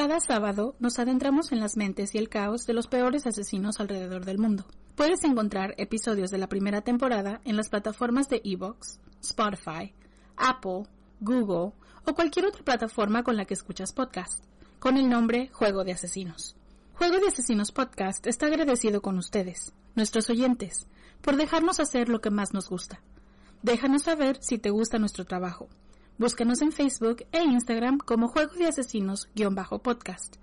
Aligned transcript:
Cada 0.00 0.18
sábado 0.18 0.76
nos 0.78 0.98
adentramos 0.98 1.52
en 1.52 1.60
las 1.60 1.76
mentes 1.76 2.14
y 2.14 2.18
el 2.18 2.30
caos 2.30 2.64
de 2.64 2.72
los 2.72 2.86
peores 2.86 3.26
asesinos 3.26 3.80
alrededor 3.80 4.24
del 4.24 4.38
mundo. 4.38 4.64
Puedes 4.94 5.22
encontrar 5.24 5.74
episodios 5.76 6.30
de 6.30 6.38
la 6.38 6.48
primera 6.48 6.80
temporada 6.80 7.42
en 7.44 7.54
las 7.54 7.68
plataformas 7.68 8.26
de 8.30 8.40
Evox, 8.42 8.98
Spotify, 9.20 9.92
Apple, 10.38 10.84
Google 11.20 11.74
o 12.06 12.14
cualquier 12.14 12.46
otra 12.46 12.64
plataforma 12.64 13.22
con 13.22 13.36
la 13.36 13.44
que 13.44 13.52
escuchas 13.52 13.92
podcast, 13.92 14.42
con 14.78 14.96
el 14.96 15.06
nombre 15.06 15.50
Juego 15.52 15.84
de 15.84 15.92
Asesinos. 15.92 16.56
Juego 16.94 17.18
de 17.18 17.28
Asesinos 17.28 17.70
Podcast 17.70 18.26
está 18.26 18.46
agradecido 18.46 19.02
con 19.02 19.18
ustedes, 19.18 19.74
nuestros 19.96 20.30
oyentes, 20.30 20.86
por 21.20 21.36
dejarnos 21.36 21.78
hacer 21.78 22.08
lo 22.08 22.22
que 22.22 22.30
más 22.30 22.54
nos 22.54 22.70
gusta. 22.70 23.02
Déjanos 23.60 24.04
saber 24.04 24.38
si 24.40 24.56
te 24.56 24.70
gusta 24.70 24.98
nuestro 24.98 25.26
trabajo. 25.26 25.68
Búscanos 26.20 26.60
en 26.60 26.70
Facebook 26.70 27.24
e 27.32 27.42
Instagram 27.42 27.96
como 27.96 28.28
Juego 28.28 28.52
de 28.52 28.66
Asesinos-podcast. 28.66 30.36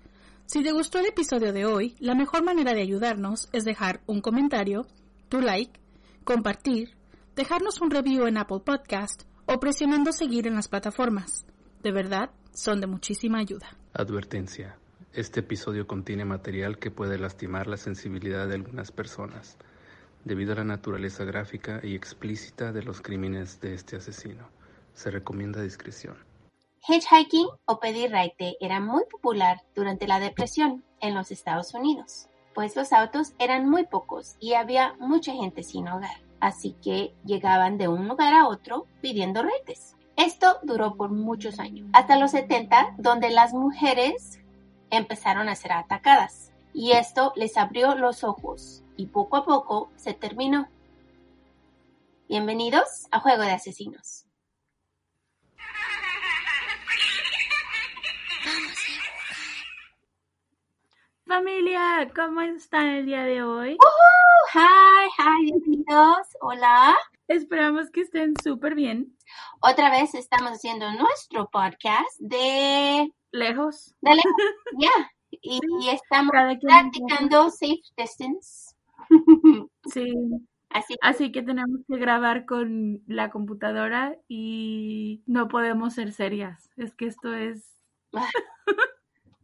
Si 0.44 0.64
te 0.64 0.72
gustó 0.72 0.98
el 0.98 1.06
episodio 1.06 1.52
de 1.52 1.66
hoy, 1.66 1.94
la 2.00 2.16
mejor 2.16 2.42
manera 2.42 2.74
de 2.74 2.80
ayudarnos 2.80 3.48
es 3.52 3.64
dejar 3.64 4.00
un 4.06 4.20
comentario, 4.20 4.88
tu 5.28 5.40
like, 5.40 5.78
compartir, 6.24 6.96
dejarnos 7.36 7.80
un 7.80 7.92
review 7.92 8.26
en 8.26 8.38
Apple 8.38 8.58
Podcast 8.64 9.22
o 9.46 9.60
presionando 9.60 10.10
seguir 10.10 10.48
en 10.48 10.56
las 10.56 10.66
plataformas. 10.66 11.46
De 11.84 11.92
verdad, 11.92 12.30
son 12.52 12.80
de 12.80 12.88
muchísima 12.88 13.38
ayuda. 13.38 13.76
Advertencia. 13.92 14.76
Este 15.12 15.38
episodio 15.38 15.86
contiene 15.86 16.24
material 16.24 16.78
que 16.78 16.90
puede 16.90 17.20
lastimar 17.20 17.68
la 17.68 17.76
sensibilidad 17.76 18.48
de 18.48 18.56
algunas 18.56 18.90
personas, 18.90 19.56
debido 20.24 20.54
a 20.54 20.56
la 20.56 20.64
naturaleza 20.64 21.22
gráfica 21.22 21.78
y 21.84 21.94
explícita 21.94 22.72
de 22.72 22.82
los 22.82 23.00
crímenes 23.00 23.60
de 23.60 23.74
este 23.74 23.94
asesino. 23.94 24.57
Se 24.98 25.12
recomienda 25.12 25.62
discreción. 25.62 26.16
Hitchhiking 26.88 27.46
o 27.66 27.78
pedir 27.78 28.10
raite 28.10 28.56
era 28.60 28.80
muy 28.80 29.04
popular 29.08 29.62
durante 29.72 30.08
la 30.08 30.18
depresión 30.18 30.82
en 31.00 31.14
los 31.14 31.30
Estados 31.30 31.72
Unidos, 31.72 32.28
pues 32.52 32.74
los 32.74 32.92
autos 32.92 33.32
eran 33.38 33.70
muy 33.70 33.86
pocos 33.86 34.34
y 34.40 34.54
había 34.54 34.96
mucha 34.98 35.32
gente 35.32 35.62
sin 35.62 35.86
hogar, 35.86 36.16
así 36.40 36.74
que 36.82 37.14
llegaban 37.24 37.78
de 37.78 37.86
un 37.86 38.08
lugar 38.08 38.34
a 38.34 38.48
otro 38.48 38.88
pidiendo 39.00 39.44
raites. 39.44 39.94
Esto 40.16 40.58
duró 40.64 40.96
por 40.96 41.10
muchos 41.10 41.60
años, 41.60 41.88
hasta 41.92 42.18
los 42.18 42.32
70, 42.32 42.96
donde 42.98 43.30
las 43.30 43.54
mujeres 43.54 44.40
empezaron 44.90 45.48
a 45.48 45.54
ser 45.54 45.74
atacadas, 45.74 46.50
y 46.74 46.90
esto 46.90 47.32
les 47.36 47.56
abrió 47.56 47.94
los 47.94 48.24
ojos, 48.24 48.82
y 48.96 49.06
poco 49.06 49.36
a 49.36 49.44
poco 49.44 49.92
se 49.94 50.12
terminó. 50.12 50.66
Bienvenidos 52.28 53.06
a 53.12 53.20
Juego 53.20 53.42
de 53.42 53.52
Asesinos. 53.52 54.27
Familia, 61.28 62.10
¿cómo 62.16 62.40
están 62.40 62.86
el 62.86 63.04
día 63.04 63.22
de 63.24 63.42
hoy? 63.42 63.74
Uh, 63.74 64.58
hi, 64.58 65.10
hi, 65.18 65.44
bienvenidos. 65.44 66.26
Hola. 66.40 66.96
Esperamos 67.28 67.90
que 67.90 68.00
estén 68.00 68.32
súper 68.42 68.74
bien. 68.74 69.14
Otra 69.60 69.90
vez 69.90 70.14
estamos 70.14 70.52
haciendo 70.52 70.90
nuestro 70.90 71.50
podcast 71.50 72.18
de 72.18 73.12
lejos. 73.30 73.94
De 74.00 74.14
lejos, 74.14 74.32
ya. 74.80 75.12
Y, 75.30 75.60
estamos 75.92 76.30
practicando 76.30 77.50
safe 77.50 77.82
distance. 77.98 78.74
Sí. 79.92 80.06
Así. 80.70 80.96
Así 81.02 81.30
que 81.30 81.42
tenemos 81.42 81.80
que 81.86 81.98
grabar 81.98 82.46
con 82.46 83.02
la 83.06 83.28
computadora 83.28 84.16
y 84.28 85.22
no 85.26 85.48
podemos 85.48 85.92
ser 85.92 86.12
serias. 86.12 86.70
Es 86.78 86.94
que 86.94 87.04
esto 87.04 87.34
es 87.34 87.78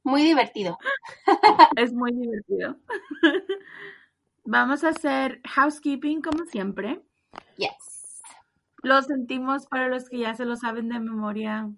muy 0.05 0.23
divertido. 0.23 0.79
es 1.77 1.93
muy 1.93 2.13
divertido. 2.13 2.77
Vamos 4.45 4.85
a 4.85 4.91
hacer 4.91 5.41
housekeeping 5.45 6.21
como 6.23 6.45
siempre. 6.45 7.03
Yes. 7.57 8.23
Lo 8.83 9.01
sentimos 9.03 9.67
para 9.67 9.89
los 9.89 10.09
que 10.09 10.19
ya 10.19 10.35
se 10.35 10.45
lo 10.45 10.57
saben 10.57 10.91
de 10.91 11.01
memoria, 11.01 11.71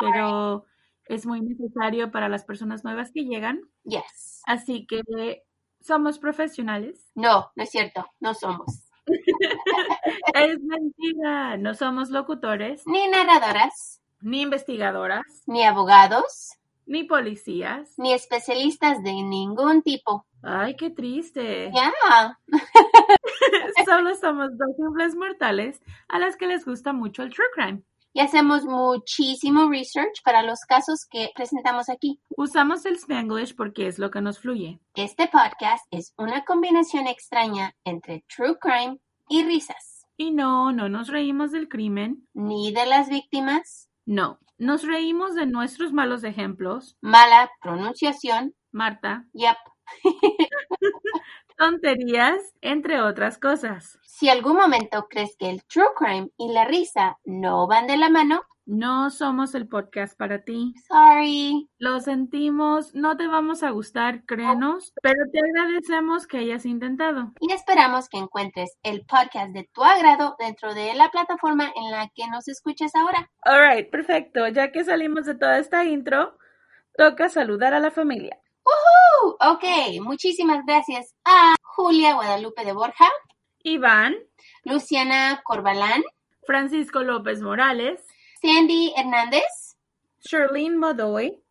pero 0.00 0.66
es 1.04 1.24
muy 1.24 1.40
necesario 1.40 2.10
para 2.10 2.28
las 2.28 2.44
personas 2.44 2.82
nuevas 2.82 3.12
que 3.12 3.24
llegan. 3.24 3.60
Yes. 3.84 4.42
Así 4.46 4.86
que 4.86 5.44
somos 5.80 6.18
profesionales. 6.18 7.10
No, 7.14 7.52
no 7.54 7.62
es 7.62 7.70
cierto, 7.70 8.04
no 8.18 8.34
somos. 8.34 8.88
es 10.34 10.60
mentira, 10.60 11.56
no 11.56 11.74
somos 11.74 12.10
locutores. 12.10 12.82
Ni 12.86 13.08
narradoras. 13.08 14.02
Ni 14.20 14.42
investigadoras. 14.42 15.24
Ni 15.46 15.64
abogados. 15.64 16.58
Ni 16.88 17.04
policías. 17.04 17.92
Ni 17.98 18.14
especialistas 18.14 19.02
de 19.02 19.12
ningún 19.12 19.82
tipo. 19.82 20.24
Ay, 20.42 20.74
qué 20.74 20.88
triste. 20.88 21.70
Ya. 21.74 22.40
Solo 23.84 24.14
somos 24.14 24.56
dos 24.56 24.74
simples 24.74 25.14
mortales 25.14 25.82
a 26.08 26.18
las 26.18 26.36
que 26.36 26.46
les 26.46 26.64
gusta 26.64 26.94
mucho 26.94 27.22
el 27.22 27.34
true 27.34 27.44
crime 27.54 27.82
y 28.14 28.20
hacemos 28.20 28.64
muchísimo 28.64 29.70
research 29.70 30.22
para 30.24 30.42
los 30.42 30.60
casos 30.60 31.06
que 31.10 31.30
presentamos 31.34 31.90
aquí. 31.90 32.20
Usamos 32.30 32.86
el 32.86 32.94
Spanglish 32.94 33.54
porque 33.54 33.86
es 33.86 33.98
lo 33.98 34.10
que 34.10 34.22
nos 34.22 34.38
fluye. 34.38 34.80
Este 34.94 35.28
podcast 35.28 35.86
es 35.90 36.14
una 36.16 36.44
combinación 36.44 37.06
extraña 37.06 37.76
entre 37.84 38.24
true 38.34 38.56
crime 38.58 38.98
y 39.28 39.44
risas. 39.44 40.06
Y 40.16 40.30
no, 40.30 40.72
no 40.72 40.88
nos 40.88 41.08
reímos 41.08 41.52
del 41.52 41.68
crimen. 41.68 42.26
Ni 42.32 42.72
de 42.72 42.86
las 42.86 43.08
víctimas. 43.08 43.88
No, 44.06 44.40
nos 44.58 44.82
reímos 44.82 45.34
de 45.34 45.46
nuestros 45.46 45.92
malos 45.92 46.24
ejemplos. 46.24 46.96
Mala 47.00 47.50
pronunciación. 47.62 48.54
Marta. 48.70 49.24
Yep. 49.32 49.56
tonterías, 51.58 52.54
entre 52.62 53.02
otras 53.02 53.38
cosas. 53.38 53.98
Si 54.02 54.28
algún 54.28 54.56
momento 54.56 55.06
crees 55.10 55.36
que 55.38 55.50
el 55.50 55.62
true 55.64 55.88
crime 55.96 56.30
y 56.38 56.52
la 56.52 56.64
risa 56.64 57.18
no 57.24 57.66
van 57.66 57.86
de 57.86 57.96
la 57.96 58.08
mano, 58.08 58.42
no 58.64 59.08
somos 59.08 59.54
el 59.54 59.66
podcast 59.66 60.16
para 60.16 60.44
ti. 60.44 60.74
Sorry. 60.88 61.70
Lo 61.78 62.00
sentimos, 62.00 62.94
no 62.94 63.16
te 63.16 63.26
vamos 63.26 63.62
a 63.62 63.70
gustar, 63.70 64.26
créenos, 64.26 64.92
pero 65.02 65.24
te 65.32 65.40
agradecemos 65.40 66.26
que 66.26 66.36
hayas 66.36 66.66
intentado. 66.66 67.32
Y 67.40 67.50
esperamos 67.52 68.10
que 68.10 68.18
encuentres 68.18 68.76
el 68.82 69.06
podcast 69.06 69.52
de 69.52 69.68
tu 69.72 69.82
agrado 69.82 70.36
dentro 70.38 70.74
de 70.74 70.94
la 70.94 71.10
plataforma 71.10 71.72
en 71.74 71.90
la 71.90 72.10
que 72.14 72.28
nos 72.28 72.46
escuchas 72.46 72.94
ahora. 72.94 73.30
Alright, 73.40 73.90
perfecto. 73.90 74.46
Ya 74.48 74.70
que 74.70 74.84
salimos 74.84 75.24
de 75.24 75.34
toda 75.34 75.58
esta 75.58 75.86
intro, 75.86 76.36
toca 76.94 77.30
saludar 77.30 77.72
a 77.72 77.80
la 77.80 77.90
familia. 77.90 78.38
¡Woohoo! 78.68 79.36
Ok, 79.40 79.64
muchísimas 80.02 80.64
gracias 80.66 81.14
a 81.24 81.54
Julia 81.62 82.14
Guadalupe 82.14 82.64
de 82.64 82.72
Borja, 82.72 83.08
Iván, 83.62 84.16
Luciana 84.64 85.40
Corbalán, 85.44 86.02
Francisco 86.44 87.02
López 87.02 87.40
Morales, 87.40 88.04
Sandy 88.42 88.92
Hernández, 88.96 89.76
Sherlyn 90.20 90.76
Modoy, 90.76 91.42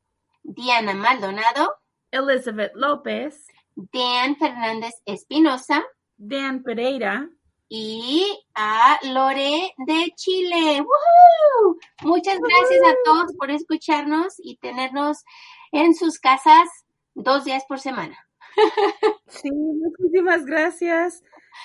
Diana 0.43 0.93
Maldonado, 0.93 1.75
Elizabeth 2.11 2.73
López, 2.75 3.47
Dan 3.75 4.35
Fernández 4.37 4.93
Espinosa, 5.05 5.83
Dan 6.17 6.63
Pereira 6.63 7.29
y 7.69 8.25
a 8.53 8.99
Lore 9.03 9.73
de 9.87 10.11
Chile. 10.15 10.81
¡Woohoo! 10.81 11.77
Muchas 12.03 12.37
gracias 12.39 12.79
a 12.87 12.95
todos 13.03 13.33
por 13.37 13.51
escucharnos 13.51 14.35
y 14.37 14.57
tenernos 14.57 15.23
en 15.71 15.95
sus 15.95 16.19
casas 16.19 16.69
dos 17.17 17.45
días 17.45 17.63
por 17.67 17.79
semana. 17.79 18.17
Sí, 19.27 19.51
muchísimas 19.51 20.45
gracias 20.45 21.21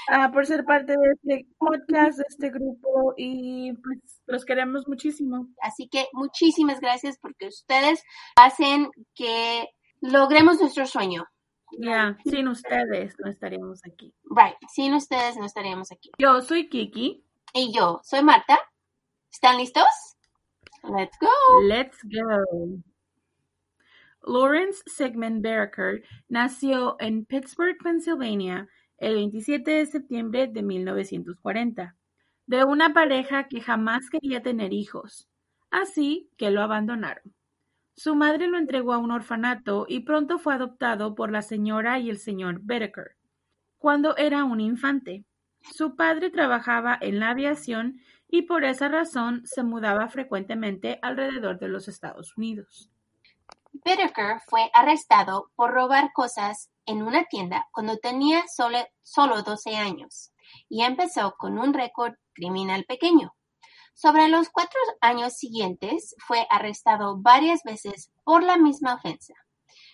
ah, 0.09 0.31
por 0.33 0.45
ser 0.47 0.65
parte 0.65 0.93
de 0.93 1.13
este 1.13 1.47
podcast, 1.57 2.19
de 2.19 2.25
este 2.29 2.51
grupo 2.51 3.15
y 3.17 3.73
pues 3.75 4.21
los 4.27 4.45
queremos 4.45 4.89
muchísimo. 4.89 5.47
Así 5.63 5.89
que 5.89 6.07
muchísimas 6.13 6.81
gracias 6.81 7.19
porque 7.21 7.47
ustedes 7.47 8.03
hacen 8.37 8.91
que 9.15 9.69
logremos 10.01 10.61
nuestro 10.61 10.87
sueño. 10.87 11.25
Ya, 11.79 12.19
sin 12.25 12.49
ustedes 12.49 13.15
no 13.19 13.31
estaríamos 13.31 13.81
aquí. 13.87 14.13
Right, 14.25 14.57
sin 14.69 14.93
ustedes 14.95 15.37
no 15.37 15.47
estaríamos 15.47 15.93
aquí. 15.93 16.11
Yo 16.19 16.41
soy 16.43 16.69
Kiki. 16.69 17.25
Y 17.55 17.73
yo 17.73 18.01
soy 18.03 18.23
Marta. 18.23 18.59
¿Están 19.31 19.59
listos? 19.59 19.85
Let's 20.83 21.17
go. 21.21 21.61
Let's 21.63 21.99
go. 22.05 22.83
Lawrence 24.25 24.83
Sigmund 24.87 25.43
Barker 25.43 26.03
nació 26.29 26.97
en 27.01 27.25
Pittsburgh, 27.25 27.77
Pennsylvania, 27.83 28.69
el 28.99 29.15
27 29.15 29.71
de 29.71 29.87
septiembre 29.87 30.47
de 30.47 30.63
1940, 30.63 31.97
de 32.47 32.65
una 32.65 32.93
pareja 32.93 33.49
que 33.49 33.61
jamás 33.61 34.09
quería 34.11 34.43
tener 34.43 34.73
hijos, 34.73 35.29
así 35.71 36.31
que 36.37 36.51
lo 36.51 36.63
abandonaron. 36.63 37.35
Su 37.97 38.15
madre 38.15 38.47
lo 38.47 38.59
entregó 38.59 38.93
a 38.93 38.99
un 38.99 39.11
orfanato 39.11 39.87
y 39.89 40.01
pronto 40.01 40.39
fue 40.39 40.55
adoptado 40.55 41.15
por 41.17 41.33
la 41.33 41.43
señora 41.43 41.99
y 41.99 42.09
el 42.09 42.19
señor 42.19 42.61
Barker. 42.63 43.17
Cuando 43.79 44.17
era 44.17 44.45
un 44.45 44.61
infante, 44.61 45.25
su 45.75 45.97
padre 45.97 46.31
trabajaba 46.31 46.97
en 47.01 47.19
la 47.19 47.31
aviación 47.31 48.01
y 48.29 48.43
por 48.43 48.65
esa 48.65 48.89
razón 48.89 49.43
se 49.45 49.65
mudaba 49.65 50.09
frecuentemente 50.09 51.01
alrededor 51.03 51.59
de 51.59 51.69
los 51.69 51.89
Estados 51.89 52.37
Unidos. 52.37 52.92
Bittaker 53.85 54.41
fue 54.47 54.71
arrestado 54.75 55.51
por 55.57 55.73
robar 55.73 56.13
cosas 56.13 56.71
en 56.87 57.03
una 57.03 57.25
tienda 57.25 57.69
cuando 57.73 57.97
tenía 57.99 58.45
solo, 58.49 58.79
solo 59.03 59.43
12 59.43 59.77
años 59.77 60.33
y 60.69 60.83
empezó 60.83 61.35
con 61.37 61.59
un 61.59 61.73
récord 61.75 62.15
criminal 62.35 62.85
pequeño. 62.85 63.35
Sobre 63.95 64.29
los 64.29 64.49
cuatro 64.51 64.79
años 65.01 65.35
siguientes 65.35 66.15
fue 66.27 66.47
arrestado 66.51 67.17
varias 67.19 67.63
veces 67.65 68.11
por 68.25 68.43
la 68.43 68.57
misma 68.57 68.95
ofensa. 68.95 69.35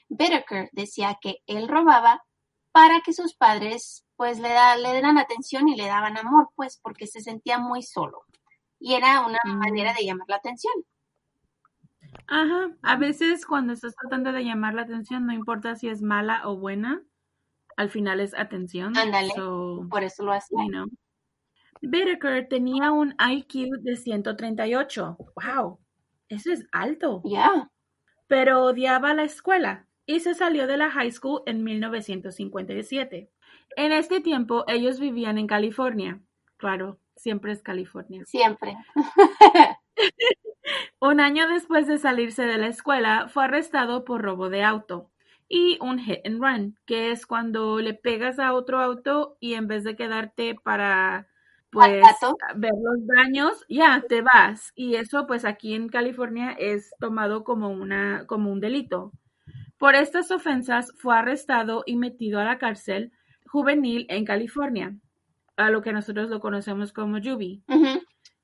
Bittaker 0.09 0.69
decía 0.73 1.19
que 1.21 1.39
él 1.47 1.69
robaba 1.69 2.23
para 2.73 3.01
que 3.01 3.13
sus 3.13 3.35
padres 3.35 4.05
pues 4.17 4.39
le, 4.39 4.49
da, 4.51 4.77
le 4.77 4.93
dieran 4.93 5.19
atención 5.19 5.69
y 5.69 5.77
le 5.77 5.87
daban 5.87 6.17
amor, 6.19 6.51
pues 6.57 6.79
porque 6.83 7.07
se 7.07 7.21
sentía 7.21 7.59
muy 7.59 7.83
solo. 7.83 8.25
Y 8.79 8.95
era 8.95 9.21
una 9.21 9.39
Mm. 9.45 9.59
manera 9.59 9.93
de 9.95 10.05
llamar 10.05 10.27
la 10.29 10.37
atención. 10.37 10.75
Ajá, 12.29 12.71
a 12.83 12.97
veces 12.97 13.47
cuando 13.47 13.73
estás 13.73 13.95
tratando 13.97 14.33
de 14.33 14.45
llamar 14.45 14.75
la 14.75 14.83
atención, 14.83 15.27
no 15.27 15.33
importa 15.33 15.75
si 15.77 15.89
es 15.89 16.03
mala 16.03 16.43
o 16.47 16.57
buena, 16.57 17.03
al 17.77 17.89
final 17.89 18.21
es 18.21 18.35
atención. 18.35 18.97
Ándale. 18.97 19.31
So, 19.35 19.87
Por 19.91 20.05
eso 20.05 20.25
lo 20.25 20.33
hacía. 20.33 20.59
you 20.63 20.69
know. 20.69 20.87
Tenía 22.51 22.93
un 22.93 23.15
IQ 23.19 23.71
de 23.81 23.97
138. 23.97 25.17
Wow, 25.37 25.79
eso 26.29 26.53
es 26.53 26.67
alto. 26.71 27.23
Ya. 27.25 27.71
Pero 28.27 28.63
odiaba 28.65 29.15
la 29.15 29.25
escuela 29.25 29.87
y 30.05 30.21
se 30.21 30.35
salió 30.35 30.67
de 30.67 30.77
la 30.77 30.91
high 30.91 31.13
school 31.13 31.43
en 31.47 31.65
1957. 31.65 33.31
En 33.77 33.93
este 33.93 34.21
tiempo 34.21 34.65
ellos 34.67 35.01
vivían 35.01 35.39
en 35.39 35.47
California. 35.47 36.21
Claro, 36.59 36.99
siempre 37.17 37.53
es 37.53 37.63
California. 37.63 38.25
Siempre. 38.27 38.77
Un 41.01 41.21
año 41.21 41.49
después 41.49 41.87
de 41.87 41.99
salirse 41.99 42.45
de 42.45 42.59
la 42.59 42.69
escuela, 42.69 43.29
fue 43.29 43.45
arrestado 43.45 44.05
por 44.05 44.23
robo 44.23 44.51
de 44.51 44.65
auto 44.65 45.11
y 45.49 45.79
un 45.81 45.99
hit 45.99 46.21
and 46.27 46.41
run, 46.41 46.79
que 46.85 47.11
es 47.11 47.27
cuando 47.27 47.81
le 47.81 47.95
pegas 47.95 48.39
a 48.39 48.53
otro 48.53 48.81
auto 48.81 49.37
y 49.41 49.55
en 49.55 49.67
vez 49.67 49.83
de 49.85 49.97
quedarte 49.97 50.55
para 50.55 51.27
pues 51.71 52.03
ver 52.57 52.73
los 52.83 53.07
daños, 53.07 53.65
ya 53.69 54.03
te 54.09 54.23
vas. 54.23 54.73
Y 54.75 54.97
eso 54.97 55.27
pues 55.27 55.45
aquí 55.45 55.75
en 55.75 55.89
California 55.89 56.53
es 56.53 56.91
tomado 57.01 57.45
como 57.45 57.71
una 57.71 58.27
como 58.27 58.51
un 58.51 58.61
delito. 58.61 59.13
Por 59.79 59.95
estas 59.95 60.31
ofensas 60.31 60.93
fue 60.97 61.17
arrestado 61.17 61.83
y 61.87 61.97
metido 61.97 62.41
a 62.41 62.45
la 62.45 62.59
cárcel 62.59 63.13
juvenil 63.47 64.07
en 64.09 64.25
California, 64.25 64.97
a 65.57 65.71
lo 65.71 65.83
que 65.83 65.93
nosotros 65.93 66.29
lo 66.29 66.41
conocemos 66.41 66.93
como 66.93 67.19
juvie. 67.23 67.63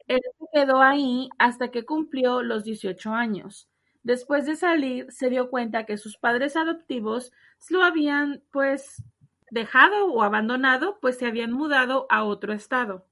Él 0.08 0.20
se 0.38 0.46
quedó 0.52 0.80
ahí 0.82 1.28
hasta 1.38 1.70
que 1.70 1.84
cumplió 1.84 2.42
los 2.42 2.64
18 2.64 3.12
años. 3.14 3.68
Después 4.02 4.46
de 4.46 4.56
salir, 4.56 5.10
se 5.10 5.30
dio 5.30 5.48
cuenta 5.50 5.86
que 5.86 5.96
sus 5.96 6.18
padres 6.18 6.56
adoptivos 6.56 7.32
lo 7.70 7.82
habían, 7.82 8.42
pues, 8.52 9.02
dejado 9.50 10.06
o 10.12 10.22
abandonado, 10.22 10.98
pues 11.00 11.18
se 11.18 11.26
habían 11.26 11.52
mudado 11.52 12.06
a 12.10 12.24
otro 12.24 12.52
estado. 12.52 13.06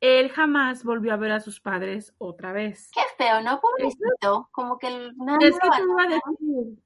Él 0.00 0.30
jamás 0.30 0.84
volvió 0.84 1.12
a 1.14 1.16
ver 1.16 1.32
a 1.32 1.40
sus 1.40 1.60
padres 1.60 2.14
otra 2.18 2.52
vez. 2.52 2.90
Qué 2.94 3.00
feo, 3.16 3.40
¿no? 3.42 3.60
Pobrecito. 3.60 4.48
Como 4.52 4.78
que 4.78 4.88
nada 5.16 5.38
Es 5.38 5.54
lo 5.54 5.58
que 5.60 5.70
te 5.70 5.82
iba 5.82 6.02
a 6.02 6.04
abandonaron. 6.04 6.36
decir, 6.38 6.78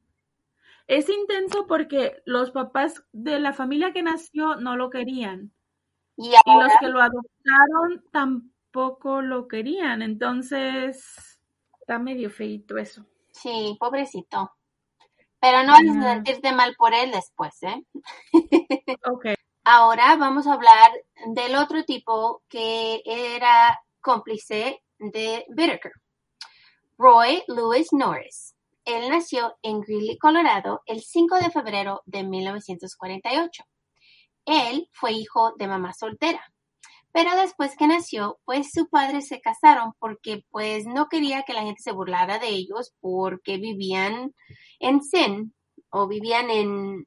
es 0.89 1.09
intenso 1.09 1.67
porque 1.67 2.23
los 2.27 2.51
papás 2.53 3.05
de 3.13 3.41
la 3.41 3.53
familia 3.53 3.93
que 3.93 4.03
nació 4.03 4.57
no 4.57 4.77
lo 4.77 4.91
querían. 4.91 5.53
Y 6.17 6.31
Y 6.45 6.55
los 6.61 6.73
que 6.81 6.89
lo 6.89 7.01
adoptaron 7.01 8.05
tampoco 8.13 8.56
lo 9.23 9.49
querían. 9.49 10.03
Entonces, 10.03 11.41
está 11.81 11.99
medio 11.99 12.31
feito 12.31 12.79
eso. 12.79 13.05
sí, 13.33 13.77
pobrecito. 13.79 14.53
Pero 15.41 15.63
no 15.63 15.73
vayas 15.73 15.97
a 15.99 16.15
sentirte 16.15 16.53
mal 16.53 16.75
por 16.77 16.95
él 16.95 17.11
después, 17.11 17.63
¿eh? 17.63 17.85
Ok. 19.05 19.27
Ahora 19.65 20.17
vamos 20.17 20.47
a 20.47 20.55
hablar 20.55 20.91
del 21.35 21.57
otro 21.57 21.85
tipo 21.85 22.43
que 22.49 23.03
era 23.05 23.81
cómplice 24.01 24.83
de 24.99 25.45
Whittaker. 25.49 25.93
Roy 26.99 27.43
Lewis 27.49 27.89
Norris. 27.93 28.55
Él 28.85 29.11
nació 29.11 29.57
en 29.63 29.81
Greeley, 29.81 30.17
Colorado, 30.19 30.83
el 30.87 31.01
5 31.01 31.37
de 31.37 31.51
febrero 31.51 32.03
de 32.07 32.23
1948. 32.23 33.65
Él 34.47 34.89
fue 34.93 35.13
hijo 35.13 35.53
de 35.59 35.67
mamá 35.67 35.93
soltera. 35.93 36.41
Pero 37.17 37.35
después 37.35 37.75
que 37.79 37.87
nació, 37.87 38.39
pues 38.45 38.73
sus 38.75 38.91
padres 38.91 39.27
se 39.27 39.41
casaron 39.41 39.95
porque 39.99 40.45
pues 40.51 40.85
no 40.85 41.09
quería 41.09 41.45
que 41.45 41.55
la 41.55 41.63
gente 41.63 41.81
se 41.81 41.93
burlara 41.93 42.39
de 42.39 42.49
ellos 42.49 42.93
porque 43.01 43.57
vivían 43.57 44.35
en 44.81 45.01
sin 45.03 45.55
o 45.89 46.07
vivían 46.09 46.51
en 46.51 47.07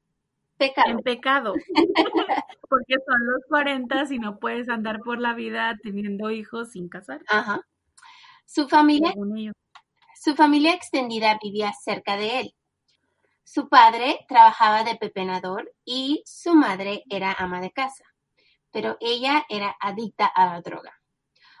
pecado. 0.56 0.90
En 0.90 0.98
pecado. 0.98 1.54
Porque 2.68 2.94
son 3.06 3.24
los 3.24 3.42
40 3.48 4.06
y 4.10 4.18
no 4.18 4.40
puedes 4.40 4.68
andar 4.68 4.98
por 4.98 5.20
la 5.20 5.32
vida 5.32 5.78
teniendo 5.80 6.32
hijos 6.32 6.72
sin 6.72 6.88
casar. 6.88 7.20
Ajá. 7.28 7.60
Su 8.46 8.68
familia. 8.68 9.14
Su 10.20 10.34
familia 10.34 10.74
extendida 10.74 11.38
vivía 11.40 11.72
cerca 11.72 12.16
de 12.16 12.40
él. 12.40 12.54
Su 13.44 13.68
padre 13.68 14.26
trabajaba 14.28 14.82
de 14.82 14.96
pepenador 14.96 15.72
y 15.84 16.22
su 16.26 16.54
madre 16.54 17.04
era 17.08 17.32
ama 17.32 17.60
de 17.60 17.70
casa, 17.70 18.04
pero 18.70 18.96
ella 19.00 19.44
era 19.48 19.76
adicta 19.80 20.26
a 20.26 20.46
la 20.46 20.60
droga. 20.60 20.92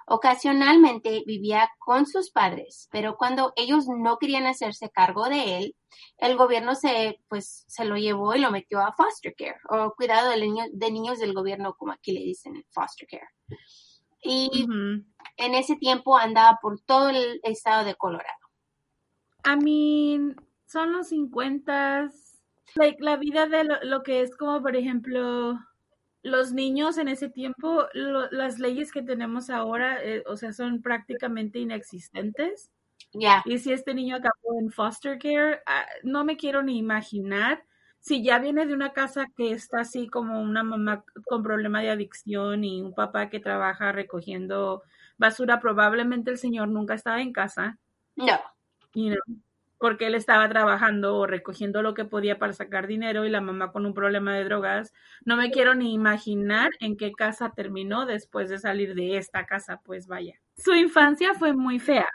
Ocasionalmente 0.06 1.22
vivía 1.26 1.70
con 1.78 2.06
sus 2.06 2.30
padres, 2.30 2.88
pero 2.90 3.16
cuando 3.16 3.52
ellos 3.54 3.86
no 3.86 4.18
querían 4.18 4.46
hacerse 4.46 4.90
cargo 4.90 5.28
de 5.28 5.58
él, 5.58 5.76
el 6.18 6.36
gobierno 6.36 6.74
se, 6.74 7.20
pues, 7.28 7.64
se 7.68 7.84
lo 7.84 7.96
llevó 7.96 8.34
y 8.34 8.40
lo 8.40 8.50
metió 8.50 8.80
a 8.80 8.92
foster 8.92 9.34
care 9.36 9.60
o 9.68 9.94
cuidado 9.94 10.30
de, 10.30 10.40
niños 10.40 10.66
de 10.72 10.90
niños 10.90 11.18
del 11.18 11.32
gobierno, 11.32 11.74
como 11.74 11.92
aquí 11.92 12.12
le 12.12 12.20
dicen, 12.20 12.64
foster 12.70 13.06
care. 13.08 13.28
Y 14.22 14.66
en 15.36 15.54
ese 15.54 15.76
tiempo 15.76 16.16
andaba 16.16 16.58
por 16.60 16.80
todo 16.80 17.10
el 17.10 17.40
estado 17.44 17.84
de 17.84 17.94
Colorado. 17.94 18.38
I 19.44 19.56
mean, 19.56 20.36
son 20.66 20.92
los 20.92 21.08
50 21.08 22.10
like, 22.74 23.02
la 23.02 23.16
vida 23.16 23.46
de 23.46 23.64
lo, 23.64 23.82
lo 23.82 24.02
que 24.02 24.22
es 24.22 24.36
como, 24.36 24.60
por 24.62 24.76
ejemplo, 24.76 25.58
los 26.22 26.52
niños 26.52 26.98
en 26.98 27.08
ese 27.08 27.28
tiempo, 27.30 27.86
lo- 27.94 28.30
las 28.30 28.58
leyes 28.58 28.92
que 28.92 29.02
tenemos 29.02 29.50
ahora, 29.50 30.02
eh, 30.04 30.22
o 30.26 30.36
sea, 30.36 30.52
son 30.52 30.82
prácticamente 30.82 31.58
inexistentes. 31.58 32.70
Ya. 33.12 33.42
Y 33.46 33.58
si 33.58 33.72
este 33.72 33.94
niño 33.94 34.16
acabó 34.16 34.60
en 34.60 34.70
foster 34.70 35.18
care, 35.18 35.60
ah, 35.66 35.86
no 36.04 36.24
me 36.24 36.36
quiero 36.36 36.62
ni 36.62 36.78
imaginar 36.78 37.64
si 37.98 38.22
ya 38.22 38.38
viene 38.38 38.64
de 38.66 38.72
una 38.74 38.92
casa 38.92 39.26
que 39.36 39.52
está 39.52 39.80
así 39.80 40.08
como 40.08 40.40
una 40.40 40.62
mamá 40.62 41.04
con 41.26 41.42
problema 41.42 41.82
de 41.82 41.90
adicción 41.90 42.64
y 42.64 42.80
un 42.80 42.94
papá 42.94 43.28
que 43.28 43.40
trabaja 43.40 43.92
recogiendo 43.92 44.82
basura, 45.18 45.60
probablemente 45.60 46.30
el 46.30 46.38
señor 46.38 46.68
nunca 46.68 46.94
estaba 46.94 47.20
en 47.20 47.32
casa, 47.32 47.78
No. 48.16 48.38
you 48.94 49.08
know, 49.10 49.36
porque 49.80 50.08
él 50.08 50.14
estaba 50.14 50.46
trabajando 50.50 51.16
o 51.16 51.26
recogiendo 51.26 51.80
lo 51.80 51.94
que 51.94 52.04
podía 52.04 52.38
para 52.38 52.52
sacar 52.52 52.86
dinero 52.86 53.24
y 53.24 53.30
la 53.30 53.40
mamá 53.40 53.72
con 53.72 53.86
un 53.86 53.94
problema 53.94 54.34
de 54.34 54.44
drogas. 54.44 54.92
No 55.24 55.36
me 55.36 55.50
quiero 55.50 55.74
ni 55.74 55.94
imaginar 55.94 56.70
en 56.80 56.98
qué 56.98 57.12
casa 57.12 57.54
terminó 57.56 58.04
después 58.04 58.50
de 58.50 58.58
salir 58.58 58.94
de 58.94 59.16
esta 59.16 59.46
casa, 59.46 59.80
pues 59.82 60.06
vaya. 60.06 60.34
Su 60.54 60.74
infancia 60.74 61.32
fue 61.32 61.54
muy 61.54 61.78
fea 61.78 62.08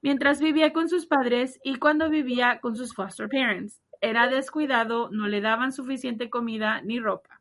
mientras 0.00 0.40
vivía 0.40 0.72
con 0.72 0.88
sus 0.88 1.06
padres 1.06 1.58
y 1.64 1.74
cuando 1.80 2.08
vivía 2.08 2.60
con 2.60 2.76
sus 2.76 2.94
foster 2.94 3.28
parents. 3.28 3.82
Era 4.00 4.28
descuidado, 4.28 5.10
no 5.10 5.26
le 5.26 5.40
daban 5.40 5.72
suficiente 5.72 6.30
comida 6.30 6.82
ni 6.82 7.00
ropa. 7.00 7.40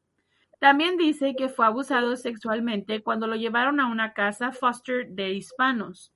También 0.57 0.97
dice 0.97 1.35
que 1.37 1.49
fue 1.49 1.67
abusado 1.67 2.15
sexualmente 2.15 3.03
cuando 3.03 3.27
lo 3.27 3.35
llevaron 3.35 3.79
a 3.79 3.91
una 3.91 4.13
casa 4.13 4.51
foster 4.51 5.07
de 5.09 5.33
hispanos. 5.33 6.11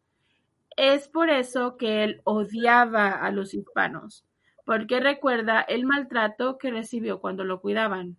Es 0.78 1.08
por 1.08 1.30
eso 1.30 1.78
que 1.78 2.04
él 2.04 2.22
odiaba 2.24 3.12
a 3.12 3.32
los 3.32 3.54
hispanos, 3.54 4.26
porque 4.66 5.00
recuerda 5.00 5.62
el 5.62 5.86
maltrato 5.86 6.58
que 6.58 6.72
recibió 6.72 7.20
cuando 7.20 7.44
lo 7.44 7.62
cuidaban. 7.62 8.18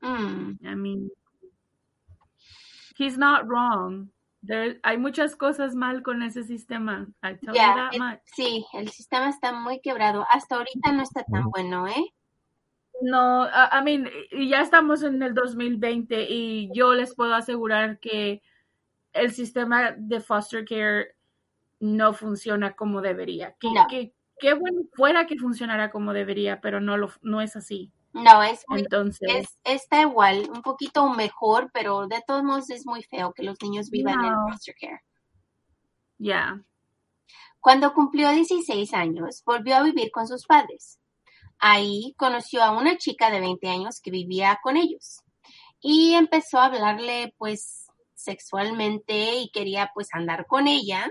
Mm, 0.00 0.58
I 0.62 0.74
mean, 0.74 1.10
he's 2.96 3.18
not 3.18 3.46
wrong. 3.46 4.10
There, 4.44 4.80
hay 4.82 4.98
muchas 4.98 5.36
cosas 5.36 5.74
mal 5.74 6.02
con 6.02 6.22
ese 6.22 6.42
sistema. 6.42 7.06
I 7.22 7.34
tell 7.34 7.54
you 7.54 7.60
that 7.60 7.92
much. 7.96 8.20
sí, 8.24 8.64
el 8.72 8.88
sistema 8.88 9.28
está 9.28 9.52
muy 9.52 9.80
quebrado. 9.80 10.26
Hasta 10.32 10.56
ahorita 10.56 10.92
no 10.92 11.02
está 11.02 11.22
tan 11.24 11.44
bueno, 11.50 11.86
¿eh? 11.86 12.12
No, 13.00 13.46
I 13.46 13.68
I 13.72 13.82
mean, 13.84 14.10
y 14.30 14.48
ya 14.48 14.60
estamos 14.60 15.02
en 15.02 15.22
el 15.22 15.34
2020 15.34 16.26
y 16.28 16.70
yo 16.72 16.94
les 16.94 17.14
puedo 17.14 17.34
asegurar 17.34 17.98
que 17.98 18.42
el 19.12 19.32
sistema 19.32 19.92
de 19.96 20.20
foster 20.20 20.64
care 20.64 21.14
no 21.82 22.14
funciona 22.14 22.74
como 22.74 23.00
debería. 23.02 23.56
Que, 23.58 23.70
No. 23.72 23.86
que, 23.88 24.14
qué 24.38 24.54
bueno 24.54 24.82
fuera 24.94 25.26
que 25.26 25.36
funcionara 25.36 25.90
como 25.90 26.12
debería, 26.12 26.60
pero 26.60 26.80
no 26.80 26.96
lo, 26.96 27.10
no 27.22 27.40
es 27.40 27.56
así. 27.56 27.92
No, 28.12 28.42
es 28.42 28.64
muy, 28.68 28.80
Entonces, 28.80 29.28
es, 29.28 29.58
está 29.64 30.02
igual, 30.02 30.48
un 30.54 30.62
poquito 30.62 31.08
mejor, 31.10 31.70
pero 31.72 32.06
de 32.06 32.22
todos 32.26 32.44
modos 32.44 32.70
es 32.70 32.86
muy 32.86 33.02
feo 33.02 33.32
que 33.32 33.42
los 33.42 33.60
niños 33.62 33.90
vivan 33.90 34.24
en 34.24 34.34
foster 34.48 34.74
care. 34.80 35.00
ya. 36.18 36.62
Cuando 37.60 37.94
cumplió 37.94 38.30
16 38.30 38.92
años, 38.94 39.42
volvió 39.46 39.76
a 39.76 39.82
vivir 39.82 40.10
con 40.10 40.26
sus 40.26 40.46
padres. 40.46 40.98
Ahí 41.58 42.14
conoció 42.16 42.62
a 42.62 42.76
una 42.76 42.96
chica 42.98 43.30
de 43.30 43.40
20 43.40 43.68
años 43.68 44.00
que 44.00 44.10
vivía 44.10 44.58
con 44.62 44.76
ellos 44.76 45.22
y 45.80 46.14
empezó 46.14 46.58
a 46.58 46.66
hablarle 46.66 47.34
pues 47.38 47.86
sexualmente 48.14 49.36
y 49.36 49.50
quería 49.50 49.90
pues 49.94 50.08
andar 50.12 50.46
con 50.46 50.66
ella 50.66 51.08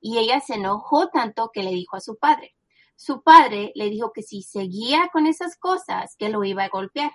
y 0.00 0.18
ella 0.18 0.40
se 0.40 0.54
enojó 0.54 1.08
tanto 1.08 1.50
que 1.52 1.62
le 1.62 1.70
dijo 1.70 1.96
a 1.96 2.00
su 2.00 2.16
padre. 2.16 2.54
Su 2.96 3.22
padre 3.22 3.72
le 3.74 3.90
dijo 3.90 4.12
que 4.12 4.22
si 4.22 4.42
seguía 4.42 5.08
con 5.12 5.26
esas 5.26 5.56
cosas 5.56 6.16
que 6.18 6.28
lo 6.28 6.44
iba 6.44 6.64
a 6.64 6.68
golpear. 6.68 7.12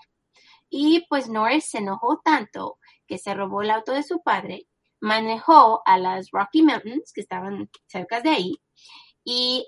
Y 0.70 1.06
pues 1.10 1.30
Norris 1.30 1.70
se 1.70 1.78
enojó 1.78 2.20
tanto 2.24 2.80
que 3.08 3.18
se 3.18 3.34
robó 3.34 3.62
el 3.62 3.72
auto 3.72 3.92
de 3.94 4.04
su 4.04 4.22
padre, 4.24 4.68
manejó 5.00 5.82
a 5.86 5.98
las 5.98 6.32
Rocky 6.32 6.64
Mountains 6.64 7.12
que 7.14 7.22
estaban 7.22 7.70
cerca 7.86 8.22
de 8.22 8.30
ahí 8.30 8.56
y 9.24 9.68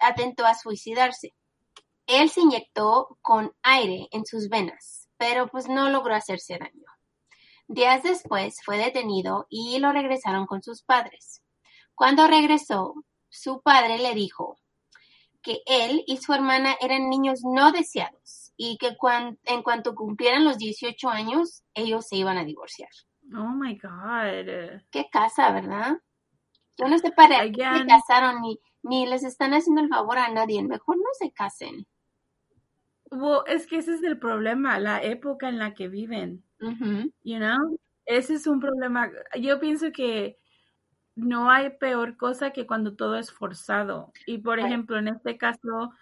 atentó 0.00 0.44
a 0.44 0.54
suicidarse. 0.54 1.34
Él 2.06 2.28
se 2.28 2.42
inyectó 2.42 3.18
con 3.22 3.54
aire 3.62 4.08
en 4.10 4.26
sus 4.26 4.48
venas, 4.48 5.08
pero 5.16 5.48
pues 5.48 5.68
no 5.68 5.88
logró 5.88 6.14
hacerse 6.14 6.58
daño. 6.58 6.84
Días 7.66 8.02
después 8.02 8.56
fue 8.62 8.76
detenido 8.76 9.46
y 9.48 9.78
lo 9.78 9.92
regresaron 9.92 10.46
con 10.46 10.62
sus 10.62 10.82
padres. 10.82 11.43
Cuando 11.94 12.26
regresó, 12.26 12.94
su 13.28 13.60
padre 13.62 13.98
le 13.98 14.14
dijo 14.14 14.58
que 15.42 15.62
él 15.66 16.02
y 16.06 16.16
su 16.16 16.32
hermana 16.32 16.74
eran 16.80 17.08
niños 17.08 17.40
no 17.44 17.70
deseados 17.70 18.52
y 18.56 18.78
que 18.78 18.96
en 19.44 19.62
cuanto 19.62 19.94
cumplieran 19.94 20.44
los 20.44 20.58
18 20.58 21.08
años, 21.08 21.62
ellos 21.74 22.06
se 22.06 22.16
iban 22.16 22.38
a 22.38 22.44
divorciar. 22.44 22.90
Oh 23.34 23.48
my 23.48 23.78
God. 23.78 24.80
Qué 24.90 25.08
casa, 25.10 25.50
¿verdad? 25.52 25.98
Yo 26.76 26.88
no 26.88 26.98
sé 26.98 27.12
para 27.12 27.42
qué 27.50 27.62
se 27.62 27.86
casaron 27.86 28.42
ni, 28.42 28.58
ni 28.82 29.06
les 29.06 29.24
están 29.24 29.54
haciendo 29.54 29.82
el 29.82 29.88
favor 29.88 30.18
a 30.18 30.30
nadie. 30.30 30.62
Mejor 30.62 30.96
no 30.96 31.08
se 31.18 31.30
casen. 31.32 31.86
es 33.46 33.66
que 33.66 33.78
ese 33.78 33.94
es 33.94 34.02
el 34.02 34.18
problema, 34.18 34.78
la 34.78 35.02
época 35.02 35.48
en 35.48 35.58
la 35.58 35.74
que 35.74 35.88
viven. 35.88 36.44
You 36.60 37.38
know? 37.38 37.78
Ese 38.06 38.34
es 38.34 38.46
un 38.46 38.60
problema. 38.60 39.10
Yo 39.40 39.60
pienso 39.60 39.92
que 39.92 40.38
no 41.16 41.50
hay 41.50 41.70
peor 41.78 42.16
cosa 42.16 42.50
que 42.52 42.66
cuando 42.66 42.94
todo 42.96 43.16
es 43.18 43.32
forzado. 43.32 44.12
Y 44.26 44.38
por 44.38 44.58
ejemplo, 44.60 44.98
en 44.98 45.08
este 45.08 45.38
caso, 45.38 45.92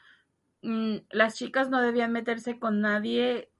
mm, 0.62 0.96
las 1.10 1.36
chicas 1.36 1.70
no 1.70 1.82
debían 1.82 2.12
meterse 2.12 2.58
con 2.58 2.80
nadie 2.80 3.50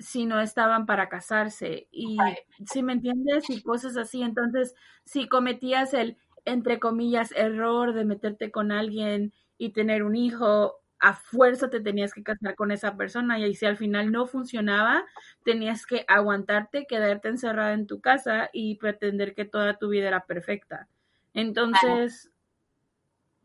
si 0.00 0.26
no 0.26 0.40
estaban 0.40 0.86
para 0.86 1.08
casarse. 1.08 1.88
Y 1.92 2.18
si 2.66 2.82
me 2.82 2.94
entiendes, 2.94 3.50
y 3.50 3.62
cosas 3.62 3.96
así. 3.96 4.22
Entonces, 4.22 4.74
si 5.04 5.28
cometías 5.28 5.94
el, 5.94 6.18
entre 6.44 6.80
comillas, 6.80 7.32
error 7.36 7.94
de 7.94 8.04
meterte 8.04 8.50
con 8.52 8.72
alguien 8.72 9.32
y 9.58 9.70
tener 9.72 10.04
un 10.04 10.16
hijo, 10.16 10.81
a 11.02 11.14
fuerza 11.14 11.68
te 11.68 11.80
tenías 11.80 12.14
que 12.14 12.22
casar 12.22 12.54
con 12.54 12.70
esa 12.70 12.96
persona 12.96 13.36
y 13.40 13.54
si 13.56 13.66
al 13.66 13.76
final 13.76 14.12
no 14.12 14.26
funcionaba, 14.26 15.04
tenías 15.44 15.84
que 15.84 16.04
aguantarte, 16.06 16.86
quedarte 16.86 17.28
encerrada 17.28 17.72
en 17.72 17.88
tu 17.88 18.00
casa 18.00 18.50
y 18.52 18.76
pretender 18.76 19.34
que 19.34 19.44
toda 19.44 19.78
tu 19.78 19.88
vida 19.88 20.06
era 20.06 20.24
perfecta. 20.26 20.86
Entonces, 21.34 22.30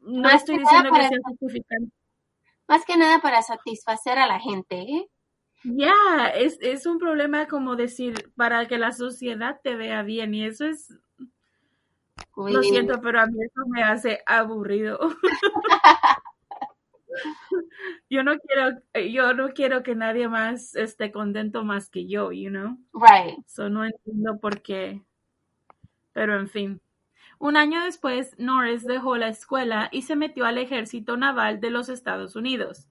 no 0.01 0.29
estoy 0.29 0.59
diciendo 0.59 0.91
que 0.91 1.07
sea 1.07 1.17
justificante. 1.23 1.91
Más 2.67 2.85
que 2.85 2.95
nada 2.95 3.19
para 3.21 3.41
satisfacer 3.41 4.19
a 4.19 4.27
la 4.27 4.39
gente, 4.39 4.75
¿eh? 4.81 5.09
Ya, 5.63 6.27
es, 6.35 6.59
es 6.61 6.85
un 6.85 6.99
problema 6.99 7.47
como 7.47 7.75
decir, 7.75 8.31
para 8.35 8.67
que 8.67 8.77
la 8.77 8.91
sociedad 8.91 9.59
te 9.63 9.75
vea 9.75 10.03
bien 10.03 10.35
y 10.35 10.45
eso 10.45 10.65
es... 10.65 10.93
Lo 12.35 12.61
siento, 12.61 13.01
pero 13.01 13.19
a 13.19 13.25
mí 13.25 13.43
eso 13.43 13.65
me 13.67 13.81
hace 13.81 14.21
aburrido. 14.27 14.99
yo 18.09 18.23
no 18.23 18.37
quiero, 18.39 18.81
eh, 18.93 19.11
yo 19.11 19.33
no 19.33 19.49
quiero 19.49 19.83
que 19.83 19.95
nadie 19.95 20.27
más 20.27 20.75
esté 20.75 21.11
contento 21.11 21.63
más 21.63 21.89
que 21.89 22.07
yo, 22.07 22.31
you 22.31 22.49
know? 22.49 22.77
Right. 22.93 23.37
So 23.47 23.69
no 23.69 23.85
entiendo 23.85 24.39
por 24.39 24.61
qué. 24.61 25.01
Pero 26.13 26.39
en 26.39 26.49
fin. 26.49 26.81
Un 27.39 27.55
año 27.55 27.83
después, 27.83 28.33
Norris 28.39 28.83
dejó 28.85 29.15
la 29.17 29.27
escuela 29.27 29.89
y 29.91 30.01
se 30.01 30.15
metió 30.15 30.45
al 30.45 30.57
ejército 30.57 31.17
naval 31.17 31.59
de 31.59 31.69
los 31.69 31.89
Estados 31.89 32.35
Unidos. 32.35 32.87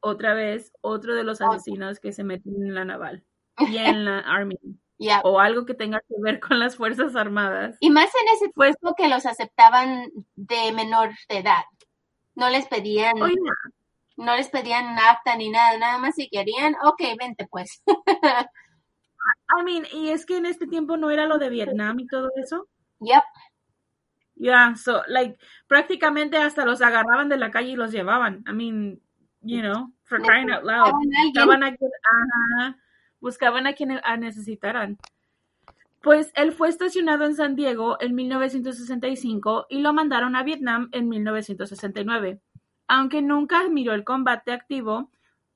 Otra 0.00 0.34
vez, 0.34 0.72
otro 0.80 1.14
de 1.16 1.24
los 1.24 1.40
asesinos 1.40 1.98
que 1.98 2.12
se 2.12 2.22
metió 2.22 2.52
en 2.52 2.74
la 2.74 2.84
naval 2.84 3.24
y 3.58 3.78
en 3.78 4.04
la 4.04 4.20
Army. 4.26 4.56
O 5.22 5.38
algo 5.40 5.64
que 5.64 5.74
tenga 5.74 6.00
que 6.00 6.14
ver 6.18 6.40
con 6.40 6.58
las 6.58 6.76
Fuerzas 6.76 7.14
Armadas. 7.14 7.76
Y 7.80 7.90
más 7.90 8.06
en 8.06 8.36
ese 8.36 8.52
puesto 8.52 8.94
que 8.96 9.08
los 9.08 9.26
aceptaban 9.26 10.10
de 10.34 10.72
menor 10.72 11.10
de 11.28 11.38
edad. 11.38 11.64
No 12.38 12.50
les 12.50 12.68
pedían, 12.68 13.16
no 14.16 14.36
les 14.36 14.48
pedían 14.48 14.96
acta 14.96 15.34
ni 15.34 15.50
nada, 15.50 15.76
nada 15.76 15.98
más 15.98 16.14
si 16.14 16.28
querían, 16.28 16.76
ok, 16.84 17.02
vente 17.18 17.48
pues. 17.50 17.82
I 19.50 19.64
mean, 19.64 19.84
y 19.92 20.10
es 20.10 20.24
que 20.24 20.36
en 20.36 20.46
este 20.46 20.68
tiempo 20.68 20.96
no 20.96 21.10
era 21.10 21.26
lo 21.26 21.38
de 21.38 21.50
Vietnam 21.50 21.98
y 21.98 22.06
todo 22.06 22.30
eso. 22.36 22.68
Yep. 23.00 23.24
Yeah, 24.36 24.76
so 24.76 25.02
like 25.08 25.36
prácticamente 25.66 26.36
hasta 26.36 26.64
los 26.64 26.80
agarraban 26.80 27.28
de 27.28 27.38
la 27.38 27.50
calle 27.50 27.70
y 27.70 27.76
los 27.76 27.90
llevaban. 27.90 28.44
I 28.46 28.52
mean, 28.52 29.02
you 29.42 29.60
know, 29.60 29.92
for 30.04 30.20
crying 30.22 30.48
out 30.52 30.62
loud. 30.62 30.92
Buscaban 30.92 31.64
a, 31.64 31.74
quien, 31.74 31.90
buscaban 33.18 33.66
a 33.66 33.72
quien 33.72 34.00
necesitaran. 34.20 34.96
Pues 36.00 36.30
él 36.34 36.52
fue 36.52 36.68
estacionado 36.68 37.24
en 37.24 37.34
San 37.34 37.56
Diego 37.56 37.96
en 38.00 38.14
1965 38.14 39.66
y 39.68 39.80
lo 39.80 39.92
mandaron 39.92 40.36
a 40.36 40.44
Vietnam 40.44 40.88
en 40.92 41.08
1969. 41.08 42.40
Aunque 42.86 43.20
nunca 43.20 43.68
miró 43.68 43.94
el 43.94 44.04
combate 44.04 44.52
activo, 44.52 45.10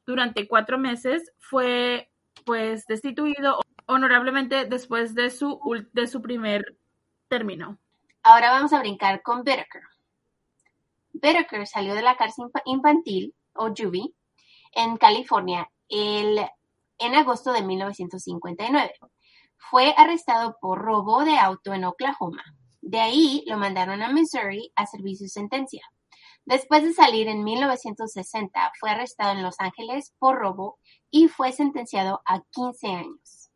durante 0.04 0.48
cuatro 0.48 0.78
meses 0.78 1.32
fue 1.38 2.10
pues 2.44 2.86
destituido 2.86 3.60
honorablemente 3.86 4.64
después 4.64 5.14
de 5.14 5.30
su, 5.30 5.60
de 5.92 6.06
su 6.06 6.20
primer 6.20 6.76
término. 7.28 7.78
Ahora 8.22 8.50
vamos 8.50 8.72
a 8.72 8.80
brincar 8.80 9.22
con 9.22 9.38
Whitaker. 9.38 9.82
Whitaker 11.14 11.66
salió 11.66 11.94
de 11.94 12.02
la 12.02 12.16
cárcel 12.16 12.46
infantil, 12.64 13.34
o 13.54 13.72
juvie, 13.76 14.12
en 14.72 14.96
California 14.96 15.70
el, 15.88 16.40
en 16.98 17.14
agosto 17.14 17.52
de 17.52 17.62
1959 17.62 18.92
fue 19.70 19.94
arrestado 19.96 20.56
por 20.60 20.80
robo 20.80 21.24
de 21.24 21.38
auto 21.38 21.72
en 21.72 21.84
Oklahoma. 21.84 22.42
De 22.80 23.00
ahí 23.00 23.44
lo 23.46 23.58
mandaron 23.58 24.02
a 24.02 24.12
Missouri 24.12 24.72
a 24.74 24.86
servir 24.86 25.16
su 25.16 25.28
sentencia. 25.28 25.82
Después 26.44 26.82
de 26.82 26.92
salir 26.92 27.28
en 27.28 27.44
1960, 27.44 28.72
fue 28.80 28.90
arrestado 28.90 29.32
en 29.32 29.42
Los 29.42 29.60
Ángeles 29.60 30.12
por 30.18 30.36
robo 30.36 30.78
y 31.10 31.28
fue 31.28 31.52
sentenciado 31.52 32.20
a 32.26 32.42
15 32.50 32.86
años. 32.88 33.50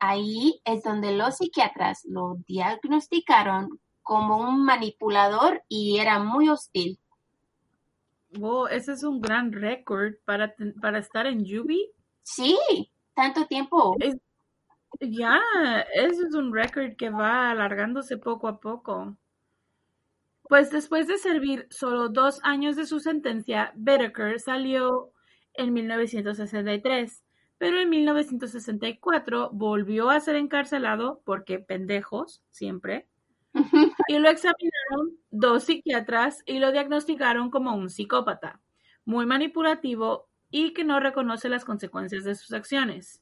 Ahí 0.00 0.60
es 0.64 0.82
donde 0.82 1.12
los 1.12 1.36
psiquiatras 1.36 2.04
lo 2.06 2.36
diagnosticaron 2.46 3.78
como 4.02 4.38
un 4.38 4.64
manipulador 4.64 5.62
y 5.68 5.98
era 5.98 6.18
muy 6.18 6.48
hostil. 6.48 6.98
Wow, 8.38 8.66
ese 8.68 8.92
es 8.92 9.04
un 9.04 9.20
gran 9.20 9.52
récord 9.52 10.14
para, 10.24 10.54
para 10.80 10.98
estar 10.98 11.26
en 11.26 11.44
Yubi. 11.44 11.92
Sí, 12.22 12.58
tanto 13.14 13.46
tiempo. 13.46 13.94
Ya, 15.00 15.38
eso 15.94 16.26
es 16.26 16.34
un 16.34 16.52
récord 16.54 16.96
que 16.96 17.10
va 17.10 17.50
alargándose 17.50 18.16
poco 18.18 18.48
a 18.48 18.58
poco. 18.60 19.16
Pues 20.48 20.70
después 20.70 21.06
de 21.08 21.18
servir 21.18 21.66
solo 21.70 22.08
dos 22.08 22.40
años 22.42 22.76
de 22.76 22.86
su 22.86 23.00
sentencia, 23.00 23.72
Whitaker 23.76 24.38
salió 24.40 25.12
en 25.54 25.72
1963, 25.72 27.24
pero 27.58 27.78
en 27.80 27.88
1964 27.90 29.50
volvió 29.52 30.10
a 30.10 30.20
ser 30.20 30.36
encarcelado 30.36 31.22
porque 31.24 31.58
pendejos, 31.58 32.42
siempre, 32.50 33.08
y 34.08 34.18
lo 34.18 34.28
examinaron 34.30 35.18
dos 35.30 35.64
psiquiatras 35.64 36.42
y 36.46 36.58
lo 36.60 36.72
diagnosticaron 36.72 37.50
como 37.50 37.74
un 37.76 37.90
psicópata, 37.90 38.60
muy 39.04 39.26
manipulativo 39.26 40.28
y 40.50 40.74
que 40.74 40.84
no 40.84 41.00
reconoce 41.00 41.48
las 41.48 41.64
consecuencias 41.64 42.24
de 42.24 42.34
sus 42.34 42.52
acciones. 42.52 43.21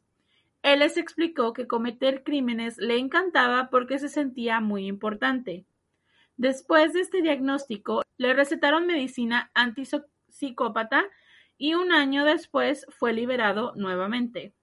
Él 0.63 0.81
les 0.81 0.97
explicó 0.97 1.53
que 1.53 1.67
cometer 1.67 2.23
crímenes 2.23 2.77
le 2.79 2.99
encantaba 2.99 3.71
porque 3.71 3.99
se 3.99 4.09
sentía 4.09 4.61
muy 4.61 4.87
importante. 4.87 5.65
Después 6.37 6.93
de 6.93 7.01
este 7.01 7.23
diagnóstico, 7.23 8.03
le 8.19 8.35
recetaron 8.35 8.87
medicina 8.87 9.51
antipsicópata 9.55 11.05
y 11.57 11.75
un 11.75 11.93
año 11.93 12.25
después 12.25 12.87
fue 12.89 13.13
liberado 13.13 13.73
nuevamente. 13.77 14.55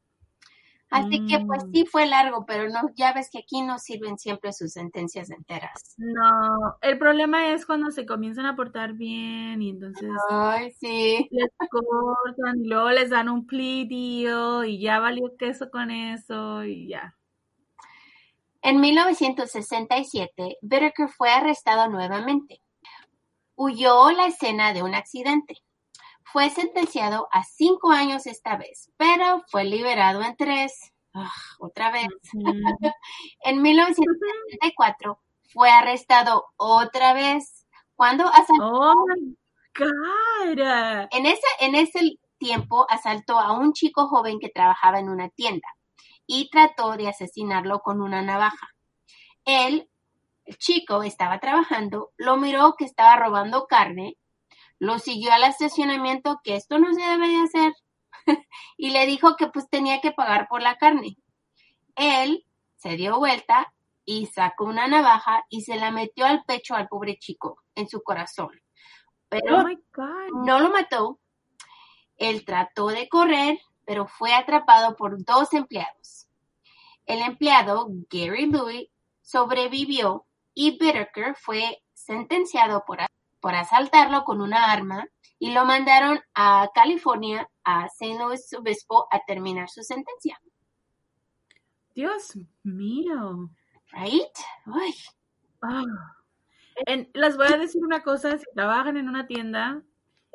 Así 0.89 1.25
que 1.25 1.39
pues 1.39 1.65
mm. 1.65 1.71
sí 1.73 1.85
fue 1.85 2.05
largo, 2.05 2.45
pero 2.45 2.69
no, 2.69 2.89
ya 2.95 3.11
ves 3.11 3.29
que 3.29 3.39
aquí 3.39 3.61
no 3.61 3.77
sirven 3.77 4.17
siempre 4.17 4.53
sus 4.53 4.71
sentencias 4.71 5.29
enteras. 5.29 5.95
No, 5.97 6.77
el 6.81 6.97
problema 6.97 7.51
es 7.51 7.65
cuando 7.65 7.91
se 7.91 8.05
comienzan 8.05 8.45
a 8.45 8.55
portar 8.55 8.93
bien 8.93 9.61
y 9.61 9.71
entonces 9.71 10.09
Ay, 10.29 10.71
sí. 10.79 11.27
les 11.29 11.49
cortan 11.69 12.63
y 12.63 12.67
luego 12.69 12.89
les 12.91 13.09
dan 13.09 13.27
un 13.27 13.45
plea 13.45 13.67
y 14.65 14.79
ya 14.79 14.99
valió 14.99 15.35
queso 15.37 15.69
con 15.69 15.91
eso 15.91 16.63
y 16.63 16.87
ya. 16.87 17.13
En 18.61 18.79
1967, 18.79 20.57
Whitaker 20.61 21.09
fue 21.09 21.29
arrestado 21.29 21.89
nuevamente. 21.89 22.61
Huyó 23.55 24.11
la 24.11 24.27
escena 24.27 24.73
de 24.73 24.83
un 24.83 24.95
accidente. 24.95 25.57
Fue 26.31 26.49
sentenciado 26.49 27.27
a 27.31 27.43
cinco 27.43 27.91
años 27.91 28.27
esta 28.27 28.57
vez, 28.57 28.91
pero 28.97 29.43
fue 29.49 29.63
liberado 29.63 30.21
en 30.21 30.35
tres. 30.35 30.91
Ah, 31.13 31.31
otra 31.59 31.91
vez. 31.91 32.07
en 33.43 33.61
1974 33.61 35.19
fue 35.53 35.69
arrestado 35.69 36.45
otra 36.57 37.13
vez 37.13 37.65
cuando 37.95 38.25
asaltó. 38.27 38.71
Oh 38.71 39.05
En 41.11 41.25
ese, 41.25 41.47
en 41.59 41.75
ese 41.75 41.99
tiempo 42.37 42.85
asaltó 42.89 43.39
a 43.39 43.53
un 43.57 43.73
chico 43.73 44.07
joven 44.07 44.39
que 44.39 44.49
trabajaba 44.49 44.99
en 44.99 45.09
una 45.09 45.29
tienda 45.29 45.67
y 46.25 46.49
trató 46.49 46.97
de 46.97 47.07
asesinarlo 47.07 47.79
con 47.79 48.01
una 48.01 48.21
navaja. 48.21 48.67
Él, 49.45 49.89
el 50.45 50.57
chico, 50.57 51.03
estaba 51.03 51.39
trabajando, 51.39 52.11
lo 52.17 52.37
miró 52.37 52.75
que 52.77 52.85
estaba 52.85 53.15
robando 53.15 53.65
carne 53.65 54.17
lo 54.79 54.99
siguió 54.99 55.31
al 55.33 55.43
estacionamiento 55.43 56.39
que 56.43 56.55
esto 56.55 56.79
no 56.79 56.93
se 56.93 57.01
debe 57.01 57.27
de 57.27 57.41
hacer 57.41 57.73
y 58.77 58.91
le 58.91 59.05
dijo 59.05 59.35
que 59.35 59.47
pues 59.47 59.69
tenía 59.69 60.01
que 60.01 60.11
pagar 60.11 60.47
por 60.47 60.61
la 60.61 60.77
carne. 60.77 61.17
Él 61.95 62.45
se 62.75 62.95
dio 62.95 63.17
vuelta 63.17 63.73
y 64.05 64.27
sacó 64.27 64.65
una 64.65 64.87
navaja 64.87 65.45
y 65.49 65.61
se 65.61 65.75
la 65.75 65.91
metió 65.91 66.25
al 66.25 66.43
pecho 66.43 66.75
al 66.75 66.87
pobre 66.87 67.17
chico, 67.17 67.61
en 67.75 67.89
su 67.89 68.01
corazón. 68.01 68.49
Pero 69.29 69.57
oh 69.57 70.45
no 70.45 70.59
lo 70.59 70.69
mató. 70.69 71.19
Él 72.15 72.45
trató 72.45 72.87
de 72.87 73.09
correr, 73.09 73.59
pero 73.85 74.07
fue 74.07 74.33
atrapado 74.33 74.95
por 74.95 75.23
dos 75.23 75.53
empleados. 75.53 76.29
El 77.05 77.21
empleado, 77.21 77.87
Gary 78.09 78.45
Louis, 78.45 78.89
sobrevivió 79.21 80.25
y 80.53 80.77
Bittaker 80.77 81.35
fue 81.35 81.83
sentenciado 81.93 82.83
por 82.85 83.01
por 83.39 83.55
asaltarlo 83.55 84.23
con 84.23 84.41
una 84.41 84.71
arma 84.71 85.07
y 85.39 85.53
lo 85.53 85.65
mandaron 85.65 86.19
a 86.33 86.69
California, 86.73 87.49
a 87.63 87.85
St. 87.85 88.17
Louis 88.17 88.53
Obispo, 88.53 89.07
a 89.11 89.19
terminar 89.25 89.69
su 89.69 89.83
sentencia. 89.83 90.39
Dios 91.93 92.37
mío. 92.63 93.49
Right? 93.91 94.33
Ay. 94.65 94.93
Ah. 95.61 95.83
les 97.13 97.37
voy 97.37 97.47
a 97.47 97.57
decir 97.57 97.83
una 97.83 98.03
cosa, 98.03 98.37
si 98.37 98.45
trabajan 98.53 98.97
en 98.97 99.09
una 99.09 99.25
tienda, 99.25 99.81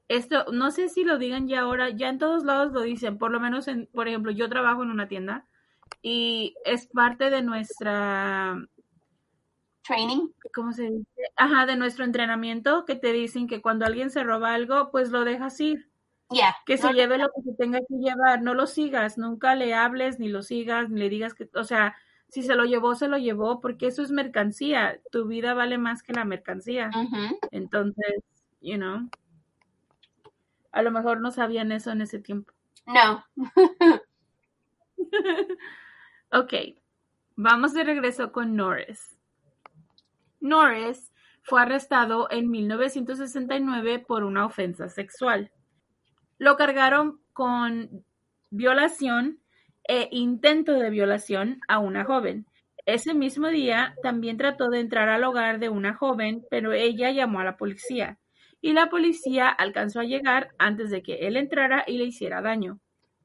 esto, 0.08 0.46
no 0.52 0.70
sé 0.70 0.88
si 0.88 1.04
lo 1.04 1.18
digan 1.18 1.48
ya 1.48 1.60
ahora, 1.60 1.90
ya 1.90 2.08
en 2.08 2.18
todos 2.18 2.44
lados 2.44 2.72
lo 2.72 2.80
dicen, 2.82 3.18
por 3.18 3.30
lo 3.30 3.40
menos 3.40 3.68
en, 3.68 3.88
por 3.94 4.08
ejemplo, 4.08 4.32
yo 4.32 4.48
trabajo 4.48 4.82
en 4.82 4.90
una 4.90 5.08
tienda 5.08 5.46
y 6.02 6.54
es 6.64 6.88
parte 6.88 7.30
de 7.30 7.42
nuestra 7.42 8.56
training. 9.82 10.28
¿Cómo 10.54 10.72
se 10.72 10.84
dice? 10.84 11.06
Ajá, 11.36 11.66
de 11.66 11.76
nuestro 11.76 12.04
entrenamiento, 12.04 12.84
que 12.84 12.96
te 12.96 13.12
dicen 13.12 13.46
que 13.46 13.60
cuando 13.60 13.86
alguien 13.86 14.10
se 14.10 14.22
roba 14.22 14.54
algo, 14.54 14.90
pues 14.90 15.10
lo 15.10 15.24
dejas 15.24 15.58
ir. 15.60 15.90
Ya. 16.30 16.56
Que 16.64 16.78
se 16.78 16.92
lleve 16.92 17.18
lo 17.18 17.28
que 17.28 17.42
se 17.42 17.54
tenga 17.54 17.80
que 17.80 17.96
llevar, 17.96 18.42
no 18.42 18.54
lo 18.54 18.66
sigas, 18.66 19.18
nunca 19.18 19.54
le 19.54 19.74
hables, 19.74 20.18
ni 20.18 20.28
lo 20.28 20.42
sigas, 20.42 20.88
ni 20.88 21.00
le 21.00 21.08
digas 21.10 21.34
que, 21.34 21.50
o 21.54 21.64
sea, 21.64 21.94
si 22.28 22.42
se 22.42 22.54
lo 22.54 22.64
llevó, 22.64 22.94
se 22.94 23.08
lo 23.08 23.18
llevó, 23.18 23.60
porque 23.60 23.88
eso 23.88 24.02
es 24.02 24.10
mercancía, 24.10 24.98
tu 25.10 25.26
vida 25.26 25.52
vale 25.52 25.76
más 25.76 26.02
que 26.02 26.14
la 26.14 26.24
mercancía. 26.24 26.90
Entonces, 27.50 28.22
you 28.62 28.76
know, 28.76 29.10
a 30.70 30.82
lo 30.82 30.90
mejor 30.90 31.20
no 31.20 31.30
sabían 31.30 31.72
eso 31.72 31.90
en 31.90 32.00
ese 32.00 32.18
tiempo. 32.18 32.54
No. 32.86 33.22
ok, 36.32 36.54
vamos 37.36 37.74
de 37.74 37.84
regreso 37.84 38.32
con 38.32 38.56
Norris. 38.56 39.18
Norris 40.42 41.12
fue 41.42 41.62
arrestado 41.62 42.28
en 42.30 42.50
1969 42.50 44.00
por 44.00 44.24
una 44.24 44.44
ofensa 44.44 44.88
sexual. 44.88 45.50
Lo 46.36 46.56
cargaron 46.56 47.20
con 47.32 48.04
violación 48.50 49.40
e 49.88 50.08
intento 50.10 50.72
de 50.74 50.90
violación 50.90 51.60
a 51.68 51.78
una 51.78 52.04
joven. 52.04 52.46
Ese 52.84 53.14
mismo 53.14 53.48
día 53.48 53.94
también 54.02 54.36
trató 54.36 54.68
de 54.68 54.80
entrar 54.80 55.08
al 55.08 55.24
hogar 55.24 55.60
de 55.60 55.68
una 55.68 55.94
joven, 55.94 56.44
pero 56.50 56.72
ella 56.72 57.10
llamó 57.10 57.40
a 57.40 57.44
la 57.44 57.56
policía 57.56 58.18
y 58.60 58.72
la 58.72 58.90
policía 58.90 59.48
alcanzó 59.48 60.00
a 60.00 60.04
llegar 60.04 60.50
antes 60.58 60.90
de 60.90 61.02
que 61.02 61.26
él 61.26 61.36
entrara 61.36 61.84
y 61.86 61.98
le 61.98 62.04
hiciera 62.04 62.42
daño. 62.42 62.80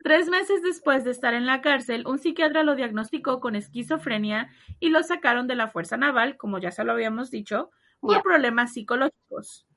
Tres 0.08 0.30
meses 0.30 0.62
después 0.64 1.04
de 1.04 1.12
estar 1.12 1.34
en 1.34 1.46
la 1.46 1.60
cárcel, 1.60 2.08
un 2.08 2.18
psiquiatra 2.18 2.64
lo 2.64 2.76
diagnosticó 2.76 3.42
con 3.42 3.58
esquizofrenia 3.58 4.50
y 4.80 4.88
lo 4.88 5.04
sacaron 5.04 5.48
de 5.48 5.56
la 5.56 5.68
Fuerza 5.68 5.98
Naval, 5.98 6.38
como 6.38 6.60
ya 6.60 6.72
se 6.72 6.86
lo 6.86 6.94
habíamos 6.94 7.30
dicho, 7.30 7.72
por 8.00 8.24
problemas 8.24 8.72
psicológicos. 8.72 9.68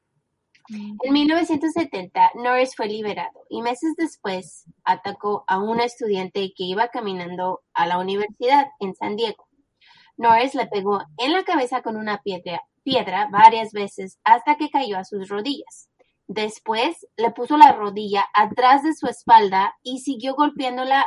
En 0.68 1.12
1970, 1.12 2.30
Norris 2.36 2.76
fue 2.76 2.86
liberado 2.86 3.44
y 3.48 3.60
meses 3.60 3.96
después 3.96 4.66
atacó 4.84 5.42
a 5.48 5.58
una 5.58 5.82
estudiante 5.82 6.52
que 6.56 6.62
iba 6.62 6.86
caminando 6.90 7.62
a 7.74 7.88
la 7.88 7.98
universidad 7.98 8.68
en 8.78 8.94
San 8.94 9.16
Diego. 9.16 9.48
Norris 10.16 10.54
le 10.54 10.68
pegó 10.68 11.02
en 11.18 11.32
la 11.32 11.42
cabeza 11.42 11.82
con 11.82 11.96
una 11.96 12.22
piedra, 12.22 12.60
piedra 12.84 13.28
varias 13.32 13.72
veces 13.72 14.20
hasta 14.22 14.54
que 14.54 14.70
cayó 14.70 14.96
a 14.96 15.04
sus 15.04 15.28
rodillas. 15.28 15.90
Después 16.32 17.08
le 17.16 17.32
puso 17.32 17.56
la 17.56 17.72
rodilla 17.72 18.24
atrás 18.32 18.84
de 18.84 18.94
su 18.94 19.08
espalda 19.08 19.74
y 19.82 19.98
siguió 19.98 20.36
golpeando 20.36 20.84
la, 20.84 21.04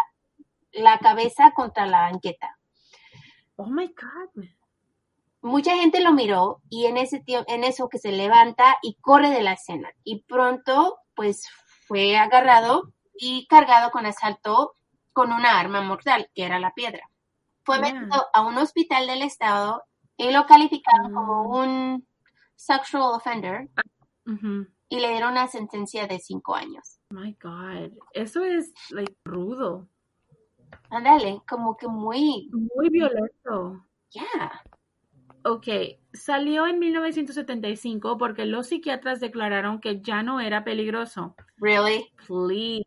cabeza 0.99 1.53
contra 1.55 1.85
la 1.85 2.01
banqueta. 2.11 2.57
Oh 3.55 3.67
my 3.67 3.87
God. 3.87 4.43
Mucha 5.41 5.77
gente 5.77 6.01
lo 6.01 6.11
miró 6.11 6.61
y 6.69 6.87
en 6.87 6.97
ese 6.97 7.23
en 7.25 7.63
eso 7.63 7.87
que 7.87 7.99
se 7.99 8.11
levanta 8.11 8.75
y 8.81 8.95
corre 8.95 9.29
de 9.29 9.43
la 9.43 9.53
escena. 9.53 9.89
Y 10.03 10.23
pronto, 10.23 10.97
pues 11.15 11.47
fue 11.87 12.17
agarrado 12.17 12.91
y 13.17 13.47
cargado 13.47 13.91
con 13.91 14.05
asalto 14.05 14.73
con 15.13 15.31
una 15.31 15.57
arma 15.57 15.79
mortal, 15.79 16.29
que 16.35 16.43
era 16.43 16.59
la 16.59 16.73
piedra. 16.73 17.09
Fue 17.63 17.79
metido 17.79 18.25
a 18.33 18.41
un 18.41 18.57
hospital 18.57 19.07
del 19.07 19.21
estado 19.21 19.83
y 20.17 20.31
lo 20.31 20.45
calificaron 20.47 21.13
como 21.13 21.45
mm. 21.45 21.55
un 21.55 22.07
sexual 22.57 23.15
offender. 23.15 23.69
Uh 24.25 24.65
y 24.93 24.99
le 24.99 25.09
dieron 25.09 25.31
una 25.31 25.47
sentencia 25.47 26.05
de 26.05 26.19
cinco 26.19 26.53
años. 26.53 26.99
My 27.09 27.35
God, 27.41 27.93
eso 28.13 28.43
es 28.45 28.71
like 28.91 29.15
rudo. 29.25 29.87
Ándale, 30.91 31.41
como 31.49 31.75
que 31.75 31.87
muy... 31.87 32.47
Muy 32.75 32.89
violento. 32.89 33.83
Yeah. 34.11 34.61
Ok, 35.43 35.67
salió 36.13 36.67
en 36.67 36.77
1975 36.77 38.19
porque 38.19 38.45
los 38.45 38.67
psiquiatras 38.67 39.19
declararon 39.19 39.81
que 39.81 39.99
ya 39.99 40.21
no 40.21 40.39
era 40.39 40.63
peligroso. 40.63 41.35
Really? 41.57 42.13
Please. 42.27 42.83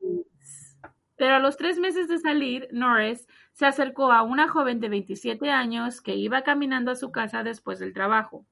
Pero 1.17 1.35
a 1.35 1.41
los 1.41 1.57
tres 1.57 1.81
meses 1.81 2.07
de 2.07 2.19
salir, 2.19 2.69
Norris 2.71 3.27
se 3.51 3.67
acercó 3.67 4.13
a 4.13 4.23
una 4.23 4.47
joven 4.47 4.79
de 4.79 4.91
27 4.91 5.51
años 5.51 6.01
que 6.01 6.15
iba 6.15 6.43
caminando 6.43 6.93
a 6.93 6.97
su 6.97 7.11
casa 7.11 7.43
después 7.43 7.81
del 7.81 7.93
trabajo 7.93 8.47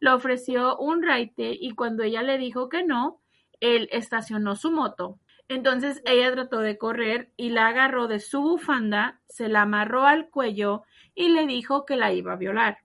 le 0.00 0.10
ofreció 0.10 0.76
un 0.78 1.02
raite 1.02 1.56
y 1.58 1.72
cuando 1.72 2.02
ella 2.02 2.22
le 2.22 2.38
dijo 2.38 2.68
que 2.68 2.82
no, 2.82 3.20
él 3.60 3.88
estacionó 3.92 4.56
su 4.56 4.72
moto. 4.72 5.18
Entonces 5.48 6.02
ella 6.06 6.32
trató 6.32 6.60
de 6.60 6.78
correr 6.78 7.32
y 7.36 7.50
la 7.50 7.66
agarró 7.68 8.08
de 8.08 8.20
su 8.20 8.40
bufanda, 8.40 9.20
se 9.28 9.48
la 9.48 9.62
amarró 9.62 10.06
al 10.06 10.30
cuello 10.30 10.84
y 11.14 11.28
le 11.28 11.46
dijo 11.46 11.84
que 11.84 11.96
la 11.96 12.12
iba 12.12 12.32
a 12.32 12.36
violar. 12.36 12.78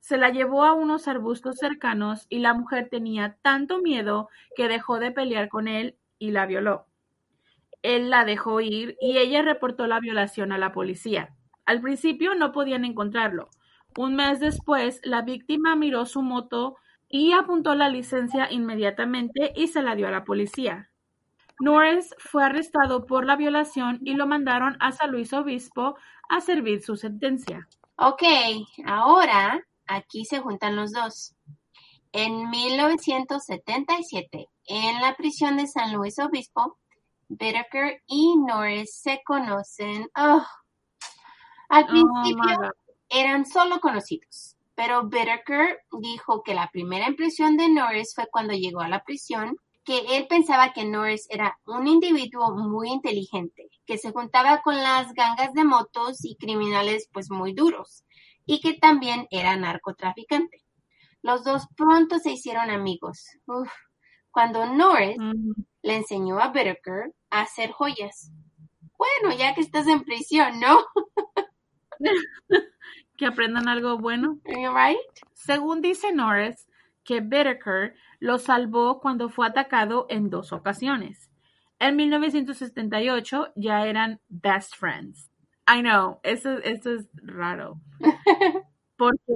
Se 0.00 0.16
la 0.16 0.30
llevó 0.30 0.64
a 0.64 0.72
unos 0.72 1.06
arbustos 1.06 1.58
cercanos 1.58 2.26
y 2.28 2.38
la 2.38 2.54
mujer 2.54 2.88
tenía 2.90 3.36
tanto 3.42 3.80
miedo 3.80 4.28
que 4.56 4.68
dejó 4.68 4.98
de 4.98 5.10
pelear 5.10 5.48
con 5.48 5.68
él 5.68 5.96
y 6.18 6.30
la 6.30 6.46
violó. 6.46 6.86
Él 7.82 8.10
la 8.10 8.24
dejó 8.24 8.60
ir 8.60 8.96
y 9.00 9.18
ella 9.18 9.42
reportó 9.42 9.86
la 9.86 10.00
violación 10.00 10.50
a 10.50 10.58
la 10.58 10.72
policía. 10.72 11.36
Al 11.66 11.80
principio 11.80 12.34
no 12.34 12.52
podían 12.52 12.84
encontrarlo, 12.84 13.50
un 13.98 14.14
mes 14.14 14.38
después, 14.38 15.00
la 15.02 15.22
víctima 15.22 15.74
miró 15.74 16.06
su 16.06 16.22
moto 16.22 16.76
y 17.08 17.32
apuntó 17.32 17.74
la 17.74 17.88
licencia 17.88 18.48
inmediatamente 18.48 19.52
y 19.56 19.66
se 19.66 19.82
la 19.82 19.96
dio 19.96 20.06
a 20.06 20.12
la 20.12 20.22
policía. 20.22 20.88
Norris 21.58 22.14
fue 22.18 22.44
arrestado 22.44 23.06
por 23.06 23.26
la 23.26 23.34
violación 23.34 23.98
y 24.04 24.14
lo 24.14 24.28
mandaron 24.28 24.76
a 24.78 24.92
San 24.92 25.10
Luis 25.10 25.32
Obispo 25.32 25.96
a 26.28 26.40
servir 26.40 26.80
su 26.80 26.94
sentencia. 26.94 27.66
Ok, 27.96 28.22
ahora 28.86 29.60
aquí 29.88 30.24
se 30.24 30.38
juntan 30.38 30.76
los 30.76 30.92
dos. 30.92 31.34
En 32.12 32.50
1977, 32.50 34.46
en 34.66 35.00
la 35.00 35.16
prisión 35.16 35.56
de 35.56 35.66
San 35.66 35.92
Luis 35.92 36.20
Obispo, 36.20 36.78
Whitaker 37.28 38.00
y 38.06 38.36
Norris 38.46 38.94
se 39.02 39.20
conocen. 39.24 40.08
Oh, 40.14 40.46
al 41.68 41.82
oh, 41.82 41.88
principio 41.88 42.70
eran 43.10 43.46
solo 43.46 43.80
conocidos. 43.80 44.56
Pero 44.74 45.02
Whitaker 45.02 45.80
dijo 46.00 46.42
que 46.42 46.54
la 46.54 46.70
primera 46.72 47.08
impresión 47.08 47.56
de 47.56 47.68
Norris 47.68 48.14
fue 48.14 48.28
cuando 48.30 48.54
llegó 48.54 48.80
a 48.80 48.88
la 48.88 49.02
prisión, 49.02 49.56
que 49.84 50.16
él 50.16 50.26
pensaba 50.28 50.72
que 50.72 50.84
Norris 50.84 51.26
era 51.30 51.58
un 51.66 51.88
individuo 51.88 52.54
muy 52.54 52.90
inteligente, 52.90 53.70
que 53.86 53.98
se 53.98 54.12
juntaba 54.12 54.60
con 54.62 54.76
las 54.76 55.12
gangas 55.14 55.52
de 55.54 55.64
motos 55.64 56.24
y 56.24 56.36
criminales 56.36 57.08
pues 57.12 57.30
muy 57.30 57.54
duros, 57.54 58.04
y 58.46 58.60
que 58.60 58.74
también 58.74 59.26
era 59.30 59.56
narcotraficante. 59.56 60.62
Los 61.22 61.42
dos 61.42 61.66
pronto 61.76 62.18
se 62.18 62.32
hicieron 62.32 62.70
amigos. 62.70 63.24
cuando 64.30 64.66
Norris 64.66 65.16
le 65.82 65.96
enseñó 65.96 66.38
a 66.38 66.52
Whittaker 66.52 67.12
a 67.30 67.40
hacer 67.40 67.72
joyas. 67.72 68.30
Bueno, 68.96 69.36
ya 69.36 69.54
que 69.54 69.60
estás 69.60 69.86
en 69.88 70.04
prisión, 70.04 70.60
¿no? 70.60 70.84
que 73.18 73.26
aprendan 73.26 73.68
algo 73.68 73.98
bueno. 73.98 74.38
Right? 74.46 74.96
Según 75.34 75.82
dice 75.82 76.12
Norris, 76.12 76.66
que 77.04 77.18
Whittaker 77.18 77.94
lo 78.20 78.38
salvó 78.38 79.00
cuando 79.00 79.28
fue 79.28 79.46
atacado 79.46 80.06
en 80.08 80.30
dos 80.30 80.52
ocasiones. 80.52 81.30
En 81.80 81.96
1978 81.96 83.52
ya 83.56 83.86
eran 83.86 84.20
best 84.28 84.74
friends. 84.76 85.30
I 85.68 85.82
know, 85.82 86.20
eso, 86.22 86.58
eso 86.58 86.94
es 86.94 87.08
raro. 87.14 87.80
¿Por 88.96 89.18
qué? 89.26 89.34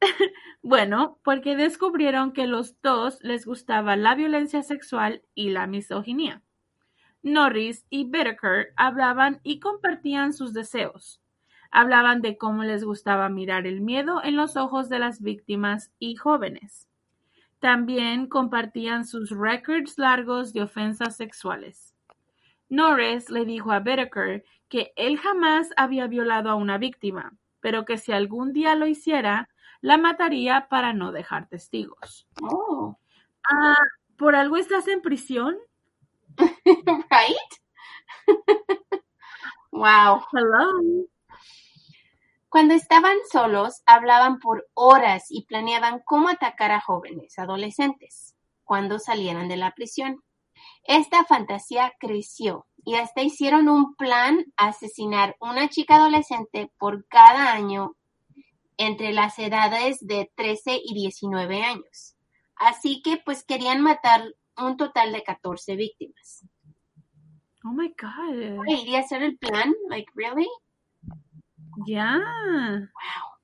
bueno, 0.62 1.18
porque 1.24 1.56
descubrieron 1.56 2.32
que 2.32 2.46
los 2.46 2.80
dos 2.82 3.18
les 3.22 3.46
gustaba 3.46 3.96
la 3.96 4.14
violencia 4.14 4.62
sexual 4.62 5.22
y 5.34 5.50
la 5.50 5.66
misoginia. 5.66 6.42
Norris 7.22 7.86
y 7.88 8.04
Whittaker 8.04 8.74
hablaban 8.76 9.40
y 9.42 9.60
compartían 9.60 10.34
sus 10.34 10.52
deseos. 10.52 11.23
Hablaban 11.76 12.22
de 12.22 12.38
cómo 12.38 12.62
les 12.62 12.84
gustaba 12.84 13.28
mirar 13.28 13.66
el 13.66 13.80
miedo 13.80 14.22
en 14.22 14.36
los 14.36 14.56
ojos 14.56 14.88
de 14.88 15.00
las 15.00 15.20
víctimas 15.20 15.90
y 15.98 16.14
jóvenes. 16.14 16.88
También 17.58 18.28
compartían 18.28 19.04
sus 19.04 19.30
records 19.30 19.98
largos 19.98 20.52
de 20.52 20.62
ofensas 20.62 21.16
sexuales. 21.16 21.92
Norris 22.68 23.28
le 23.28 23.44
dijo 23.44 23.72
a 23.72 23.78
Whittaker 23.78 24.44
que 24.68 24.92
él 24.94 25.18
jamás 25.18 25.70
había 25.76 26.06
violado 26.06 26.48
a 26.48 26.54
una 26.54 26.78
víctima, 26.78 27.32
pero 27.58 27.84
que 27.84 27.98
si 27.98 28.12
algún 28.12 28.52
día 28.52 28.76
lo 28.76 28.86
hiciera, 28.86 29.48
la 29.80 29.98
mataría 29.98 30.68
para 30.70 30.92
no 30.92 31.10
dejar 31.10 31.48
testigos. 31.48 32.28
Oh. 32.40 32.96
Ah, 33.50 33.74
¿Por 34.16 34.36
algo 34.36 34.58
estás 34.58 34.86
en 34.86 35.02
prisión? 35.02 35.56
right? 37.10 37.50
wow. 39.72 40.22
Hello. 40.32 41.08
Cuando 42.54 42.74
estaban 42.74 43.16
solos, 43.32 43.82
hablaban 43.84 44.38
por 44.38 44.68
horas 44.74 45.24
y 45.28 45.44
planeaban 45.44 46.00
cómo 46.04 46.28
atacar 46.28 46.70
a 46.70 46.80
jóvenes 46.80 47.36
adolescentes 47.36 48.36
cuando 48.62 49.00
salieran 49.00 49.48
de 49.48 49.56
la 49.56 49.72
prisión. 49.72 50.22
Esta 50.84 51.24
fantasía 51.24 51.92
creció 51.98 52.68
y 52.84 52.94
hasta 52.94 53.22
hicieron 53.22 53.68
un 53.68 53.96
plan 53.96 54.44
asesinar 54.56 55.34
una 55.40 55.68
chica 55.68 55.96
adolescente 55.96 56.70
por 56.78 57.08
cada 57.08 57.52
año 57.52 57.96
entre 58.76 59.12
las 59.12 59.36
edades 59.40 59.98
de 60.00 60.30
13 60.36 60.80
y 60.80 60.94
19 60.94 61.60
años. 61.60 62.14
Así 62.54 63.02
que 63.02 63.16
pues 63.16 63.42
querían 63.42 63.80
matar 63.80 64.32
un 64.56 64.76
total 64.76 65.12
de 65.12 65.24
14 65.24 65.74
víctimas. 65.74 66.46
Oh 67.64 67.72
my 67.72 67.92
god. 68.00 68.64
¿Iría 68.68 69.00
a 69.00 69.08
ser 69.08 69.24
el 69.24 69.38
plan? 69.38 69.74
Like, 69.88 70.12
really? 70.14 70.46
Ya. 71.86 72.18
Wow. 72.92 73.34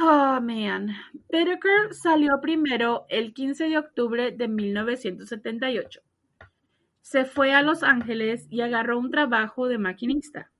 Oh, 0.00 0.40
man. 0.40 0.94
Whittaker 1.32 1.94
salió 1.94 2.40
primero 2.40 3.06
el 3.08 3.32
15 3.32 3.68
de 3.68 3.78
octubre 3.78 4.32
de 4.32 4.48
1978. 4.48 6.00
Se 7.00 7.24
fue 7.24 7.52
a 7.52 7.62
Los 7.62 7.82
Ángeles 7.82 8.46
y 8.50 8.62
agarró 8.62 8.98
un 8.98 9.10
trabajo 9.10 9.68
de 9.68 9.78
maquinista. 9.78 10.50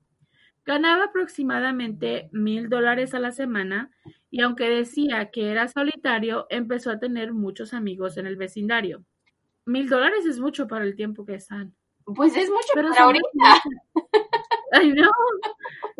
Ganaba 0.65 1.05
aproximadamente 1.05 2.29
mil 2.31 2.69
dólares 2.69 3.13
a 3.13 3.19
la 3.19 3.31
semana 3.31 3.91
y 4.31 4.41
aunque 4.41 4.69
decía 4.69 5.29
que 5.31 5.51
era 5.51 5.67
solitario, 5.67 6.47
empezó 6.49 6.91
a 6.91 6.99
tener 6.99 7.33
muchos 7.33 7.73
amigos 7.73 8.17
en 8.17 8.25
el 8.25 8.35
vecindario. 8.35 9.03
Mil 9.65 9.89
dólares 9.89 10.25
es 10.25 10.39
mucho 10.39 10.67
para 10.67 10.85
el 10.85 10.95
tiempo 10.95 11.25
que 11.25 11.35
están. 11.35 11.75
Pues 12.05 12.35
es 12.37 12.49
mucho 12.49 12.67
Pero 12.73 12.89
para 12.89 13.03
ahorita. 13.03 13.61
Ay, 14.75 14.93
no. 14.93 15.09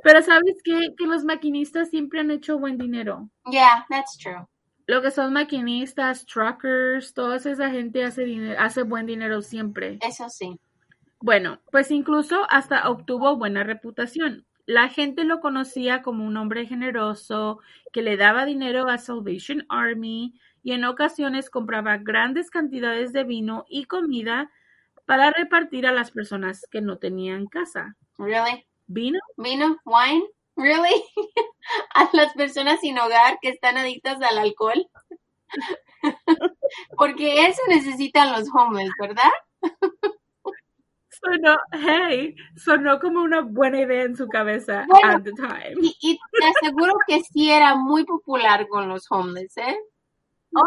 Pero 0.03 0.21
¿sabes 0.21 0.61
qué? 0.63 0.93
Que 0.97 1.07
los 1.07 1.23
maquinistas 1.23 1.89
siempre 1.89 2.19
han 2.19 2.31
hecho 2.31 2.59
buen 2.59 2.77
dinero. 2.77 3.29
Yeah, 3.49 3.85
that's 3.89 4.17
true. 4.17 4.45
Lo 4.87 5.01
que 5.01 5.11
son 5.11 5.33
maquinistas, 5.33 6.25
truckers, 6.25 7.13
toda 7.13 7.37
esa 7.37 7.71
gente 7.71 8.03
hace 8.03 8.23
dinero, 8.23 8.59
hace 8.59 8.83
buen 8.83 9.07
dinero 9.07 9.41
siempre. 9.41 9.97
Eso 10.01 10.29
sí. 10.29 10.59
Bueno, 11.19 11.59
pues 11.71 11.89
incluso 11.89 12.45
hasta 12.49 12.87
obtuvo 12.89 13.35
buena 13.35 13.63
reputación. 13.63 14.45
La 14.67 14.89
gente 14.89 15.23
lo 15.23 15.39
conocía 15.39 16.01
como 16.01 16.25
un 16.25 16.37
hombre 16.37 16.67
generoso 16.67 17.59
que 17.93 18.01
le 18.01 18.17
daba 18.17 18.45
dinero 18.45 18.87
a 18.87 18.97
Salvation 18.97 19.65
Army 19.69 20.35
y 20.61 20.73
en 20.73 20.85
ocasiones 20.85 21.49
compraba 21.49 21.97
grandes 21.97 22.49
cantidades 22.49 23.13
de 23.13 23.23
vino 23.23 23.65
y 23.69 23.85
comida 23.85 24.51
para 25.05 25.31
repartir 25.31 25.87
a 25.87 25.91
las 25.91 26.11
personas 26.11 26.65
que 26.69 26.81
no 26.81 26.97
tenían 26.97 27.45
casa. 27.45 27.95
Really? 28.17 28.65
¿Vino? 28.87 29.19
¿Vino? 29.37 29.77
¿Wine? 29.85 30.25
Really? 30.55 31.03
a 31.95 32.09
las 32.13 32.33
personas 32.33 32.79
sin 32.79 32.97
hogar 32.97 33.39
que 33.41 33.49
están 33.49 33.77
adictas 33.77 34.21
al 34.21 34.37
alcohol. 34.37 34.87
Porque 36.97 37.47
eso 37.47 37.61
necesitan 37.67 38.31
los 38.31 38.47
homeless, 38.53 38.91
¿verdad? 38.99 39.31
Sonó, 41.09 41.57
hey, 41.71 42.35
sonó 42.55 42.99
como 42.99 43.21
una 43.21 43.41
buena 43.41 43.81
idea 43.81 44.03
en 44.03 44.15
su 44.15 44.27
cabeza 44.27 44.85
Bueno, 44.87 45.09
at 45.09 45.23
the 45.23 45.31
time. 45.31 45.75
Y, 45.81 45.95
y 46.01 46.17
te 46.17 46.45
aseguro 46.45 46.93
que 47.07 47.21
sí 47.21 47.49
era 47.49 47.75
muy 47.75 48.03
popular 48.03 48.67
con 48.67 48.89
los 48.89 49.09
homeless, 49.09 49.57
¿eh? 49.57 49.77
Oh, 50.57 50.63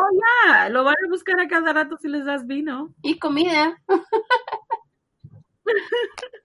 ya, 0.47 0.69
lo 0.69 0.85
van 0.85 0.97
a 1.03 1.09
buscar 1.09 1.41
a 1.41 1.49
cada 1.49 1.73
rato 1.73 1.97
si 1.97 2.09
les 2.09 2.27
das 2.27 2.47
vino. 2.47 2.95
Y 3.03 3.19
comida. 3.19 3.81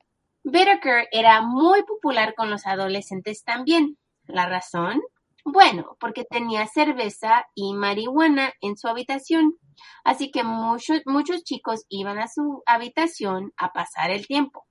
Whittaker 0.54 1.08
era 1.12 1.42
muy 1.42 1.82
popular 1.84 2.36
con 2.36 2.52
los 2.52 2.68
adolescentes 2.68 3.44
también. 3.44 3.98
¿La 4.26 4.46
razón? 4.46 5.02
Bueno, 5.44 5.98
porque 6.00 6.26
tenía 6.26 6.68
cerveza 6.68 7.46
y 7.56 7.74
marihuana 7.74 8.54
en 8.62 8.78
su 8.78 8.88
habitación. 8.88 9.58
Así 10.04 10.30
que 10.30 10.44
muchos, 10.44 11.02
muchos 11.06 11.44
chicos 11.44 11.86
iban 11.90 12.20
a 12.20 12.28
su 12.28 12.62
habitación 12.68 13.52
a 13.58 13.74
pasar 13.74 14.12
el 14.12 14.28
tiempo. 14.28 14.68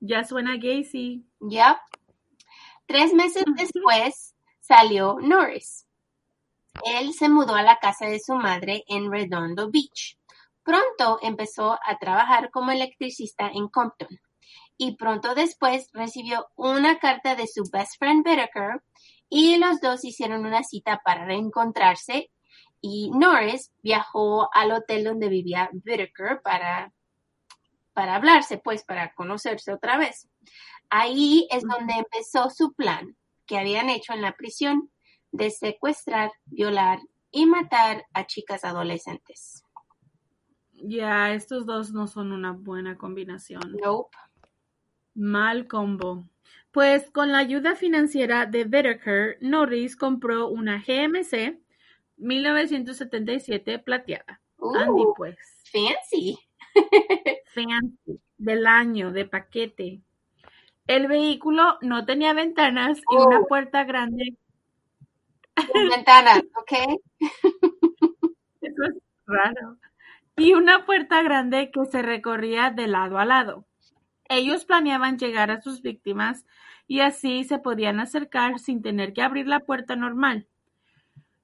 Ya 0.00 0.22
suena 0.22 0.56
gay, 0.58 0.84
sí. 0.84 1.24
Yep. 1.40 1.78
Tres 2.86 3.14
meses 3.14 3.44
después 3.56 4.36
salió 4.60 5.16
Norris. 5.22 5.88
Él 6.84 7.14
se 7.14 7.30
mudó 7.30 7.54
a 7.54 7.62
la 7.62 7.78
casa 7.78 8.06
de 8.06 8.20
su 8.20 8.34
madre 8.34 8.84
en 8.86 9.10
Redondo 9.10 9.70
Beach. 9.70 10.18
Pronto 10.62 11.18
empezó 11.22 11.78
a 11.82 11.98
trabajar 11.98 12.50
como 12.50 12.70
electricista 12.70 13.48
en 13.48 13.68
Compton. 13.68 14.20
Y 14.78 14.96
pronto 14.96 15.34
después 15.34 15.88
recibió 15.92 16.46
una 16.54 16.98
carta 16.98 17.34
de 17.34 17.46
su 17.46 17.64
best 17.72 17.98
friend 17.98 18.26
Whittaker 18.26 18.82
y 19.28 19.56
los 19.56 19.80
dos 19.80 20.04
hicieron 20.04 20.44
una 20.44 20.62
cita 20.62 21.00
para 21.04 21.24
reencontrarse 21.24 22.30
y 22.80 23.10
Norris 23.10 23.72
viajó 23.82 24.48
al 24.54 24.72
hotel 24.72 25.04
donde 25.04 25.28
vivía 25.28 25.70
Whittaker 25.72 26.40
para, 26.42 26.92
para 27.92 28.16
hablarse, 28.16 28.58
pues 28.58 28.84
para 28.84 29.12
conocerse 29.14 29.72
otra 29.72 29.98
vez. 29.98 30.28
Ahí 30.90 31.48
es 31.50 31.62
donde 31.62 31.94
empezó 31.94 32.50
su 32.50 32.74
plan 32.74 33.16
que 33.46 33.58
habían 33.58 33.88
hecho 33.88 34.12
en 34.12 34.22
la 34.22 34.36
prisión 34.36 34.90
de 35.32 35.50
secuestrar, 35.50 36.30
violar 36.44 37.00
y 37.30 37.46
matar 37.46 38.06
a 38.12 38.26
chicas 38.26 38.64
adolescentes. 38.64 39.64
Ya, 40.72 41.32
estos 41.32 41.66
dos 41.66 41.92
no 41.92 42.06
son 42.06 42.32
una 42.32 42.52
buena 42.52 42.96
combinación. 42.96 43.76
Nope. 43.82 44.16
Mal 45.16 45.66
combo. 45.66 46.28
Pues 46.72 47.10
con 47.10 47.32
la 47.32 47.38
ayuda 47.38 47.74
financiera 47.74 48.46
de 48.46 48.62
Whittaker, 48.64 49.38
Norris 49.40 49.96
compró 49.96 50.48
una 50.48 50.82
GMC 50.86 51.58
1977 52.18 53.78
plateada. 53.78 54.40
Andy, 54.60 55.02
Ooh, 55.02 55.14
pues. 55.16 55.36
fancy. 55.72 56.38
Fancy. 57.54 58.20
Del 58.38 58.66
año, 58.66 59.10
de 59.12 59.24
paquete. 59.24 60.02
El 60.86 61.08
vehículo 61.08 61.78
no 61.80 62.04
tenía 62.04 62.34
ventanas 62.34 62.98
y 63.10 63.16
una 63.16 63.40
Oh. 63.40 63.46
puerta 63.48 63.84
grande. 63.84 64.36
Ventanas, 65.90 66.42
¿ok? 66.54 67.00
Eso 68.60 68.82
es 68.84 68.94
raro. 69.26 69.78
Y 70.36 70.52
una 70.52 70.84
puerta 70.84 71.22
grande 71.22 71.70
que 71.70 71.86
se 71.86 72.02
recorría 72.02 72.70
de 72.70 72.86
lado 72.88 73.18
a 73.18 73.24
lado. 73.24 73.64
Ellos 74.28 74.64
planeaban 74.64 75.18
llegar 75.18 75.50
a 75.50 75.60
sus 75.60 75.82
víctimas 75.82 76.44
y 76.86 77.00
así 77.00 77.44
se 77.44 77.58
podían 77.58 78.00
acercar 78.00 78.58
sin 78.58 78.82
tener 78.82 79.12
que 79.12 79.22
abrir 79.22 79.46
la 79.46 79.60
puerta 79.60 79.96
normal. 79.96 80.46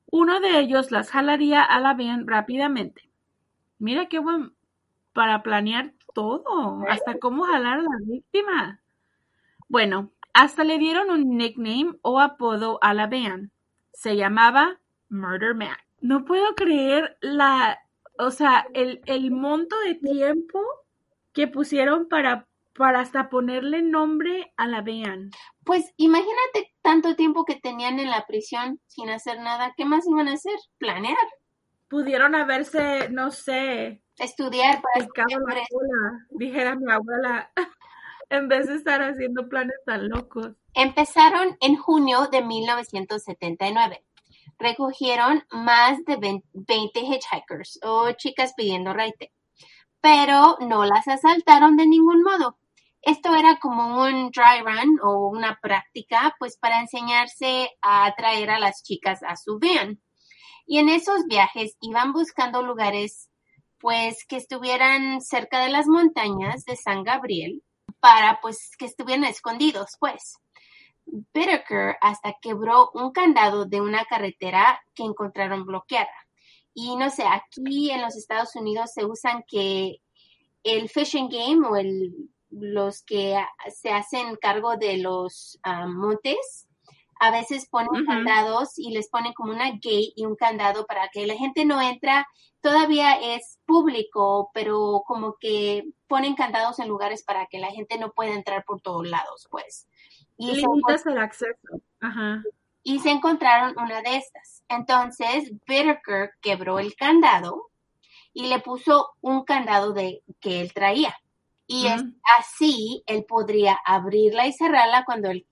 Uno 0.07 0.41
de 0.41 0.59
ellos 0.59 0.91
las 0.91 1.11
jalaría 1.11 1.63
a 1.63 1.81
la 1.81 1.95
van 1.95 2.27
rápidamente. 2.27 3.11
Mira 3.79 4.07
qué 4.07 4.19
buen 4.19 4.55
para 5.13 5.43
planear 5.43 5.93
todo, 6.15 6.83
hasta 6.89 7.19
cómo 7.19 7.45
jalar 7.45 7.81
a 7.81 7.83
las 7.83 8.07
víctimas. 8.07 8.79
Bueno, 9.69 10.13
hasta 10.35 10.65
le 10.65 10.79
dieron 10.79 11.11
un 11.11 11.37
nickname 11.37 11.95
o 12.03 12.21
apodo 12.21 12.79
a 12.83 12.95
la 12.95 13.07
van. 13.07 13.51
Se 13.93 14.17
llamaba 14.17 14.81
Murder 15.09 15.55
Mac. 15.55 15.85
No 16.01 16.25
puedo 16.25 16.55
creer 16.55 17.17
la, 17.21 17.79
o 18.19 18.31
sea, 18.31 18.67
el, 18.75 19.01
el 19.07 19.31
monto 19.31 19.77
de 19.81 19.95
tiempo 19.95 20.61
que 21.33 21.49
pusieron 21.49 22.09
para, 22.09 22.47
para 22.75 23.01
hasta 23.01 23.29
ponerle 23.29 23.83
nombre 23.83 24.53
a 24.57 24.67
la 24.67 24.83
vean. 24.83 25.31
Pues 25.65 25.93
imagínate 25.97 26.75
tanto 26.83 27.15
tiempo 27.17 27.45
que 27.45 27.57
tenían 27.57 27.99
en 27.99 28.11
la 28.11 28.27
prisión 28.27 28.81
sin 28.87 29.11
hacer 29.11 29.39
nada. 29.41 29.75
¿Qué 29.77 29.85
más 29.85 30.07
iban 30.07 30.29
a 30.29 30.35
hacer? 30.35 30.59
Planear. 30.79 31.17
Pudieron 31.89 32.35
haberse, 32.35 33.11
no 33.11 33.31
sé, 33.31 34.03
estudiar 34.19 34.81
para 34.81 35.07
la 35.07 35.67
cola, 35.71 36.27
dijera 36.31 36.75
mi 36.75 36.91
abuela, 36.91 37.53
en 38.31 38.49
vez 38.49 38.67
de 38.67 38.77
estar 38.77 39.03
haciendo 39.03 39.49
planes 39.49 39.77
tan 39.85 40.09
locos. 40.09 40.53
Empezaron 40.75 41.57
en 41.61 41.77
junio 41.77 42.29
de 42.33 42.43
1979. 42.43 44.05
Recogieron 44.59 45.45
más 45.51 46.03
de 46.05 46.43
20 46.53 47.01
hitchhikers 47.01 47.81
o 47.83 48.13
chicas 48.13 48.55
pidiendo 48.57 48.95
raite, 48.95 49.33
pero 50.01 50.57
no 50.61 50.85
las 50.85 51.09
asaltaron 51.09 51.77
de 51.77 51.87
ningún 51.87 52.23
modo. 52.23 52.57
Esto 53.03 53.35
era 53.35 53.59
como 53.59 54.01
un 54.03 54.31
dry 54.31 54.61
run 54.65 55.01
o 55.03 55.29
una 55.29 55.59
práctica, 55.61 56.37
pues 56.39 56.57
para 56.57 56.81
enseñarse 56.81 57.71
a 57.83 58.07
atraer 58.07 58.51
a 58.51 58.61
las 58.61 58.85
chicas 58.85 59.25
a 59.25 59.37
su 59.37 59.59
van. 59.59 60.01
Y 60.67 60.79
en 60.79 60.89
esos 60.89 61.25
viajes 61.27 61.77
iban 61.81 62.13
buscando 62.13 62.63
lugares, 62.63 63.29
pues, 63.81 64.25
que 64.25 64.37
estuvieran 64.37 65.21
cerca 65.21 65.65
de 65.65 65.71
las 65.71 65.89
montañas 65.89 66.65
de 66.65 66.77
San 66.77 67.03
Gabriel, 67.03 67.65
para, 67.99 68.41
pues, 68.41 68.71
que 68.79 68.87
estuvieran 68.87 69.25
escondidos, 69.25 69.97
pues. 69.99 70.37
Whitaker 71.07 71.97
hasta 72.01 72.37
quebró 72.41 72.91
un 72.95 73.11
candado 73.11 73.65
de 73.65 73.81
una 73.81 74.05
carretera 74.05 74.81
que 74.95 75.03
encontraron 75.03 75.65
bloqueada. 75.65 76.15
Y 76.73 76.95
no 76.95 77.11
sé, 77.11 77.25
aquí 77.27 77.91
en 77.91 78.01
los 78.01 78.17
Estados 78.17 78.55
Unidos 78.55 78.93
se 78.95 79.05
usan 79.05 79.43
que 79.47 79.97
el 80.63 80.89
fishing 80.89 81.29
game 81.29 81.67
o 81.67 81.77
el 81.77 82.31
los 82.53 83.03
que 83.03 83.37
se 83.75 83.91
hacen 83.91 84.37
cargo 84.37 84.77
de 84.77 84.99
los 84.99 85.59
ah, 85.63 85.87
montes, 85.87 86.69
a 87.23 87.31
veces 87.31 87.69
ponen 87.69 88.05
candados 88.05 88.77
y 88.77 88.91
les 88.91 89.09
ponen 89.09 89.33
como 89.33 89.53
una 89.53 89.71
gate 89.71 90.13
y 90.17 90.27
un 90.27 90.35
candado 90.35 90.87
para 90.87 91.09
que 91.09 91.25
la 91.25 91.35
gente 91.35 91.65
no 91.65 91.81
entra. 91.81 92.27
Todavía 92.61 93.15
es 93.15 93.61
público, 93.65 94.51
pero 94.53 95.05
como 95.07 95.37
que 95.39 95.85
ponen 96.09 96.35
candados 96.35 96.81
en 96.81 96.89
lugares 96.89 97.23
para 97.23 97.47
que 97.47 97.61
la 97.61 97.71
gente 97.71 97.97
no 97.97 98.11
pueda 98.11 98.35
entrar 98.35 98.65
por 98.65 98.81
todos 98.81 99.09
lados, 99.09 99.47
pues. 99.51 99.89
Y 100.37 100.57
Limitas 100.57 101.07
el 101.07 101.19
acceso. 101.19 101.81
Y 102.83 102.99
se 102.99 103.11
encontraron 103.11 103.79
una 103.79 104.03
de 104.03 104.17
estas. 104.17 104.65
Entonces, 104.69 105.53
Whitaker 105.69 106.33
quebró 106.41 106.81
el 106.81 106.97
candado 106.97 107.71
y 108.35 108.49
le 108.49 108.59
puso 108.59 109.11
un 109.21 109.45
candado 109.45 109.93
de 109.93 110.25
que 110.41 110.61
él 110.61 110.73
traía. 110.73 111.15
Y 111.67 111.87
es 111.87 112.03
así 112.39 113.03
él 113.07 113.25
podría 113.27 113.79
abrirla 113.85 114.47
y 114.47 114.53
cerrarla 114.53 115.05
cuando 115.05 115.31
él, 115.31 115.47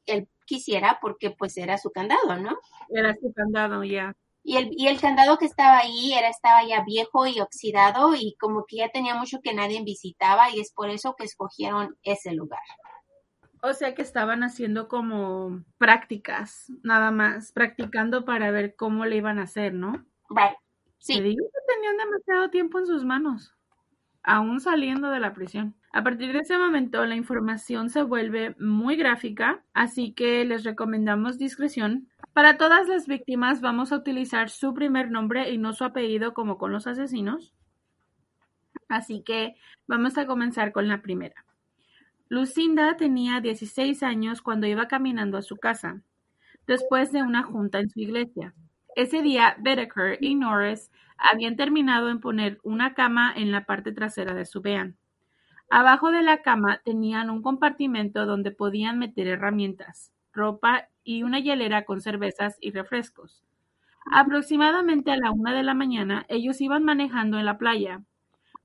quisiera, 0.44 0.99
porque 1.01 1.31
pues 1.31 1.57
era 1.57 1.79
su 1.79 1.90
candado, 1.92 2.37
¿no? 2.37 2.59
Era 2.88 3.14
su 3.14 3.33
candado, 3.33 3.85
ya. 3.85 4.16
Y 4.42 4.57
el, 4.57 4.70
y 4.77 4.88
el 4.88 5.01
candado 5.01 5.38
que 5.38 5.44
estaba 5.44 5.79
ahí 5.79 6.12
era, 6.12 6.29
estaba 6.29 6.64
ya 6.66 6.83
viejo 6.85 7.27
y 7.27 7.40
oxidado 7.40 8.14
y 8.16 8.35
como 8.40 8.64
que 8.66 8.79
ya 8.79 8.88
tenía 8.88 9.14
mucho 9.14 9.40
que 9.42 9.55
nadie 9.55 9.83
visitaba 9.85 10.51
y 10.51 10.59
es 10.59 10.73
por 10.73 10.90
eso 10.90 11.14
que 11.16 11.25
escogieron 11.25 11.96
ese 12.03 12.33
lugar. 12.33 12.61
O 13.62 13.75
sea 13.75 13.94
que 13.94 14.03
estaban 14.03 14.42
haciendo 14.42 14.88
como 14.88 15.62
prácticas, 15.77 16.73
nada 16.83 17.11
más, 17.11 17.53
practicando 17.53 18.25
para 18.25 18.51
ver 18.51 18.75
cómo 18.75 19.05
le 19.05 19.16
iban 19.16 19.38
a 19.38 19.42
hacer, 19.42 19.75
¿no? 19.75 19.92
Right. 20.31 20.57
Sí. 20.99 21.18
Te 21.18 21.23
digo 21.23 21.44
que 21.44 21.75
tenían 21.75 21.96
demasiado 21.99 22.51
tiempo 22.51 22.79
en 22.79 22.87
sus 22.87 23.05
manos, 23.05 23.55
aún 24.23 24.61
saliendo 24.61 25.11
de 25.11 25.21
la 25.21 25.33
prisión. 25.33 25.75
A 25.93 26.05
partir 26.05 26.33
de 26.33 26.41
ese 26.41 26.57
momento 26.57 27.05
la 27.05 27.17
información 27.17 27.91
se 27.91 28.03
vuelve 28.03 28.55
muy 28.59 28.97
gráfica, 28.97 29.65
así 29.75 30.13
que 30.13 30.45
les 30.45 30.65
recomendamos 30.65 31.39
discreción. 31.39 32.09
Para 32.33 32.57
todas 32.57 32.89
las 32.89 33.07
víctimas 33.07 33.61
vamos 33.61 33.93
a 33.93 33.97
utilizar 33.97 34.51
su 34.51 34.73
primer 34.73 35.11
nombre 35.11 35.51
y 35.51 35.59
no 35.59 35.73
su 35.73 35.85
apellido 35.85 36.33
como 36.33 36.59
con 36.59 36.73
los 36.73 36.87
asesinos. 36.87 37.55
Así 38.89 39.23
que 39.25 39.55
vamos 39.87 40.17
a 40.19 40.27
comenzar 40.27 40.73
con 40.73 40.89
la 40.89 41.03
primera. 41.03 41.45
Lucinda 42.29 42.97
tenía 42.97 43.41
16 43.41 44.03
años 44.05 44.43
cuando 44.43 44.69
iba 44.69 44.87
caminando 44.87 45.37
a 45.37 45.43
su 45.43 45.57
casa, 45.57 46.03
después 46.67 47.11
de 47.11 47.23
una 47.23 47.43
junta 47.43 47.81
en 47.81 47.91
su 47.91 47.99
iglesia. 48.01 48.55
Ese 48.96 49.22
día, 49.22 49.57
Bedeker 49.59 50.18
y 50.20 50.35
Norris 50.35 50.90
habían 51.16 51.57
terminado 51.57 52.11
en 52.11 52.20
poner 52.20 52.59
una 52.62 52.94
cama 52.94 53.33
en 53.35 53.53
la 53.53 53.64
parte 53.64 53.92
trasera 53.92 54.35
de 54.35 54.44
su 54.46 54.61
vean. 54.61 54.96
Abajo 55.70 56.11
de 56.11 56.22
la 56.22 56.42
cama 56.42 56.81
tenían 56.85 57.31
un 57.31 57.42
compartimento 57.42 58.26
donde 58.26 58.50
podían 58.50 58.98
meter 58.98 59.29
herramientas, 59.29 60.12
ropa 60.33 60.88
y 61.05 61.22
una 61.22 61.38
hielera 61.38 61.85
con 61.85 62.00
cervezas 62.00 62.57
y 62.61 62.72
refrescos. 62.72 63.44
Aproximadamente 64.11 65.12
a 65.12 65.16
la 65.16 65.31
una 65.31 65.55
de 65.55 65.62
la 65.62 65.74
mañana 65.74 66.26
ellos 66.29 66.61
iban 66.61 66.85
manejando 66.85 67.38
en 67.38 67.44
la 67.44 67.59
playa. 67.59 68.03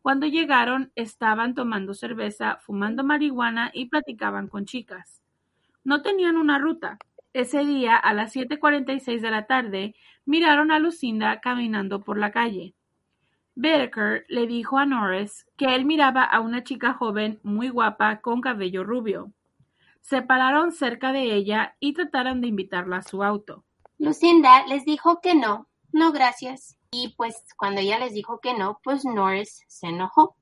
Cuando 0.02 0.26
llegaron 0.26 0.92
estaban 0.96 1.54
tomando 1.54 1.94
cerveza, 1.94 2.58
fumando 2.62 3.04
marihuana 3.04 3.70
y 3.74 3.88
platicaban 3.88 4.48
con 4.48 4.66
chicas. 4.66 5.22
No 5.84 6.02
tenían 6.02 6.38
una 6.38 6.58
ruta. 6.58 6.98
Ese 7.34 7.66
día, 7.66 7.98
a 7.98 8.14
las 8.14 8.34
7.46 8.34 9.22
de 9.22 9.30
la 9.30 9.46
tarde, 9.46 9.96
miraron 10.26 10.72
a 10.72 10.80
Lucinda 10.80 11.40
caminando 11.40 12.04
por 12.04 12.18
la 12.18 12.32
calle. 12.32 12.76
Becker 13.56 14.26
le 14.28 14.48
dijo 14.48 14.78
a 14.78 14.86
Norris 14.86 15.46
que 15.56 15.76
él 15.76 15.86
miraba 15.86 16.24
a 16.24 16.42
una 16.42 16.64
chica 16.64 16.94
joven 16.94 17.40
muy 17.44 17.70
guapa 17.70 18.20
con 18.20 18.42
cabello 18.42 18.84
rubio. 18.84 19.32
Se 20.02 20.22
pararon 20.22 20.72
cerca 20.72 21.12
de 21.14 21.34
ella 21.34 21.76
y 21.80 21.94
trataron 21.94 22.42
de 22.42 22.48
invitarla 22.48 22.98
a 22.98 23.04
su 23.04 23.24
auto. 23.24 23.64
Lucinda 23.98 24.68
les 24.68 24.84
dijo 24.84 25.22
que 25.22 25.36
no, 25.36 25.68
no 25.92 26.12
gracias. 26.12 26.78
Y 26.92 27.14
pues 27.16 27.44
cuando 27.58 27.82
ella 27.82 27.98
les 27.98 28.14
dijo 28.14 28.40
que 28.40 28.54
no, 28.54 28.80
pues 28.84 29.06
Norris 29.06 29.64
se 29.68 29.88
enojó. 29.88 30.36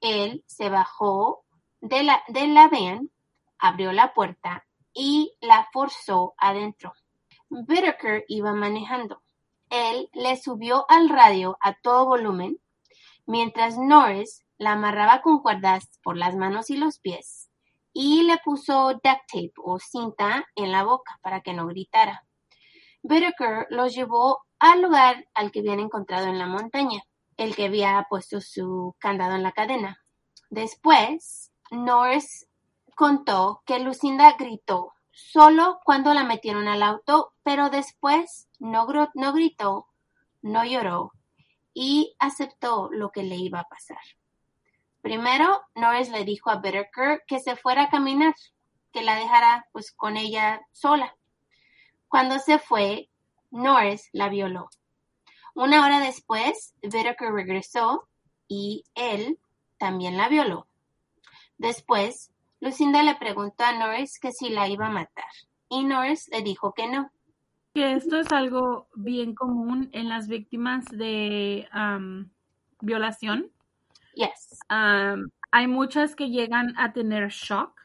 Él 0.00 0.44
se 0.46 0.70
bajó 0.70 1.44
de 1.80 2.04
la, 2.04 2.22
de 2.28 2.46
la 2.46 2.68
van, 2.68 3.10
abrió 3.58 3.92
la 3.92 4.14
puerta 4.14 4.64
y 4.94 5.32
la 5.40 5.68
forzó 5.72 6.34
adentro. 6.38 6.92
Whitaker 7.50 8.24
iba 8.28 8.52
manejando. 8.52 9.22
Él 9.68 10.08
le 10.12 10.36
subió 10.36 10.86
al 10.88 11.08
radio 11.08 11.58
a 11.60 11.74
todo 11.74 12.06
volumen, 12.06 12.58
mientras 13.26 13.76
Norris 13.76 14.44
la 14.56 14.72
amarraba 14.72 15.22
con 15.22 15.40
cuerdas 15.40 15.88
por 16.02 16.16
las 16.16 16.34
manos 16.36 16.70
y 16.70 16.76
los 16.76 16.98
pies 16.98 17.50
y 17.92 18.22
le 18.22 18.38
puso 18.38 18.92
duct 18.92 19.02
tape 19.02 19.52
o 19.56 19.78
cinta 19.78 20.46
en 20.54 20.72
la 20.72 20.84
boca 20.84 21.18
para 21.22 21.40
que 21.40 21.52
no 21.52 21.66
gritara. 21.66 22.24
Whitaker 23.02 23.66
los 23.70 23.94
llevó 23.94 24.40
al 24.58 24.82
lugar 24.82 25.26
al 25.34 25.50
que 25.50 25.60
habían 25.60 25.80
encontrado 25.80 26.26
en 26.26 26.38
la 26.38 26.46
montaña, 26.46 27.02
el 27.36 27.56
que 27.56 27.66
había 27.66 28.06
puesto 28.08 28.40
su 28.40 28.94
candado 28.98 29.34
en 29.34 29.42
la 29.42 29.52
cadena. 29.52 29.98
Después, 30.50 31.52
Norris 31.70 32.46
contó 32.94 33.62
que 33.64 33.78
Lucinda 33.78 34.36
gritó 34.38 34.92
solo 35.32 35.80
cuando 35.84 36.14
la 36.14 36.24
metieron 36.24 36.68
al 36.68 36.82
auto, 36.82 37.32
pero 37.42 37.70
después 37.70 38.48
no, 38.58 38.86
no 39.14 39.32
gritó, 39.32 39.86
no 40.42 40.64
lloró 40.64 41.12
y 41.74 42.16
aceptó 42.18 42.88
lo 42.90 43.10
que 43.10 43.22
le 43.22 43.36
iba 43.36 43.60
a 43.60 43.68
pasar. 43.68 44.00
Primero, 45.02 45.62
Norris 45.74 46.10
le 46.10 46.24
dijo 46.24 46.50
a 46.50 46.56
Whitaker 46.56 47.22
que 47.26 47.40
se 47.40 47.56
fuera 47.56 47.84
a 47.84 47.90
caminar, 47.90 48.34
que 48.92 49.02
la 49.02 49.16
dejara 49.16 49.66
pues 49.72 49.92
con 49.92 50.16
ella 50.16 50.60
sola. 50.72 51.16
Cuando 52.08 52.38
se 52.38 52.58
fue, 52.58 53.08
Norris 53.50 54.08
la 54.12 54.28
violó. 54.28 54.68
Una 55.54 55.84
hora 55.84 56.00
después, 56.00 56.74
Whitaker 56.82 57.32
regresó 57.32 58.08
y 58.48 58.84
él 58.94 59.38
también 59.78 60.16
la 60.16 60.28
violó. 60.28 60.66
Después, 61.56 62.30
Lucinda 62.60 63.02
le 63.02 63.14
preguntó 63.16 63.64
a 63.64 63.78
Norris 63.78 64.18
que 64.20 64.32
si 64.32 64.50
la 64.50 64.68
iba 64.68 64.86
a 64.86 64.90
matar 64.90 65.24
y 65.70 65.84
Norris 65.84 66.28
le 66.30 66.42
dijo 66.42 66.74
que 66.74 66.88
no. 66.88 67.10
Que 67.74 67.92
esto 67.92 68.18
es 68.18 68.30
algo 68.32 68.88
bien 68.94 69.34
común 69.34 69.88
en 69.92 70.08
las 70.08 70.28
víctimas 70.28 70.84
de 70.86 71.68
violación. 72.80 73.50
Yes. 74.14 74.58
hay 74.68 75.66
muchas 75.68 76.16
que 76.16 76.30
llegan 76.30 76.74
a 76.76 76.92
tener 76.92 77.28
shock 77.28 77.80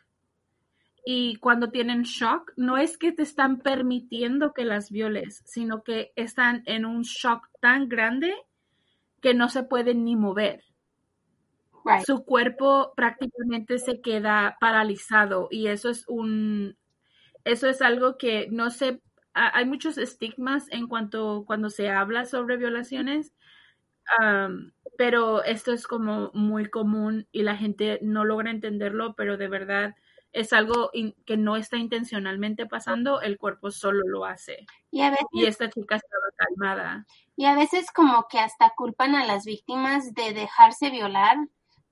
y 1.05 1.35
cuando 1.35 1.69
tienen 1.69 2.01
shock 2.01 2.51
no 2.57 2.77
es 2.77 2.97
que 2.97 3.11
te 3.11 3.21
están 3.21 3.59
permitiendo 3.59 4.53
que 4.53 4.65
las 4.65 4.89
violes, 4.89 5.43
sino 5.45 5.83
que 5.83 6.11
están 6.15 6.63
en 6.65 6.83
un 6.85 7.03
shock 7.03 7.47
tan 7.61 7.87
grande 7.87 8.33
que 9.21 9.35
no 9.35 9.49
se 9.49 9.63
pueden 9.63 10.03
ni 10.03 10.15
mover. 10.15 10.63
Su 12.05 12.25
cuerpo 12.25 12.93
prácticamente 12.95 13.77
se 13.77 14.01
queda 14.01 14.57
paralizado 14.59 15.47
y 15.51 15.67
eso 15.67 15.89
es 15.89 16.07
un, 16.07 16.77
eso 17.43 17.67
es 17.67 17.81
algo 17.81 18.17
que 18.17 18.47
no 18.49 18.71
sé, 18.71 19.01
hay 19.33 19.65
muchos 19.65 19.97
estigmas 19.97 20.65
en 20.71 20.87
cuanto 20.87 21.43
cuando 21.45 21.69
se 21.69 21.89
habla 21.89 22.25
sobre 22.25 22.57
violaciones. 22.57 23.33
pero 24.97 25.43
esto 25.43 25.73
es 25.73 25.87
como 25.87 26.31
muy 26.33 26.69
común 26.69 27.27
y 27.31 27.43
la 27.43 27.57
gente 27.57 27.99
no 28.01 28.23
logra 28.25 28.49
entenderlo, 28.49 29.13
pero 29.15 29.37
de 29.37 29.47
verdad 29.47 29.95
es 30.35 30.51
algo 30.51 30.91
que 31.25 31.37
no 31.37 31.55
está 31.55 31.77
intencionalmente 31.77 32.65
pasando, 32.65 33.21
el 33.21 33.37
cuerpo 33.37 33.71
solo 33.71 34.01
lo 34.05 34.25
hace. 34.25 34.65
Y, 34.91 35.01
a 35.01 35.09
veces, 35.09 35.25
y 35.31 35.45
esta 35.45 35.69
chica 35.69 35.95
estaba 35.95 36.25
calmada. 36.35 37.05
Y 37.37 37.45
a 37.45 37.55
veces 37.55 37.89
como 37.91 38.27
que 38.29 38.39
hasta 38.39 38.73
culpan 38.75 39.15
a 39.15 39.25
las 39.25 39.45
víctimas 39.45 40.13
de 40.13 40.33
dejarse 40.33 40.89
violar, 40.89 41.37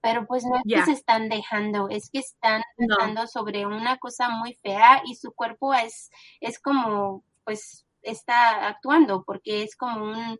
pero 0.03 0.27
pues 0.27 0.43
no 0.43 0.57
es 0.57 0.63
que 0.67 0.83
se 0.83 0.91
están 0.91 1.29
dejando, 1.29 1.87
es 1.87 2.09
que 2.11 2.19
están 2.19 2.61
pensando 2.75 3.25
sobre 3.25 3.65
una 3.65 3.97
cosa 3.99 4.27
muy 4.27 4.59
fea 4.61 5.01
y 5.05 5.15
su 5.15 5.31
cuerpo 5.31 5.73
es, 5.73 6.11
es 6.41 6.59
como, 6.59 7.23
pues 7.45 7.87
está 8.01 8.67
actuando 8.67 9.23
porque 9.23 9.63
es 9.63 9.77
como 9.77 10.03
un 10.03 10.37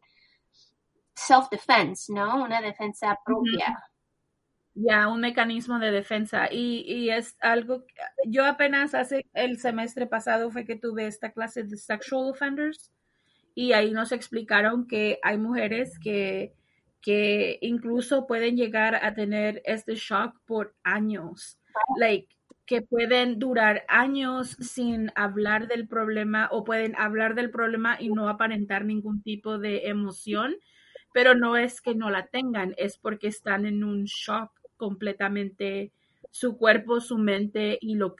self-defense, 1.16 2.12
¿no? 2.14 2.44
Una 2.44 2.62
defensa 2.62 3.18
propia. 3.24 3.82
Ya, 4.76 5.08
un 5.08 5.22
mecanismo 5.22 5.80
de 5.80 5.92
defensa. 5.92 6.50
Y, 6.52 6.84
y 6.86 7.10
es 7.12 7.38
algo, 7.40 7.86
yo 8.28 8.46
apenas 8.46 8.94
hace 8.94 9.28
el 9.34 9.62
semestre 9.62 10.08
pasado 10.08 10.52
fue 10.52 10.66
que 10.66 10.76
tuve 10.76 11.08
esta 11.08 11.32
clase 11.32 11.64
de 11.64 11.78
sexual 11.78 12.32
offenders 12.32 12.92
y 13.56 13.72
ahí 13.72 13.92
nos 13.92 14.12
explicaron 14.12 14.88
que 14.88 15.20
hay 15.24 15.38
mujeres 15.38 15.98
que, 16.04 16.54
que 17.04 17.60
incluso 17.62 18.26
pueden 18.26 18.56
llegar 18.56 18.96
a 18.96 19.14
tener 19.14 19.62
este 19.66 19.96
shock 19.96 20.40
por 20.46 20.74
años. 20.84 21.60
Like, 22.00 22.34
que 22.66 22.82
pueden 22.82 23.40
durar 23.40 23.84
años 23.90 24.56
sin 24.62 25.12
hablar 25.16 25.68
del 25.68 25.86
problema 25.88 26.48
o 26.50 26.64
pueden 26.64 26.96
hablar 26.96 27.36
del 27.36 27.52
problema 27.52 27.98
y 28.00 28.08
no 28.10 28.30
aparentar 28.30 28.86
ningún 28.86 29.22
tipo 29.22 29.60
de 29.60 29.90
emoción, 29.90 30.56
pero 31.14 31.36
no 31.36 31.58
es 31.58 31.82
que 31.82 31.94
no 31.94 32.10
la 32.10 32.28
tengan, 32.28 32.74
es 32.78 32.98
porque 32.98 33.28
están 33.28 33.66
en 33.66 33.84
un 33.84 34.06
shock 34.06 34.52
completamente 34.78 35.92
su 36.32 36.58
cuerpo, 36.58 37.02
su 37.02 37.18
mente 37.18 37.78
y 37.82 37.96
lo 37.96 38.16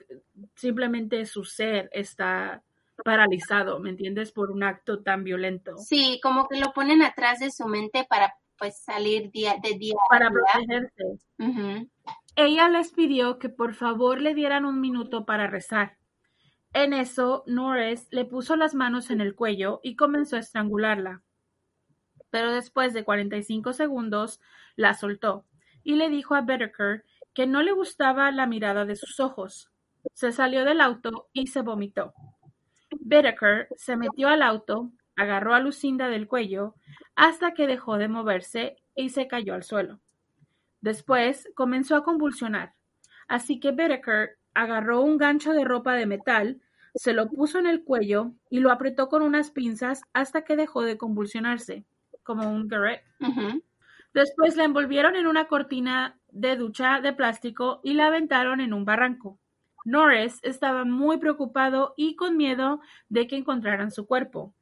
simplemente 0.54 1.24
su 1.24 1.44
ser 1.44 1.88
está 1.90 2.62
paralizado, 3.02 3.80
¿me 3.80 3.90
entiendes? 3.90 4.30
Por 4.30 4.50
un 4.50 4.62
acto 4.62 5.02
tan 5.02 5.24
violento. 5.24 5.78
Sí, 5.78 6.20
como 6.22 6.46
que 6.48 6.60
lo 6.60 6.72
ponen 6.72 7.02
atrás 7.02 7.40
de 7.40 7.50
su 7.50 7.66
mente 7.66 8.06
para 8.08 8.34
pues 8.58 8.82
salir 8.82 9.30
día 9.30 9.56
de 9.62 9.74
día. 9.74 9.94
Para 10.08 10.30
protegerse. 10.30 11.18
Ella 12.36 12.68
les 12.68 12.92
pidió 12.92 13.38
que 13.38 13.48
por 13.48 13.74
favor 13.74 14.20
le 14.20 14.34
dieran 14.34 14.64
un 14.64 14.80
minuto 14.80 15.24
para 15.24 15.46
rezar. 15.46 15.98
En 16.72 16.92
eso, 16.92 17.44
Norris 17.46 18.08
le 18.10 18.24
puso 18.24 18.56
las 18.56 18.74
manos 18.74 19.10
en 19.10 19.20
el 19.20 19.36
cuello 19.36 19.80
y 19.82 19.94
comenzó 19.94 20.36
a 20.36 20.40
estrangularla. 20.40 21.22
Pero 22.30 22.50
después 22.50 22.92
de 22.92 23.04
45 23.04 23.72
segundos, 23.72 24.40
la 24.74 24.94
soltó 24.94 25.46
y 25.84 25.94
le 25.94 26.08
dijo 26.08 26.34
a 26.34 26.40
Bedeker 26.40 27.04
que 27.32 27.46
no 27.46 27.62
le 27.62 27.72
gustaba 27.72 28.30
la 28.32 28.46
mirada 28.46 28.84
de 28.84 28.96
sus 28.96 29.20
ojos. 29.20 29.70
Se 30.14 30.32
salió 30.32 30.64
del 30.64 30.80
auto 30.80 31.28
y 31.32 31.46
se 31.46 31.62
vomitó. 31.62 32.12
Bedeker 32.90 33.68
se 33.76 33.96
metió 33.96 34.28
al 34.28 34.42
auto, 34.42 34.90
agarró 35.16 35.54
a 35.54 35.60
Lucinda 35.60 36.08
del 36.08 36.26
cuello 36.28 36.74
hasta 37.14 37.54
que 37.54 37.66
dejó 37.66 37.98
de 37.98 38.08
moverse 38.08 38.76
y 38.94 39.10
se 39.10 39.28
cayó 39.28 39.54
al 39.54 39.62
suelo. 39.62 40.00
Después 40.80 41.48
comenzó 41.54 41.96
a 41.96 42.04
convulsionar, 42.04 42.74
así 43.28 43.60
que 43.60 43.72
Bedeker 43.72 44.38
agarró 44.54 45.00
un 45.00 45.16
gancho 45.16 45.52
de 45.52 45.64
ropa 45.64 45.94
de 45.94 46.06
metal, 46.06 46.60
se 46.94 47.12
lo 47.12 47.28
puso 47.28 47.58
en 47.58 47.66
el 47.66 47.82
cuello 47.82 48.32
y 48.50 48.60
lo 48.60 48.70
apretó 48.70 49.08
con 49.08 49.22
unas 49.22 49.50
pinzas 49.50 50.02
hasta 50.12 50.42
que 50.42 50.56
dejó 50.56 50.82
de 50.82 50.96
convulsionarse, 50.96 51.84
como 52.22 52.48
un 52.50 52.68
garret. 52.68 53.02
Después 54.12 54.56
la 54.56 54.64
envolvieron 54.64 55.16
en 55.16 55.26
una 55.26 55.46
cortina 55.46 56.16
de 56.30 56.56
ducha 56.56 57.00
de 57.00 57.12
plástico 57.12 57.80
y 57.82 57.94
la 57.94 58.06
aventaron 58.06 58.60
en 58.60 58.72
un 58.72 58.84
barranco. 58.84 59.38
Norris 59.84 60.40
estaba 60.42 60.84
muy 60.84 61.18
preocupado 61.18 61.94
y 61.96 62.16
con 62.16 62.36
miedo 62.36 62.80
de 63.08 63.26
que 63.26 63.36
encontraran 63.36 63.90
su 63.90 64.06
cuerpo. 64.06 64.54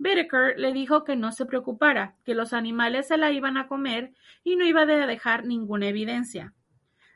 Whittaker 0.00 0.58
le 0.58 0.72
dijo 0.72 1.04
que 1.04 1.14
no 1.14 1.30
se 1.30 1.44
preocupara, 1.44 2.16
que 2.24 2.34
los 2.34 2.52
animales 2.52 3.08
se 3.08 3.18
la 3.18 3.30
iban 3.30 3.58
a 3.58 3.68
comer 3.68 4.14
y 4.42 4.56
no 4.56 4.64
iba 4.64 4.82
a 4.82 4.86
dejar 4.86 5.44
ninguna 5.44 5.88
evidencia. 5.88 6.54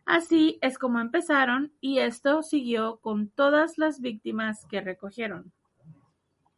Así 0.05 0.59
es 0.61 0.79
como 0.79 1.01
empezaron 1.01 1.73
y 1.81 2.01
esto 2.01 2.43
siguió 2.43 2.99
con 3.01 3.31
todas 3.31 3.79
las 3.79 4.01
víctimas 4.01 4.67
que 4.67 4.83
recogieron. 4.83 5.53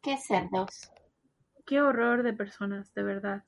Qué 0.02 0.16
cerdos. 0.16 0.90
Qué 1.64 1.80
horror 1.80 2.24
de 2.24 2.32
personas, 2.32 2.92
de 2.94 3.04
verdad. 3.04 3.44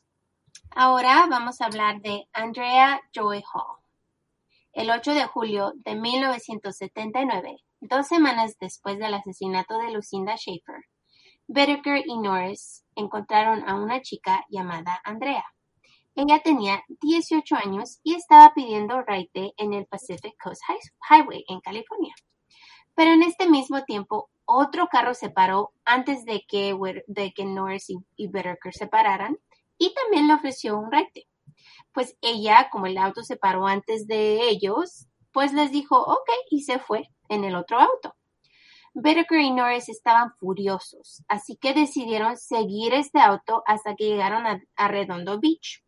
Ahora 0.70 1.26
vamos 1.28 1.60
a 1.60 1.66
hablar 1.66 2.00
de 2.00 2.28
Andrea 2.32 3.00
Joy 3.12 3.42
Hall. 3.52 3.78
El 4.72 4.90
8 4.90 5.14
de 5.14 5.26
julio 5.26 5.72
de 5.76 5.96
1979, 5.96 7.56
dos 7.80 8.06
semanas 8.06 8.56
después 8.60 8.98
del 8.98 9.14
asesinato 9.14 9.78
de 9.78 9.92
Lucinda 9.92 10.36
Schaefer, 10.36 10.84
Bedeker 11.50 12.02
y 12.06 12.18
Norris 12.18 12.84
encontraron 12.94 13.66
a 13.66 13.74
una 13.74 14.02
chica 14.02 14.44
llamada 14.50 15.00
Andrea. 15.02 15.44
Ella 16.14 16.42
tenía 16.42 16.82
18 17.00 17.56
años 17.56 18.00
y 18.02 18.14
estaba 18.14 18.52
pidiendo 18.54 19.00
raite 19.00 19.54
en 19.56 19.72
el 19.72 19.86
Pacific 19.86 20.34
Coast 20.42 20.60
Highway 21.08 21.44
en 21.48 21.60
California. 21.60 22.14
Pero 22.94 23.12
en 23.12 23.22
este 23.22 23.48
mismo 23.48 23.82
tiempo, 23.84 24.28
otro 24.44 24.88
carro 24.88 25.14
se 25.14 25.30
paró 25.30 25.72
antes 25.86 26.26
de 26.26 26.44
que, 26.46 26.76
de 27.06 27.32
que 27.32 27.44
Norris 27.46 27.88
y, 27.88 27.96
y 28.16 28.30
se 28.72 28.86
pararan 28.86 29.38
y 29.78 29.94
también 29.94 30.28
le 30.28 30.34
ofreció 30.34 30.76
un 30.76 30.92
raite. 30.92 31.28
Pues 31.92 32.14
ella, 32.20 32.68
como 32.70 32.86
el 32.86 32.98
auto 32.98 33.22
se 33.22 33.36
paró 33.36 33.66
antes 33.66 34.06
de 34.06 34.50
ellos, 34.50 35.06
pues 35.32 35.54
les 35.54 35.72
dijo 35.72 35.98
ok 35.98 36.28
y 36.50 36.62
se 36.64 36.78
fue 36.78 37.08
en 37.30 37.44
el 37.44 37.54
otro 37.54 37.78
auto. 37.78 38.17
Bedeker 39.00 39.38
y 39.38 39.52
Norris 39.52 39.88
estaban 39.88 40.32
furiosos, 40.40 41.22
así 41.28 41.56
que 41.56 41.72
decidieron 41.72 42.36
seguir 42.36 42.94
este 42.94 43.20
auto 43.20 43.62
hasta 43.64 43.94
que 43.94 44.08
llegaron 44.08 44.44
a, 44.74 44.88
Redondo 44.88 45.38
Beach. 45.38 45.84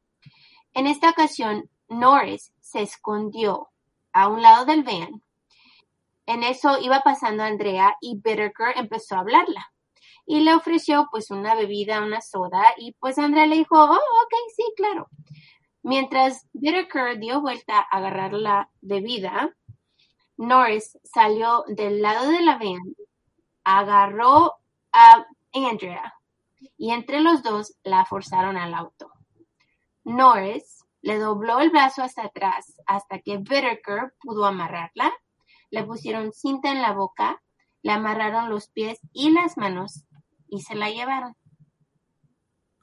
En 0.75 0.87
esta 0.87 1.11
ocasión, 1.11 1.69
Norris 1.89 2.53
se 2.61 2.83
escondió 2.83 3.71
a 4.13 4.29
un 4.29 4.43
lado 4.43 4.65
del 4.65 4.85
van. 4.85 5.25
En 6.25 6.45
eso 6.45 6.79
iba 6.81 7.01
pasando 7.01 7.43
Andrea 7.43 7.97
y 8.01 8.21
Bedeker 8.21 8.75
empezó 8.77 9.17
a 9.17 9.21
hablarla 9.21 9.73
y 10.25 10.43
le 10.43 10.55
ofreció 10.55 11.09
pues 11.11 11.33
una 11.33 11.57
bebida, 11.57 12.05
una 12.05 12.21
soda 12.21 12.63
y 12.77 12.93
pues 12.93 13.19
Andrea 13.19 13.47
le 13.47 13.57
dijo, 13.57 13.75
oh, 13.75 13.93
ok, 13.93 14.35
sí, 14.55 14.63
claro. 14.77 15.09
Mientras 15.83 16.47
Whittaker 16.53 17.19
dio 17.19 17.41
vuelta 17.41 17.81
a 17.81 17.97
agarrar 17.97 18.35
la 18.35 18.71
bebida, 18.81 19.57
Norris 20.37 20.97
salió 21.03 21.65
del 21.67 22.01
lado 22.03 22.31
de 22.31 22.43
la 22.43 22.57
van, 22.57 22.95
agarró 23.65 24.55
a 24.93 25.27
Andrea 25.53 26.15
y 26.77 26.93
entre 26.93 27.21
los 27.21 27.43
dos 27.43 27.77
la 27.83 28.05
forzaron 28.05 28.57
al 28.57 28.75
auto. 28.75 29.13
Norris 30.05 30.85
le 31.03 31.19
dobló 31.19 31.61
el 31.61 31.71
brazo 31.71 32.03
hasta 32.03 32.25
atrás 32.25 32.81
hasta 32.87 33.21
que 33.21 33.37
Whittaker 33.37 34.15
pudo 34.21 34.45
amarrarla, 34.45 35.13
le 35.71 35.85
pusieron 35.85 36.33
cinta 36.33 36.71
en 36.71 36.83
la 36.83 36.93
boca, 36.93 37.43
le 37.83 37.93
amarraron 37.93 38.51
los 38.51 38.69
pies 38.69 39.01
y 39.13 39.31
las 39.31 39.57
manos 39.57 40.05
y 40.49 40.63
se 40.63 40.75
la 40.75 40.91
llevaron. 40.91 41.37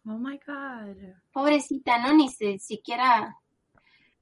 Oh 0.06 0.18
my 0.18 0.40
God. 0.46 0.96
Pobrecita, 1.34 2.00
¿no? 2.00 2.14
Ni 2.14 2.30
siquiera. 2.30 3.38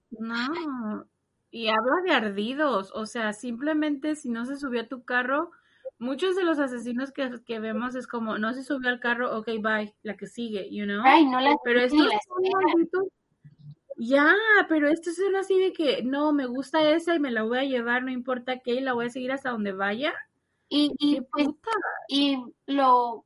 No. 0.10 1.06
Y 1.52 1.68
habla 1.68 2.02
de 2.04 2.12
ardidos. 2.12 2.92
O 2.96 3.06
sea, 3.06 3.34
simplemente 3.34 4.16
si 4.16 4.30
no 4.30 4.46
se 4.46 4.58
subió 4.58 4.82
a 4.82 4.88
tu 4.88 5.06
carro, 5.06 5.52
muchos 5.98 6.36
de 6.36 6.44
los 6.44 6.60
asesinos 6.60 7.12
que, 7.12 7.30
que 7.46 7.60
vemos 7.60 7.96
es 7.96 8.08
como, 8.08 8.38
no 8.38 8.54
se 8.54 8.64
subió 8.64 8.90
al 8.90 9.00
carro, 9.00 9.38
ok, 9.38 9.48
bye, 9.62 9.96
la 10.04 10.18
que 10.18 10.28
sigue, 10.28 10.70
you 10.72 10.86
know? 10.86 11.02
Ay, 11.04 11.26
no 11.26 11.40
la 11.40 11.56
Pero 11.64 11.80
esto 11.82 11.98
ya, 13.98 14.36
pero 14.68 14.90
esto 14.90 15.10
es 15.10 15.20
así 15.40 15.58
de 15.58 15.72
que 15.72 16.04
no, 16.04 16.34
me 16.34 16.46
gusta 16.48 16.90
esa 16.90 17.16
y 17.16 17.20
me 17.20 17.32
la 17.32 17.44
voy 17.44 17.60
a 17.60 17.64
llevar, 17.64 18.04
no 18.04 18.12
importa 18.12 18.60
qué, 18.60 18.74
y 18.74 18.82
la 18.82 18.94
voy 18.94 19.06
a 19.06 19.10
seguir 19.10 19.32
hasta 19.32 19.52
donde 19.52 19.72
vaya. 19.72 20.14
Y, 20.68 20.92
y, 21.00 21.22
pues, 21.22 21.48
y 22.10 22.44
lo 22.66 23.26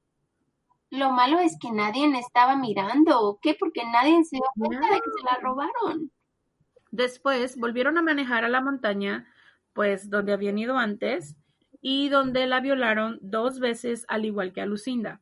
lo 0.91 1.11
malo 1.11 1.39
es 1.39 1.57
que 1.59 1.72
nadie 1.72 2.07
estaba 2.17 2.55
mirando, 2.55 3.22
¿o 3.22 3.39
qué? 3.39 3.55
Porque 3.57 3.84
nadie 3.86 4.24
se 4.24 4.38
dio 4.38 4.45
cuenta 4.57 4.88
de 4.88 4.95
que 4.95 5.11
se 5.17 5.24
la 5.24 5.38
robaron. 5.41 6.11
Después 6.91 7.57
volvieron 7.57 7.97
a 7.97 8.01
manejar 8.01 8.43
a 8.43 8.49
la 8.49 8.61
montaña, 8.61 9.28
pues 9.74 10.09
donde 10.09 10.34
habían 10.34 10.57
ido 10.57 10.78
antes, 10.78 11.36
y 11.82 12.09
donde 12.09 12.45
la 12.47 12.59
violaron 12.59 13.19
dos 13.21 13.59
veces 13.59 14.05
al 14.07 14.25
igual 14.25 14.53
que 14.53 14.61
a 14.61 14.65
Lucinda. 14.65 15.21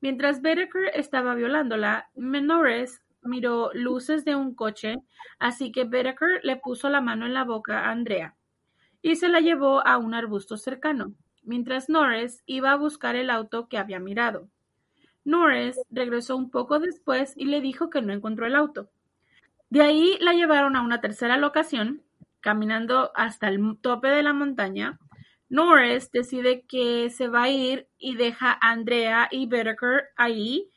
Mientras 0.00 0.42
Bedeker 0.42 0.90
estaba 0.94 1.34
violándola, 1.34 2.08
Menores 2.14 3.02
miró 3.22 3.70
luces 3.74 4.24
de 4.24 4.34
un 4.36 4.54
coche, 4.54 4.96
así 5.38 5.72
que 5.72 5.84
Bedeker 5.84 6.40
le 6.44 6.56
puso 6.56 6.88
la 6.88 7.00
mano 7.00 7.26
en 7.26 7.34
la 7.34 7.44
boca 7.44 7.80
a 7.80 7.90
Andrea 7.90 8.36
y 9.02 9.16
se 9.16 9.28
la 9.28 9.40
llevó 9.40 9.86
a 9.86 9.98
un 9.98 10.14
arbusto 10.14 10.56
cercano, 10.56 11.14
mientras 11.42 11.88
Norris 11.88 12.42
iba 12.46 12.72
a 12.72 12.76
buscar 12.76 13.16
el 13.16 13.30
auto 13.30 13.68
que 13.68 13.78
había 13.78 14.00
mirado. 14.00 14.48
Norris 15.24 15.78
regresó 15.90 16.36
un 16.36 16.50
poco 16.50 16.78
después 16.78 17.34
y 17.36 17.46
le 17.46 17.60
dijo 17.60 17.90
que 17.90 18.02
no 18.02 18.12
encontró 18.12 18.46
el 18.46 18.56
auto. 18.56 18.90
De 19.70 19.82
ahí 19.82 20.16
la 20.20 20.32
llevaron 20.32 20.76
a 20.76 20.82
una 20.82 21.00
tercera 21.00 21.36
locación, 21.36 22.02
caminando 22.40 23.12
hasta 23.14 23.48
el 23.48 23.78
tope 23.80 24.08
de 24.08 24.22
la 24.22 24.32
montaña. 24.32 24.98
Norris 25.48 26.10
decide 26.10 26.64
que 26.66 27.10
se 27.10 27.28
va 27.28 27.44
a 27.44 27.48
ir 27.48 27.88
y 27.98 28.16
deja 28.16 28.52
a 28.52 28.70
Andrea 28.70 29.28
y 29.30 29.46
Whittaker 29.46 30.08
ahí 30.16 30.70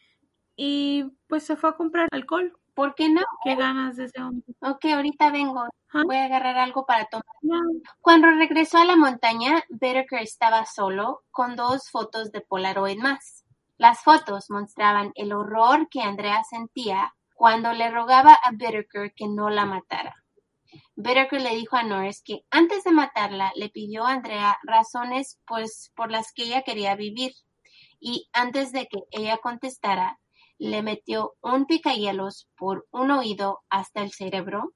y 0.56 1.06
pues 1.28 1.44
se 1.44 1.56
fue 1.56 1.72
a 1.72 1.74
comprar 1.74 2.08
alcohol. 2.12 2.54
¿Por 2.74 2.96
qué 2.96 3.10
no? 3.10 3.22
¿Qué 3.44 3.56
ganas 3.56 3.98
de 3.98 4.06
ese 4.06 4.22
hombre? 4.22 4.46
Ok, 4.62 4.86
ahorita 4.86 5.30
vengo. 5.32 5.68
Voy 6.06 6.16
a 6.16 6.26
agarrar 6.26 6.58
algo 6.58 6.86
para 6.86 7.06
tomar. 7.06 7.26
Cuando 8.00 8.28
regresó 8.32 8.78
a 8.78 8.86
la 8.86 8.96
montaña, 8.96 9.62
Whittaker 9.70 10.22
estaba 10.22 10.66
solo 10.66 11.24
con 11.32 11.56
dos 11.56 11.90
fotos 11.90 12.32
de 12.32 12.42
Polaroid 12.42 12.98
más. 12.98 13.44
Las 13.78 14.04
fotos 14.04 14.50
mostraban 14.50 15.12
el 15.16 15.34
horror 15.34 15.90
que 15.90 16.02
Andrea 16.02 16.44
sentía 16.50 17.14
cuando 17.34 17.74
le 17.74 17.92
rogaba 17.92 18.34
a 18.34 18.52
Whittaker 18.52 19.14
que 19.14 19.28
no 19.28 19.50
la 19.50 19.66
matara. 19.66 20.21
Whittaker 21.06 21.42
le 21.42 21.56
dijo 21.56 21.76
a 21.76 21.84
Norris 21.84 22.22
que 22.24 22.46
antes 22.50 22.84
de 22.84 22.92
matarla 22.92 23.52
le 23.56 23.70
pidió 23.70 24.06
a 24.06 24.14
Andrea 24.14 24.58
razones 24.64 25.40
pues 25.46 25.92
por 25.96 26.12
las 26.12 26.34
que 26.34 26.44
ella 26.44 26.64
quería 26.64 26.96
vivir 26.96 27.34
y 28.00 28.30
antes 28.34 28.72
de 28.72 28.88
que 28.88 29.00
ella 29.12 29.38
contestara 29.38 30.20
le 30.58 30.82
metió 30.82 31.34
un 31.42 31.66
picahielos 31.66 32.50
por 32.58 32.88
un 32.92 33.12
oído 33.12 33.62
hasta 33.70 34.02
el 34.02 34.12
cerebro 34.12 34.74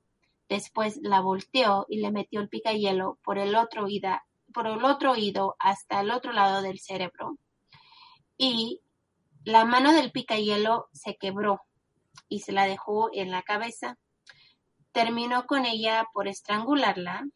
Después 0.47 0.99
la 1.01 1.21
volteó 1.21 1.85
y 1.89 1.99
le 2.01 2.11
metió 2.11 2.39
el 2.39 2.49
picahielo 2.49 3.17
por 3.23 3.39
el 3.39 3.55
otro 3.55 3.85
oído, 3.85 4.09
por 4.53 4.67
el 4.67 4.83
otro 4.83 5.13
oído 5.13 5.55
hasta 5.59 6.01
el 6.01 6.11
otro 6.11 6.33
lado 6.33 6.61
del 6.61 6.79
cerebro. 6.79 7.37
Y 8.37 8.81
la 9.43 9.65
mano 9.65 9.91
del 9.91 10.11
picahielo 10.11 10.87
se 10.93 11.15
quebró 11.15 11.61
y 12.29 12.41
se 12.41 12.51
la 12.51 12.67
dejó 12.67 13.09
en 13.11 13.31
la 13.31 13.41
cabeza. 13.41 13.97
Terminó 14.95 15.45
con 15.45 15.65
ella 15.65 16.07
por 16.13 16.29
estrangularla 16.29 17.27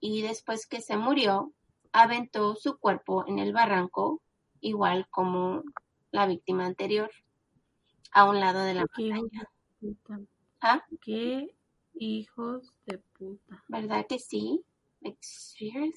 y 0.00 0.22
después 0.22 0.66
que 0.66 0.80
se 0.80 0.96
murió, 0.96 1.52
aventó 1.92 2.54
su 2.56 2.78
cuerpo 2.78 3.26
en 3.28 3.38
el 3.38 3.52
barranco, 3.52 4.22
igual 4.62 5.06
como 5.10 5.64
la 6.12 6.26
víctima 6.26 6.64
anterior, 6.64 7.10
a 8.10 8.24
un 8.24 8.40
lado 8.40 8.60
de 8.60 8.72
la 8.72 8.86
Qué 8.96 9.12
montaña. 9.12 9.50
puta. 9.78 10.20
¿Ah? 10.62 10.82
Qué 11.02 11.54
hijos 11.92 12.72
de 12.86 12.96
puta. 13.18 13.62
¿Verdad 13.68 14.06
que 14.08 14.18
sí? 14.18 14.64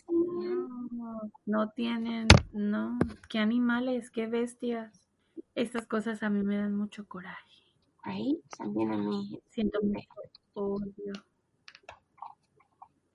No, 0.10 1.32
no 1.46 1.70
tienen, 1.70 2.28
no, 2.52 3.00
qué 3.30 3.40
animales, 3.40 4.12
qué 4.12 4.28
bestias. 4.28 5.08
Estas 5.56 5.88
cosas 5.88 6.22
a 6.22 6.30
mí 6.30 6.44
me 6.44 6.58
dan 6.58 6.76
mucho 6.76 7.08
coraje. 7.08 7.64
Right? 8.04 8.42
También 8.58 8.92
a 8.92 8.98
mí. 8.98 9.40
Siento 9.52 9.80
mucho 9.82 10.10
odio. 10.58 11.14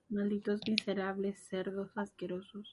Malditos 0.09 0.61
miserables 0.68 1.38
cerdos 1.49 1.90
asquerosos. 1.97 2.72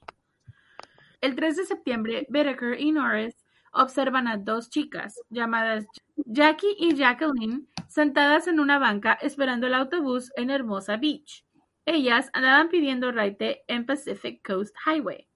El 1.20 1.34
3 1.34 1.56
de 1.56 1.64
septiembre, 1.64 2.26
Whittaker 2.30 2.80
y 2.80 2.92
Norris 2.92 3.36
observan 3.72 4.28
a 4.28 4.36
dos 4.36 4.70
chicas 4.70 5.20
llamadas 5.28 5.86
Jackie 6.16 6.76
y 6.78 6.94
Jacqueline 6.94 7.68
sentadas 7.88 8.46
en 8.46 8.60
una 8.60 8.78
banca 8.78 9.14
esperando 9.14 9.66
el 9.66 9.74
autobús 9.74 10.32
en 10.36 10.50
Hermosa 10.50 10.96
Beach. 10.96 11.44
Ellas 11.84 12.30
andaban 12.32 12.68
pidiendo 12.68 13.10
raite 13.10 13.64
en 13.66 13.86
Pacific 13.86 14.46
Coast 14.46 14.74
Highway 14.86 15.26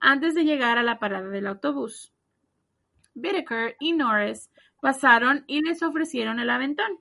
antes 0.00 0.34
de 0.34 0.44
llegar 0.44 0.78
a 0.78 0.82
la 0.82 0.98
parada 0.98 1.28
del 1.28 1.46
autobús. 1.46 2.12
Whittaker 3.14 3.76
y 3.78 3.92
Norris 3.92 4.50
pasaron 4.80 5.44
y 5.46 5.62
les 5.62 5.82
ofrecieron 5.82 6.40
el 6.40 6.50
aventón. 6.50 6.98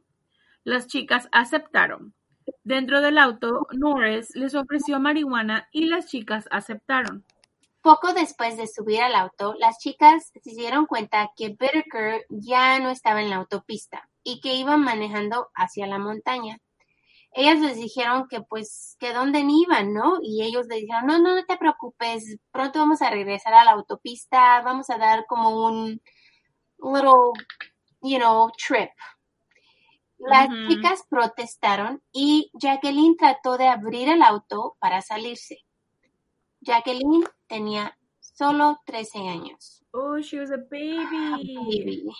Las 0.69 0.85
chicas 0.85 1.27
aceptaron. 1.31 2.13
Dentro 2.63 3.01
del 3.01 3.17
auto, 3.17 3.65
Norris 3.71 4.35
les 4.35 4.53
ofreció 4.53 4.99
marihuana 4.99 5.67
y 5.71 5.87
las 5.87 6.05
chicas 6.05 6.45
aceptaron. 6.51 7.25
Poco 7.81 8.13
después 8.13 8.55
de 8.55 8.67
subir 8.67 9.01
al 9.01 9.15
auto, 9.15 9.55
las 9.57 9.79
chicas 9.79 10.31
se 10.31 10.51
dieron 10.51 10.85
cuenta 10.85 11.31
que 11.35 11.57
Whittaker 11.59 12.23
ya 12.29 12.79
no 12.79 12.91
estaba 12.91 13.19
en 13.23 13.31
la 13.31 13.37
autopista 13.37 14.07
y 14.21 14.41
que 14.41 14.53
iban 14.53 14.81
manejando 14.81 15.49
hacia 15.55 15.87
la 15.87 15.97
montaña. 15.97 16.59
Ellas 17.31 17.59
les 17.61 17.75
dijeron 17.77 18.27
que 18.29 18.41
pues 18.41 18.95
que 18.99 19.11
dónde 19.11 19.39
iban, 19.39 19.91
¿no? 19.91 20.19
Y 20.21 20.43
ellos 20.43 20.67
les 20.67 20.81
dijeron, 20.81 21.07
no, 21.07 21.17
no, 21.17 21.33
no 21.33 21.45
te 21.45 21.57
preocupes, 21.57 22.37
pronto 22.51 22.77
vamos 22.77 23.01
a 23.01 23.09
regresar 23.09 23.55
a 23.55 23.63
la 23.63 23.71
autopista, 23.71 24.61
vamos 24.61 24.91
a 24.91 24.99
dar 24.99 25.25
como 25.25 25.65
un 25.65 25.99
little, 26.77 27.33
you 28.03 28.19
know, 28.19 28.51
trip. 28.55 28.91
Las 30.19 30.49
chicas 30.67 31.05
protestaron 31.09 32.03
y 32.11 32.51
Jacqueline 32.53 33.15
trató 33.15 33.57
de 33.57 33.67
abrir 33.67 34.09
el 34.09 34.21
auto 34.21 34.75
para 34.79 35.01
salirse. 35.01 35.59
Jacqueline 36.59 37.23
tenía 37.47 37.97
solo 38.19 38.79
13 38.85 39.29
años. 39.29 39.83
Oh, 39.91 40.19
she 40.19 40.39
was 40.39 40.51
a 40.51 40.57
baby. 40.57 41.55
Baby. 41.55 42.11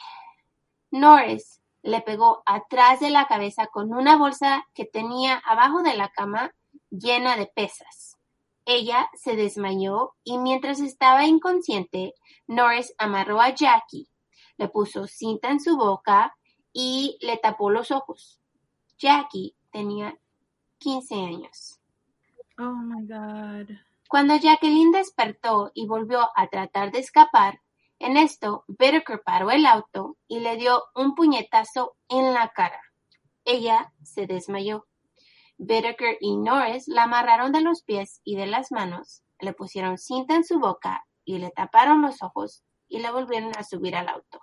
Norris 0.92 1.62
le 1.82 2.02
pegó 2.02 2.42
atrás 2.46 3.00
de 3.00 3.10
la 3.10 3.28
cabeza 3.28 3.68
con 3.68 3.94
una 3.94 4.18
bolsa 4.18 4.66
que 4.74 4.86
tenía 4.86 5.38
abajo 5.46 5.84
de 5.84 5.96
la 5.96 6.10
cama 6.10 6.54
llena 6.90 7.36
de 7.36 7.48
pesas. 7.48 8.18
Ella 8.66 9.10
se 9.14 9.36
desmayó 9.36 10.16
y 10.24 10.38
mientras 10.38 10.80
estaba 10.80 11.26
inconsciente, 11.26 12.14
Norris 12.48 12.94
amarró 12.98 13.42
a 13.42 13.50
Jackie, 13.50 14.08
le 14.58 14.70
puso 14.70 15.08
cinta 15.08 15.50
en 15.50 15.60
su 15.60 15.76
boca 15.78 16.38
y 16.74 17.18
le 17.22 17.38
tapó 17.38 17.70
los 17.70 17.92
ojos. 17.92 18.40
Jackie 18.98 19.56
tenía 19.72 20.18
15 20.80 21.16
años. 21.16 21.80
Oh 22.58 22.74
my 22.74 23.06
god. 23.08 23.76
Cuando 24.10 24.36
Jacqueline 24.36 24.92
despertó 24.92 25.72
y 25.74 25.86
volvió 25.86 26.30
a 26.36 26.48
tratar 26.48 26.92
de 26.92 27.00
escapar, 27.00 27.62
en 28.00 28.18
esto 28.18 28.64
Whittaker 28.68 29.22
paró 29.24 29.52
el 29.52 29.66
auto 29.66 30.18
y 30.28 30.40
le 30.40 30.58
dio 30.58 30.84
un 30.96 31.16
puñetazo 31.16 31.96
en 32.08 32.34
la 32.34 32.50
cara. 32.50 32.82
Ella 33.46 33.94
se 34.04 34.26
desmayó. 34.26 34.88
Whittaker 35.58 36.18
y 36.22 36.38
Norris 36.38 36.88
la 36.88 37.04
amarraron 37.04 37.52
de 37.52 37.62
los 37.62 37.84
pies 37.84 38.22
y 38.24 38.36
de 38.36 38.48
las 38.48 38.72
manos, 38.72 39.24
le 39.40 39.54
pusieron 39.54 39.98
cinta 39.98 40.36
en 40.36 40.44
su 40.44 40.60
boca 40.60 41.06
y 41.26 41.38
le 41.38 41.52
taparon 41.52 42.02
los 42.02 42.24
ojos 42.24 42.64
y 42.88 43.00
le 43.00 43.12
volvieron 43.12 43.52
a 43.58 43.64
subir 43.64 43.96
al 43.96 44.10
auto. 44.10 44.42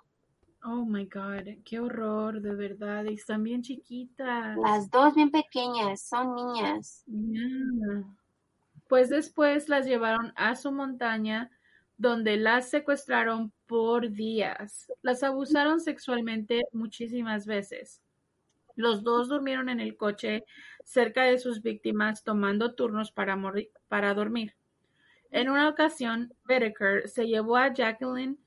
Oh 0.69 0.83
my 0.83 1.05
god. 1.05 1.47
Qué 1.63 1.79
horror, 1.79 2.41
de 2.41 2.53
verdad. 2.53 3.05
Y 3.05 3.13
están 3.13 3.41
bien 3.41 3.61
chiquitas. 3.61 4.57
Las 4.57 4.91
dos 4.91 5.15
bien 5.15 5.31
pequeñas, 5.31 6.01
son 6.01 6.35
niñas. 6.35 7.05
Yeah. 7.05 8.03
Pues 8.89 9.07
después 9.09 9.69
las 9.69 9.85
llevaron 9.85 10.33
a 10.35 10.55
su 10.55 10.73
montaña 10.73 11.49
donde 11.97 12.35
las 12.35 12.69
secuestraron 12.69 13.53
por 13.65 14.11
días. 14.11 14.91
Las 15.01 15.23
abusaron 15.23 15.79
sexualmente 15.79 16.63
muchísimas 16.73 17.45
veces. 17.45 18.01
Los 18.75 19.03
dos 19.03 19.29
durmieron 19.29 19.69
en 19.69 19.79
el 19.79 19.95
coche 19.95 20.43
cerca 20.83 21.23
de 21.23 21.37
sus 21.37 21.61
víctimas 21.61 22.25
tomando 22.25 22.75
turnos 22.75 23.11
para, 23.11 23.37
morri- 23.37 23.69
para 23.87 24.13
dormir. 24.13 24.53
En 25.31 25.49
una 25.49 25.69
ocasión, 25.69 26.33
Whittaker 26.47 27.07
se 27.07 27.25
llevó 27.25 27.55
a 27.55 27.73
Jacqueline 27.73 28.37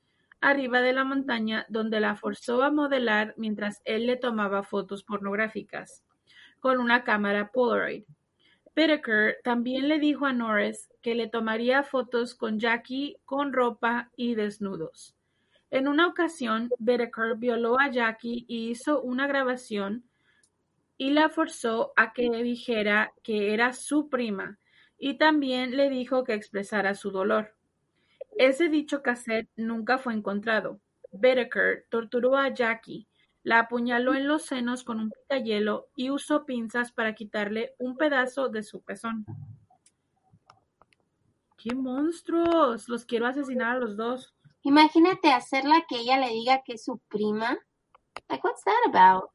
arriba 0.41 0.81
de 0.81 0.93
la 0.93 1.03
montaña 1.03 1.65
donde 1.69 1.99
la 1.99 2.15
forzó 2.15 2.63
a 2.63 2.71
modelar 2.71 3.33
mientras 3.37 3.81
él 3.85 4.07
le 4.07 4.17
tomaba 4.17 4.63
fotos 4.63 5.03
pornográficas 5.03 6.03
con 6.59 6.79
una 6.79 7.03
cámara 7.03 7.51
Polaroid. 7.51 8.03
Whittaker 8.75 9.37
también 9.43 9.87
le 9.87 9.99
dijo 9.99 10.25
a 10.25 10.33
Norris 10.33 10.89
que 11.01 11.15
le 11.15 11.27
tomaría 11.27 11.83
fotos 11.83 12.35
con 12.35 12.59
Jackie 12.59 13.17
con 13.25 13.53
ropa 13.53 14.11
y 14.15 14.35
desnudos. 14.35 15.15
En 15.71 15.87
una 15.87 16.07
ocasión, 16.07 16.69
Whittaker 16.79 17.35
violó 17.37 17.79
a 17.79 17.89
Jackie 17.89 18.45
y 18.47 18.69
hizo 18.69 19.01
una 19.01 19.27
grabación 19.27 20.03
y 20.97 21.11
la 21.11 21.29
forzó 21.29 21.93
a 21.95 22.13
que 22.13 22.29
dijera 22.29 23.13
que 23.23 23.53
era 23.53 23.73
su 23.73 24.09
prima 24.09 24.59
y 24.97 25.17
también 25.17 25.75
le 25.75 25.89
dijo 25.89 26.23
que 26.23 26.33
expresara 26.33 26.93
su 26.93 27.09
dolor. 27.11 27.55
Ese 28.37 28.69
dicho 28.69 29.01
cassette 29.01 29.49
nunca 29.55 29.97
fue 29.97 30.13
encontrado. 30.13 30.79
Whittaker 31.11 31.85
torturó 31.89 32.37
a 32.37 32.49
Jackie, 32.49 33.07
la 33.43 33.59
apuñaló 33.59 34.13
en 34.13 34.27
los 34.27 34.45
senos 34.45 34.83
con 34.83 34.99
un 34.99 35.11
picayelo 35.11 35.89
y 35.95 36.09
usó 36.09 36.45
pinzas 36.45 36.91
para 36.91 37.15
quitarle 37.15 37.73
un 37.79 37.97
pedazo 37.97 38.49
de 38.49 38.63
su 38.63 38.81
pezón. 38.81 39.25
¡Qué 41.57 41.75
monstruos! 41.75 42.87
Los 42.87 43.05
quiero 43.05 43.27
asesinar 43.27 43.75
a 43.75 43.79
los 43.79 43.97
dos. 43.97 44.33
Imagínate 44.63 45.31
hacerla 45.31 45.85
que 45.87 45.99
ella 45.99 46.17
le 46.17 46.29
diga 46.29 46.61
que 46.63 46.73
es 46.73 46.83
su 46.83 46.99
prima. 47.07 47.57
Like, 48.29 48.45
what's 48.45 48.63
that 48.63 48.87
about? 48.87 49.29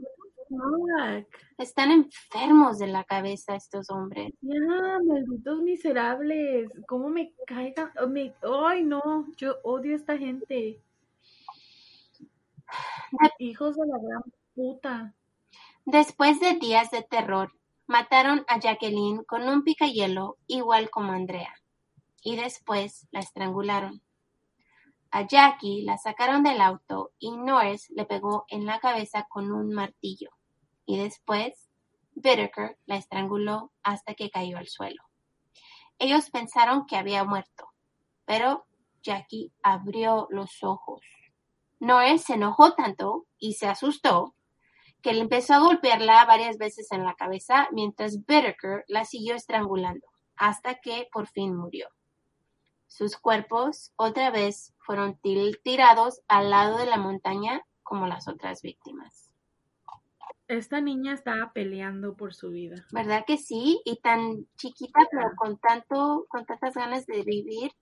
Fuck. 0.48 1.26
Están 1.58 1.90
enfermos 1.90 2.78
de 2.78 2.86
la 2.86 3.04
cabeza 3.04 3.56
estos 3.56 3.90
hombres. 3.90 4.32
Ya, 4.40 4.98
malditos 5.04 5.60
miserables. 5.62 6.70
¿Cómo 6.86 7.08
me 7.08 7.32
caigan? 7.46 7.90
oh, 8.02 8.06
me- 8.06 8.34
Ay, 8.42 8.82
no. 8.84 9.26
Yo 9.36 9.56
odio 9.64 9.92
a 9.92 9.96
esta 9.96 10.16
gente. 10.18 10.80
Hijos 13.38 13.76
de 13.76 13.86
la 13.86 13.98
gran 13.98 14.22
puta. 14.54 15.14
Después 15.84 16.40
de 16.40 16.54
días 16.54 16.90
de 16.90 17.02
terror, 17.02 17.52
mataron 17.86 18.44
a 18.48 18.58
Jacqueline 18.58 19.22
con 19.24 19.48
un 19.48 19.62
picayelo 19.62 20.36
igual 20.48 20.90
como 20.90 21.12
Andrea, 21.12 21.54
y 22.22 22.36
después 22.36 23.06
la 23.12 23.20
estrangularon. 23.20 24.02
A 25.12 25.24
Jackie 25.26 25.82
la 25.82 25.96
sacaron 25.96 26.42
del 26.42 26.60
auto 26.60 27.12
y 27.20 27.36
Norris 27.36 27.88
le 27.90 28.04
pegó 28.04 28.44
en 28.48 28.66
la 28.66 28.80
cabeza 28.80 29.26
con 29.30 29.52
un 29.52 29.72
martillo, 29.72 30.30
y 30.86 30.98
después 30.98 31.68
Whittaker 32.14 32.78
la 32.86 32.96
estranguló 32.96 33.72
hasta 33.82 34.14
que 34.14 34.30
cayó 34.30 34.56
al 34.56 34.68
suelo. 34.68 35.02
Ellos 35.98 36.30
pensaron 36.30 36.86
que 36.86 36.96
había 36.96 37.24
muerto, 37.24 37.68
pero 38.24 38.66
Jackie 39.02 39.52
abrió 39.62 40.26
los 40.30 40.62
ojos. 40.62 41.00
Norris 41.78 42.22
se 42.22 42.34
enojó 42.34 42.74
tanto 42.74 43.26
y 43.38 43.54
se 43.54 43.66
asustó 43.66 44.34
que 45.02 45.12
le 45.12 45.20
empezó 45.20 45.54
a 45.54 45.58
golpearla 45.58 46.24
varias 46.24 46.58
veces 46.58 46.90
en 46.90 47.04
la 47.04 47.14
cabeza 47.14 47.68
mientras 47.70 48.16
Whittaker 48.28 48.84
la 48.88 49.04
siguió 49.04 49.34
estrangulando 49.34 50.06
hasta 50.36 50.76
que 50.76 51.08
por 51.12 51.28
fin 51.28 51.54
murió. 51.54 51.88
Sus 52.88 53.16
cuerpos 53.16 53.92
otra 53.96 54.30
vez 54.30 54.74
fueron 54.78 55.18
tirados 55.62 56.22
al 56.28 56.50
lado 56.50 56.78
de 56.78 56.86
la 56.86 56.96
montaña 56.96 57.62
como 57.82 58.06
las 58.06 58.28
otras 58.28 58.62
víctimas. 58.62 59.25
Esta 60.48 60.80
niña 60.80 61.12
estaba 61.12 61.52
peleando 61.52 62.14
por 62.14 62.34
su 62.34 62.50
vida. 62.50 62.86
¿Verdad 62.92 63.24
que 63.26 63.36
sí? 63.36 63.80
Y 63.84 63.96
tan 63.96 64.46
chiquita, 64.56 65.00
pero 65.10 65.30
con 65.36 65.58
tanto, 65.58 66.26
con 66.28 66.44
tantas 66.46 66.74
ganas 66.74 67.06
de 67.06 67.22
vivir. 67.22 67.72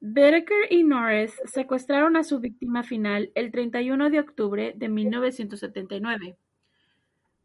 Becker 0.00 0.70
y 0.70 0.84
Norris 0.84 1.34
secuestraron 1.46 2.16
a 2.16 2.24
su 2.24 2.38
víctima 2.38 2.82
final 2.82 3.32
el 3.34 3.50
31 3.50 4.10
de 4.10 4.20
octubre 4.20 4.74
de 4.76 4.88
1979. 4.88 6.36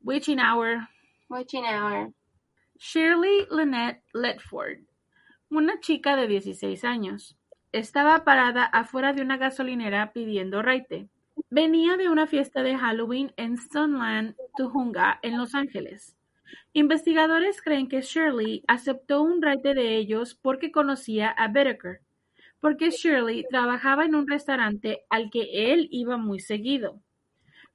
Witching 0.01 0.39
Hour. 0.39 0.89
Witching 1.29 1.63
Hour. 1.63 2.13
Shirley 2.77 3.45
Lynette 3.51 4.03
Ledford, 4.13 4.79
una 5.49 5.79
chica 5.81 6.15
de 6.15 6.27
16 6.27 6.85
años, 6.85 7.37
estaba 7.73 8.23
parada 8.23 8.63
afuera 8.63 9.13
de 9.13 9.21
una 9.21 9.37
gasolinera 9.37 10.13
pidiendo 10.13 10.61
raite. 10.61 11.09
Venía 11.49 11.97
de 11.97 12.09
una 12.09 12.27
fiesta 12.27 12.63
de 12.63 12.77
Halloween 12.77 13.31
en 13.37 13.57
Sunland, 13.57 14.35
Tujunga, 14.57 15.19
en 15.21 15.37
Los 15.37 15.55
Ángeles. 15.55 16.15
Investigadores 16.73 17.61
creen 17.61 17.87
que 17.87 18.01
Shirley 18.01 18.63
aceptó 18.67 19.21
un 19.21 19.41
raite 19.41 19.73
de 19.73 19.95
ellos 19.95 20.35
porque 20.35 20.71
conocía 20.71 21.29
a 21.29 21.47
Bedecker, 21.47 22.01
porque 22.59 22.89
Shirley 22.89 23.45
trabajaba 23.49 24.05
en 24.05 24.15
un 24.15 24.27
restaurante 24.27 25.05
al 25.09 25.29
que 25.29 25.73
él 25.73 25.87
iba 25.91 26.17
muy 26.17 26.39
seguido. 26.39 27.01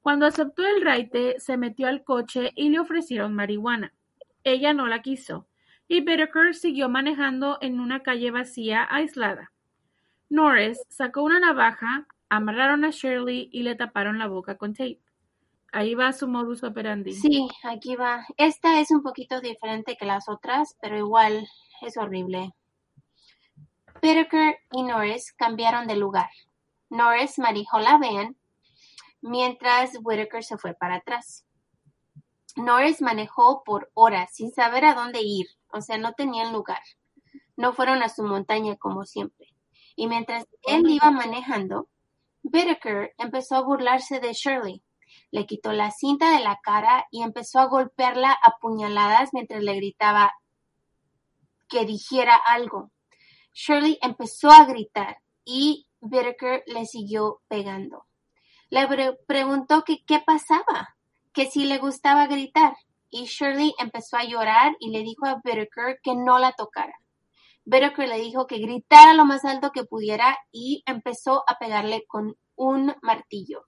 Cuando 0.00 0.26
aceptó 0.26 0.66
el 0.66 0.82
raite, 0.82 1.36
se 1.38 1.56
metió 1.56 1.86
al 1.88 2.04
coche 2.04 2.50
y 2.54 2.68
le 2.68 2.78
ofrecieron 2.78 3.34
marihuana. 3.34 3.92
Ella 4.44 4.74
no 4.74 4.86
la 4.86 5.02
quiso, 5.02 5.48
y 5.88 6.02
Bedecker 6.02 6.54
siguió 6.54 6.88
manejando 6.88 7.58
en 7.60 7.80
una 7.80 8.02
calle 8.02 8.30
vacía 8.30 8.86
aislada. 8.88 9.52
Norris 10.28 10.78
sacó 10.88 11.22
una 11.22 11.40
navaja, 11.40 12.06
amarraron 12.28 12.84
a 12.84 12.90
Shirley 12.90 13.48
y 13.52 13.62
le 13.62 13.74
taparon 13.74 14.18
la 14.18 14.26
boca 14.26 14.56
con 14.56 14.74
tape. 14.74 15.00
Ahí 15.72 15.94
va 15.94 16.12
su 16.12 16.28
modus 16.28 16.62
operandi. 16.62 17.12
Sí, 17.12 17.48
aquí 17.64 17.96
va. 17.96 18.24
Esta 18.36 18.78
es 18.80 18.90
un 18.90 19.02
poquito 19.02 19.40
diferente 19.40 19.96
que 19.96 20.06
las 20.06 20.28
otras, 20.28 20.76
pero 20.80 20.96
igual 20.96 21.48
es 21.82 21.96
horrible. 21.96 22.54
Whittaker 24.02 24.58
y 24.70 24.82
Norris 24.82 25.32
cambiaron 25.32 25.86
de 25.86 25.96
lugar. 25.96 26.28
Norris 26.90 27.38
manejó 27.38 27.78
la 27.78 27.98
van 27.98 28.36
mientras 29.20 29.98
Whittaker 30.02 30.44
se 30.44 30.58
fue 30.58 30.74
para 30.74 30.96
atrás. 30.96 31.44
Norris 32.56 33.00
manejó 33.00 33.64
por 33.64 33.90
horas 33.94 34.30
sin 34.34 34.52
saber 34.52 34.84
a 34.84 34.94
dónde 34.94 35.22
ir, 35.22 35.46
o 35.72 35.80
sea, 35.80 35.98
no 35.98 36.12
tenían 36.12 36.52
lugar. 36.52 36.82
No 37.56 37.72
fueron 37.72 38.02
a 38.02 38.08
su 38.08 38.22
montaña 38.22 38.76
como 38.76 39.06
siempre. 39.06 39.48
Y 39.96 40.06
mientras 40.06 40.46
él 40.66 40.88
iba 40.88 41.10
manejando, 41.10 41.88
Whittaker 42.44 43.14
empezó 43.18 43.56
a 43.56 43.62
burlarse 43.62 44.20
de 44.20 44.32
Shirley. 44.32 44.82
Le 45.30 45.46
quitó 45.46 45.72
la 45.72 45.90
cinta 45.90 46.36
de 46.36 46.44
la 46.44 46.60
cara 46.62 47.06
y 47.10 47.22
empezó 47.22 47.58
a 47.58 47.66
golpearla 47.66 48.32
a 48.32 48.58
puñaladas 48.60 49.30
mientras 49.32 49.62
le 49.62 49.74
gritaba 49.74 50.32
que 51.68 51.84
dijera 51.84 52.36
algo. 52.36 52.90
Shirley 53.52 53.98
empezó 54.02 54.50
a 54.50 54.64
gritar 54.64 55.18
y 55.44 55.88
Whittaker 56.00 56.62
le 56.66 56.84
siguió 56.86 57.40
pegando. 57.48 58.06
Le 58.68 58.86
preguntó 59.26 59.84
que 59.84 60.04
qué 60.04 60.20
pasaba, 60.20 60.96
que 61.32 61.46
si 61.46 61.64
le 61.64 61.78
gustaba 61.78 62.26
gritar, 62.26 62.76
y 63.10 63.26
Shirley 63.26 63.74
empezó 63.78 64.16
a 64.16 64.24
llorar 64.24 64.76
y 64.80 64.90
le 64.90 65.02
dijo 65.02 65.26
a 65.26 65.40
Whittaker 65.44 66.00
que 66.02 66.14
no 66.16 66.38
la 66.38 66.52
tocara. 66.52 66.94
Whittaker 67.66 68.08
le 68.08 68.18
dijo 68.18 68.46
que 68.46 68.58
gritara 68.58 69.14
lo 69.14 69.24
más 69.24 69.44
alto 69.44 69.72
que 69.72 69.84
pudiera 69.84 70.36
y 70.52 70.82
empezó 70.86 71.44
a 71.46 71.58
pegarle 71.58 72.04
con 72.06 72.36
un 72.56 72.94
martillo. 73.02 73.66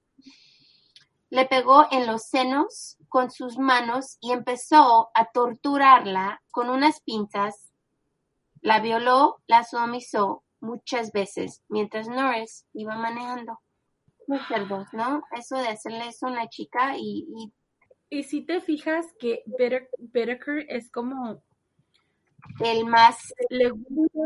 Le 1.30 1.47
pegó 1.47 1.86
en 1.90 2.07
los 2.07 2.28
senos 2.28 2.99
con 3.09 3.30
sus 3.30 3.59
manos 3.59 4.18
y 4.20 4.32
empezó 4.32 5.11
a 5.14 5.26
torturarla 5.32 6.42
con 6.51 6.70
unas 6.70 7.01
pinzas. 7.01 7.72
La 8.61 8.80
violó, 8.80 9.42
la 9.47 9.64
sodomizó 9.64 10.44
muchas 10.61 11.12
veces 11.12 11.62
mientras 11.68 12.09
Norris 12.09 12.66
iba 12.72 12.97
manejando. 12.97 13.61
Muy 14.28 14.40
cerdos, 14.49 14.88
¿no? 14.92 15.22
Eso 15.32 15.57
de 15.57 15.68
hacerle 15.68 16.09
eso 16.09 16.26
a 16.26 16.30
una 16.30 16.49
chica 16.49 16.97
y... 16.97 17.26
Y, 18.09 18.22
si 18.22 18.47
te 18.47 18.61
fijas 18.61 19.05
que 19.18 19.42
Whittaker 19.47 20.64
es 20.68 20.92
como 20.92 21.42
el 22.61 22.86
más 22.86 23.34
le 23.51 23.70
gusta, 23.70 24.22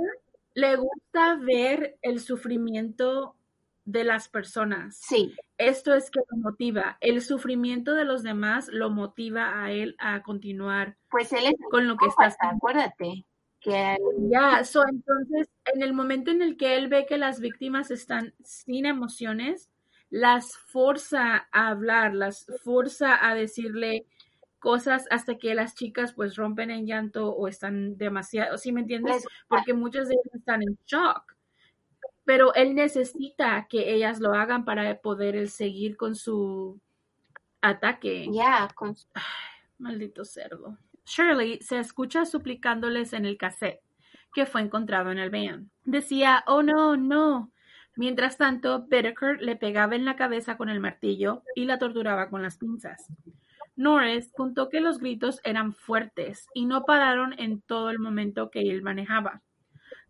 le 0.55 0.77
gusta 0.77 1.37
ver 1.37 1.99
el 2.03 2.21
sufrimiento 2.21 3.37
de 3.85 4.05
las 4.05 4.29
personas. 4.29 4.99
Sí. 5.01 5.35
Esto 5.59 5.95
es 5.95 6.11
que 6.11 6.21
lo 6.31 6.39
motiva. 6.39 6.97
El 7.01 7.21
sufrimiento 7.23 7.95
de 7.95 8.05
los 8.05 8.23
demás 8.23 8.69
lo 8.69 8.91
motiva 8.91 9.63
a 9.63 9.73
él 9.73 9.97
a 9.99 10.23
continuar 10.23 10.97
pues 11.11 11.33
él 11.33 11.47
es 11.47 11.55
con 11.71 11.89
lo 11.89 11.97
que 11.97 12.07
está 12.07 12.27
haciendo. 12.27 12.57
Acuérdate. 12.57 13.25
Que 13.61 13.97
ya, 14.31 14.65
so, 14.65 14.83
entonces, 14.89 15.49
en 15.75 15.83
el 15.83 15.93
momento 15.93 16.31
en 16.31 16.41
el 16.41 16.57
que 16.57 16.77
él 16.77 16.89
ve 16.89 17.05
que 17.07 17.19
las 17.19 17.41
víctimas 17.41 17.91
están 17.91 18.33
sin 18.43 18.87
emociones, 18.87 19.69
las 20.09 20.57
forza 20.57 21.49
a 21.53 21.69
hablar, 21.69 22.15
las 22.15 22.47
forza 22.65 23.29
a 23.29 23.35
decirle, 23.35 24.07
cosas 24.61 25.07
hasta 25.11 25.39
que 25.39 25.55
las 25.55 25.75
chicas 25.75 26.13
pues 26.13 26.37
rompen 26.37 26.71
en 26.71 26.87
llanto 26.87 27.33
o 27.33 27.49
están 27.49 27.97
demasiado, 27.97 28.57
¿sí 28.59 28.71
me 28.71 28.83
entiendes? 28.83 29.27
Porque 29.49 29.75
muchas 29.75 30.09
de 30.09 30.15
ellas 30.15 30.35
están 30.35 30.63
en 30.63 30.79
shock. 30.87 31.35
Pero 32.25 32.55
él 32.55 32.75
necesita 32.75 33.67
que 33.69 33.93
ellas 33.93 34.21
lo 34.21 34.35
hagan 34.35 34.65
para 34.65 35.01
poder 35.01 35.35
él 35.35 35.49
seguir 35.49 35.97
con 35.97 36.15
su 36.15 36.79
ataque. 37.61 38.29
Ya, 38.31 38.69
con 38.75 38.95
maldito 39.79 40.25
cerdo. 40.25 40.79
Shirley 41.05 41.61
se 41.61 41.81
escucha 41.81 42.25
suplicándoles 42.25 43.13
en 43.15 43.25
el 43.25 43.37
cassette 43.37 43.83
que 44.33 44.47
fue 44.47 44.61
encontrado 44.61 45.11
en 45.11 45.19
el 45.19 45.31
van. 45.31 45.71
Decía, 45.85 46.45
oh 46.47 46.63
no, 46.63 46.97
no. 46.97 47.51
Mientras 47.97 48.37
tanto, 48.37 48.87
Bedecker 48.87 49.43
le 49.43 49.57
pegaba 49.57 49.97
en 49.97 50.05
la 50.05 50.17
cabeza 50.17 50.57
con 50.57 50.69
el 50.69 50.81
martillo 50.81 51.43
y 51.55 51.65
la 51.65 51.79
torturaba 51.79 52.31
con 52.31 52.43
las 52.43 52.57
pinzas. 52.57 53.09
Norris 53.81 54.31
contó 54.37 54.69
que 54.69 54.83
los 54.83 54.99
gritos 54.99 55.41
eran 55.43 55.73
fuertes 55.73 56.47
y 56.53 56.67
no 56.67 56.85
pararon 56.85 57.35
en 57.39 57.63
todo 57.63 57.89
el 57.89 57.99
momento 57.99 58.51
que 58.51 58.61
él 58.61 58.83
manejaba. 58.83 59.41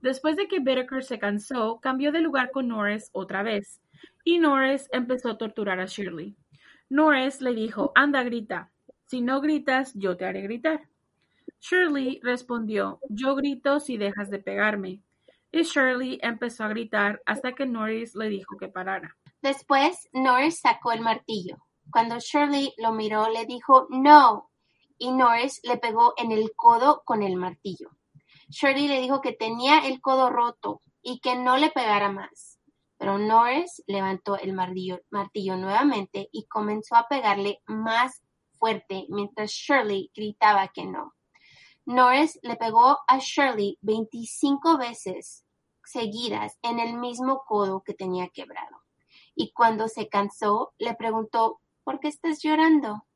Después 0.00 0.34
de 0.34 0.48
que 0.48 0.58
Whittaker 0.58 1.04
se 1.04 1.20
cansó, 1.20 1.78
cambió 1.80 2.10
de 2.10 2.18
lugar 2.18 2.50
con 2.50 2.66
Norris 2.66 3.10
otra 3.12 3.44
vez, 3.44 3.80
y 4.24 4.40
Norris 4.40 4.88
empezó 4.90 5.30
a 5.30 5.38
torturar 5.38 5.78
a 5.78 5.86
Shirley. 5.86 6.34
Norris 6.88 7.40
le 7.40 7.54
dijo, 7.54 7.92
anda, 7.94 8.24
grita. 8.24 8.72
Si 9.06 9.20
no 9.20 9.40
gritas, 9.40 9.94
yo 9.94 10.16
te 10.16 10.24
haré 10.24 10.42
gritar. 10.42 10.88
Shirley 11.60 12.18
respondió, 12.24 12.98
yo 13.08 13.36
grito 13.36 13.78
si 13.78 13.96
dejas 13.98 14.30
de 14.30 14.40
pegarme. 14.40 15.00
Y 15.52 15.62
Shirley 15.62 16.18
empezó 16.22 16.64
a 16.64 16.68
gritar 16.68 17.22
hasta 17.24 17.52
que 17.52 17.66
Norris 17.66 18.16
le 18.16 18.30
dijo 18.30 18.56
que 18.56 18.66
parara. 18.66 19.16
Después, 19.42 20.08
Norris 20.12 20.58
sacó 20.58 20.90
el 20.90 21.02
martillo. 21.02 21.56
Cuando 21.90 22.18
Shirley 22.18 22.74
lo 22.78 22.92
miró, 22.92 23.28
le 23.28 23.46
dijo 23.46 23.86
no, 23.90 24.50
y 24.98 25.10
Norris 25.12 25.60
le 25.64 25.78
pegó 25.78 26.14
en 26.16 26.30
el 26.30 26.52
codo 26.54 27.02
con 27.04 27.22
el 27.22 27.36
martillo. 27.36 27.90
Shirley 28.48 28.88
le 28.88 29.00
dijo 29.00 29.20
que 29.20 29.32
tenía 29.32 29.86
el 29.86 30.00
codo 30.00 30.28
roto 30.30 30.80
y 31.02 31.20
que 31.20 31.36
no 31.36 31.56
le 31.56 31.70
pegara 31.70 32.10
más. 32.10 32.58
Pero 32.98 33.18
Norris 33.18 33.82
levantó 33.86 34.36
el 34.36 34.52
martillo, 34.52 35.00
martillo 35.10 35.56
nuevamente 35.56 36.28
y 36.32 36.46
comenzó 36.46 36.96
a 36.96 37.08
pegarle 37.08 37.62
más 37.66 38.22
fuerte 38.58 39.06
mientras 39.08 39.50
Shirley 39.50 40.10
gritaba 40.14 40.68
que 40.68 40.84
no. 40.84 41.14
Norris 41.86 42.38
le 42.42 42.56
pegó 42.56 42.98
a 43.08 43.18
Shirley 43.18 43.78
25 43.80 44.76
veces 44.76 45.46
seguidas 45.82 46.58
en 46.62 46.78
el 46.78 46.94
mismo 46.98 47.42
codo 47.46 47.82
que 47.82 47.94
tenía 47.94 48.28
quebrado. 48.28 48.84
Y 49.34 49.52
cuando 49.52 49.88
se 49.88 50.08
cansó, 50.08 50.74
le 50.78 50.94
preguntó 50.94 51.59
¿Por 51.84 52.00
qué 52.00 52.08
estás 52.08 52.42
llorando? 52.42 53.06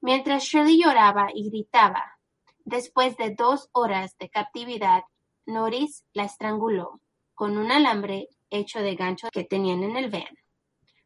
Mientras 0.00 0.44
Shirley 0.44 0.82
lloraba 0.82 1.28
y 1.34 1.48
gritaba, 1.48 2.18
después 2.64 3.16
de 3.16 3.34
dos 3.34 3.68
horas 3.72 4.16
de 4.18 4.28
captividad, 4.28 5.04
Norris 5.46 6.04
la 6.12 6.24
estranguló 6.24 7.00
con 7.34 7.58
un 7.58 7.72
alambre 7.72 8.28
hecho 8.50 8.80
de 8.80 8.94
gancho 8.94 9.28
que 9.32 9.44
tenían 9.44 9.82
en 9.82 9.96
el 9.96 10.10
van. 10.10 10.36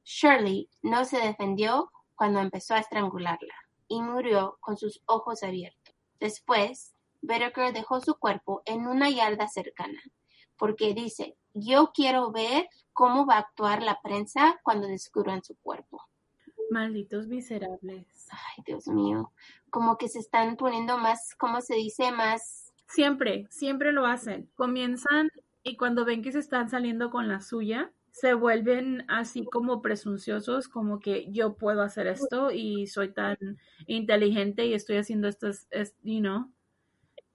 Shirley 0.04 0.68
no 0.82 1.04
se 1.04 1.18
defendió 1.18 1.90
cuando 2.14 2.40
empezó 2.40 2.74
a 2.74 2.80
estrangularla 2.80 3.54
y 3.88 4.02
murió 4.02 4.58
con 4.60 4.76
sus 4.76 5.02
ojos 5.06 5.42
abiertos. 5.42 5.94
Después, 6.20 6.94
Whittaker 7.22 7.72
dejó 7.72 8.00
su 8.00 8.14
cuerpo 8.16 8.62
en 8.64 8.86
una 8.86 9.10
yarda 9.10 9.48
cercana, 9.48 10.00
porque 10.56 10.94
dice, 10.94 11.36
yo 11.54 11.92
quiero 11.92 12.30
ver 12.30 12.68
cómo 12.98 13.26
va 13.26 13.36
a 13.36 13.38
actuar 13.38 13.80
la 13.80 14.02
prensa 14.02 14.58
cuando 14.64 14.88
descubran 14.88 15.44
su 15.44 15.54
cuerpo. 15.62 16.02
Malditos 16.68 17.28
miserables. 17.28 18.26
Ay, 18.28 18.64
Dios 18.66 18.88
mío, 18.88 19.32
como 19.70 19.96
que 19.98 20.08
se 20.08 20.18
están 20.18 20.56
poniendo 20.56 20.98
más, 20.98 21.36
¿cómo 21.36 21.60
se 21.60 21.76
dice? 21.76 22.10
Más... 22.10 22.72
Siempre, 22.88 23.46
siempre 23.50 23.92
lo 23.92 24.04
hacen. 24.04 24.50
Comienzan 24.56 25.30
y 25.62 25.76
cuando 25.76 26.04
ven 26.04 26.22
que 26.22 26.32
se 26.32 26.40
están 26.40 26.70
saliendo 26.70 27.10
con 27.10 27.28
la 27.28 27.40
suya, 27.40 27.92
se 28.10 28.34
vuelven 28.34 29.04
así 29.06 29.44
como 29.44 29.80
presunciosos, 29.80 30.66
como 30.66 30.98
que 30.98 31.30
yo 31.30 31.54
puedo 31.54 31.82
hacer 31.82 32.08
esto 32.08 32.50
y 32.50 32.88
soy 32.88 33.12
tan 33.12 33.36
inteligente 33.86 34.66
y 34.66 34.74
estoy 34.74 34.96
haciendo 34.96 35.28
esto, 35.28 35.46
es, 35.46 35.94
you 36.02 36.18
know. 36.18 36.50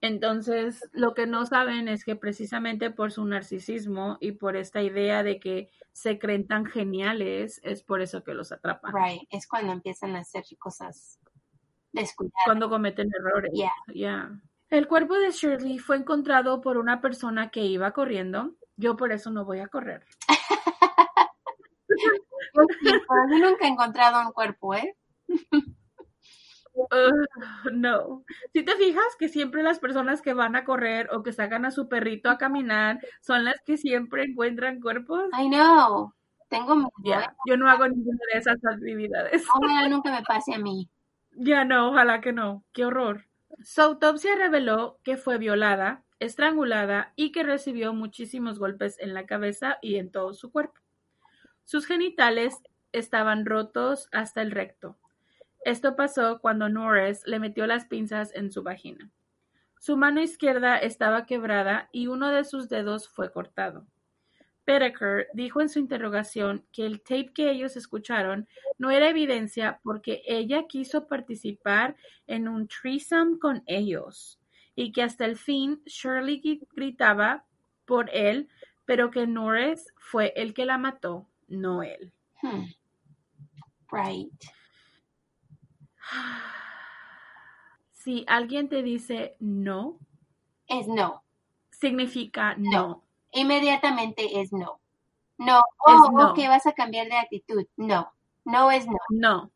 Entonces, 0.04 0.86
lo 0.92 1.14
que 1.14 1.26
no 1.26 1.46
saben 1.46 1.88
es 1.88 2.04
que 2.04 2.14
precisamente 2.14 2.90
por 2.90 3.10
su 3.10 3.24
narcisismo 3.24 4.18
y 4.20 4.32
por 4.32 4.54
esta 4.54 4.82
idea 4.82 5.22
de 5.22 5.40
que 5.40 5.70
se 5.92 6.18
creen 6.18 6.46
tan 6.46 6.66
geniales, 6.66 7.58
es 7.64 7.82
por 7.82 8.02
eso 8.02 8.22
que 8.22 8.34
los 8.34 8.52
atrapan. 8.52 8.92
Right, 8.94 9.22
es 9.30 9.46
cuando 9.46 9.72
empiezan 9.72 10.14
a 10.14 10.18
hacer 10.18 10.44
cosas 10.58 11.18
descuidadas. 11.92 12.42
Cuando 12.44 12.68
cometen 12.68 13.08
errores. 13.18 13.50
Yeah. 13.54 13.72
Yeah. 13.94 14.42
El 14.68 14.88
cuerpo 14.88 15.14
de 15.14 15.30
Shirley 15.30 15.78
fue 15.78 15.96
encontrado 15.96 16.60
por 16.60 16.76
una 16.76 17.00
persona 17.00 17.48
que 17.48 17.64
iba 17.64 17.92
corriendo. 17.92 18.56
Yo 18.76 18.98
por 18.98 19.10
eso 19.10 19.30
no 19.30 19.46
voy 19.46 19.60
a 19.60 19.68
correr. 19.68 20.04
Yo 22.52 23.38
nunca 23.38 23.64
he 23.66 23.68
encontrado 23.68 24.20
un 24.20 24.32
cuerpo, 24.34 24.74
¿eh? 24.74 24.98
Uh, 26.74 26.90
no. 27.72 28.24
Si 28.52 28.62
te 28.62 28.76
fijas 28.76 29.16
que 29.18 29.28
siempre 29.28 29.62
las 29.62 29.78
personas 29.78 30.22
que 30.22 30.34
van 30.34 30.56
a 30.56 30.64
correr 30.64 31.08
o 31.12 31.22
que 31.22 31.32
sacan 31.32 31.64
a 31.64 31.70
su 31.70 31.88
perrito 31.88 32.28
a 32.30 32.38
caminar 32.38 33.00
son 33.20 33.44
las 33.44 33.60
que 33.64 33.76
siempre 33.76 34.24
encuentran 34.24 34.80
cuerpos. 34.80 35.28
I 35.38 35.48
know. 35.48 36.12
Tengo 36.48 36.76
miedo. 36.76 37.22
Yo 37.46 37.56
no 37.56 37.68
hago 37.68 37.88
ninguna 37.88 38.18
de 38.32 38.38
esas 38.38 38.58
actividades. 38.64 39.44
Ojalá 39.54 39.88
nunca 39.88 40.10
me 40.10 40.22
pase 40.22 40.54
a 40.54 40.58
mí. 40.58 40.88
Ya 41.36 41.64
no, 41.64 41.88
ojalá 41.88 42.20
que 42.20 42.32
no. 42.32 42.62
Qué 42.72 42.84
horror. 42.84 43.26
Su 43.64 43.82
autopsia 43.82 44.36
reveló 44.36 45.00
que 45.02 45.16
fue 45.16 45.36
violada, 45.36 46.04
estrangulada 46.20 47.12
y 47.16 47.32
que 47.32 47.42
recibió 47.42 47.92
muchísimos 47.92 48.60
golpes 48.60 48.96
en 49.00 49.14
la 49.14 49.26
cabeza 49.26 49.78
y 49.82 49.96
en 49.96 50.12
todo 50.12 50.32
su 50.32 50.52
cuerpo. 50.52 50.80
Sus 51.64 51.86
genitales 51.86 52.62
estaban 52.92 53.46
rotos 53.46 54.08
hasta 54.12 54.42
el 54.42 54.52
recto. 54.52 54.96
Esto 55.64 55.96
pasó 55.96 56.40
cuando 56.40 56.68
Norris 56.68 57.22
le 57.26 57.38
metió 57.38 57.66
las 57.66 57.86
pinzas 57.86 58.34
en 58.34 58.52
su 58.52 58.62
vagina. 58.62 59.10
Su 59.78 59.96
mano 59.96 60.20
izquierda 60.22 60.78
estaba 60.78 61.26
quebrada 61.26 61.88
y 61.92 62.06
uno 62.06 62.30
de 62.30 62.44
sus 62.44 62.68
dedos 62.68 63.08
fue 63.08 63.32
cortado. 63.32 63.86
Whittaker 64.66 65.28
dijo 65.34 65.60
en 65.60 65.68
su 65.68 65.78
interrogación 65.78 66.64
que 66.72 66.86
el 66.86 67.00
tape 67.02 67.32
que 67.34 67.50
ellos 67.50 67.76
escucharon 67.76 68.48
no 68.78 68.90
era 68.90 69.08
evidencia 69.10 69.78
porque 69.82 70.22
ella 70.26 70.66
quiso 70.66 71.06
participar 71.06 71.96
en 72.26 72.48
un 72.48 72.66
threesome 72.66 73.38
con 73.38 73.62
ellos 73.66 74.40
y 74.74 74.90
que 74.92 75.02
hasta 75.02 75.26
el 75.26 75.36
fin 75.36 75.82
Shirley 75.84 76.40
gri- 76.40 76.66
gritaba 76.72 77.44
por 77.84 78.08
él, 78.14 78.48
pero 78.86 79.10
que 79.10 79.26
Norris 79.26 79.92
fue 79.98 80.32
el 80.34 80.54
que 80.54 80.64
la 80.64 80.78
mató, 80.78 81.28
no 81.46 81.82
él. 81.82 82.10
Hmm. 82.40 82.64
Right. 83.92 84.32
Si 87.92 88.24
alguien 88.28 88.68
te 88.68 88.82
dice 88.82 89.36
no, 89.40 89.98
Es 90.66 90.86
no. 90.88 91.22
significa 91.70 92.54
no. 92.58 93.02
Inmediatamente 93.32 94.40
es 94.40 94.52
no. 94.52 94.80
No. 95.38 95.60
Oh, 95.86 96.10
no. 96.12 96.30
ok, 96.30 96.38
vas 96.48 96.66
a 96.66 96.72
cambiar 96.72 97.06
de 97.08 97.16
actitud. 97.16 97.66
No. 97.76 98.12
No 98.44 98.70
es 98.70 98.86
no. 98.86 98.98
No. 99.10 99.50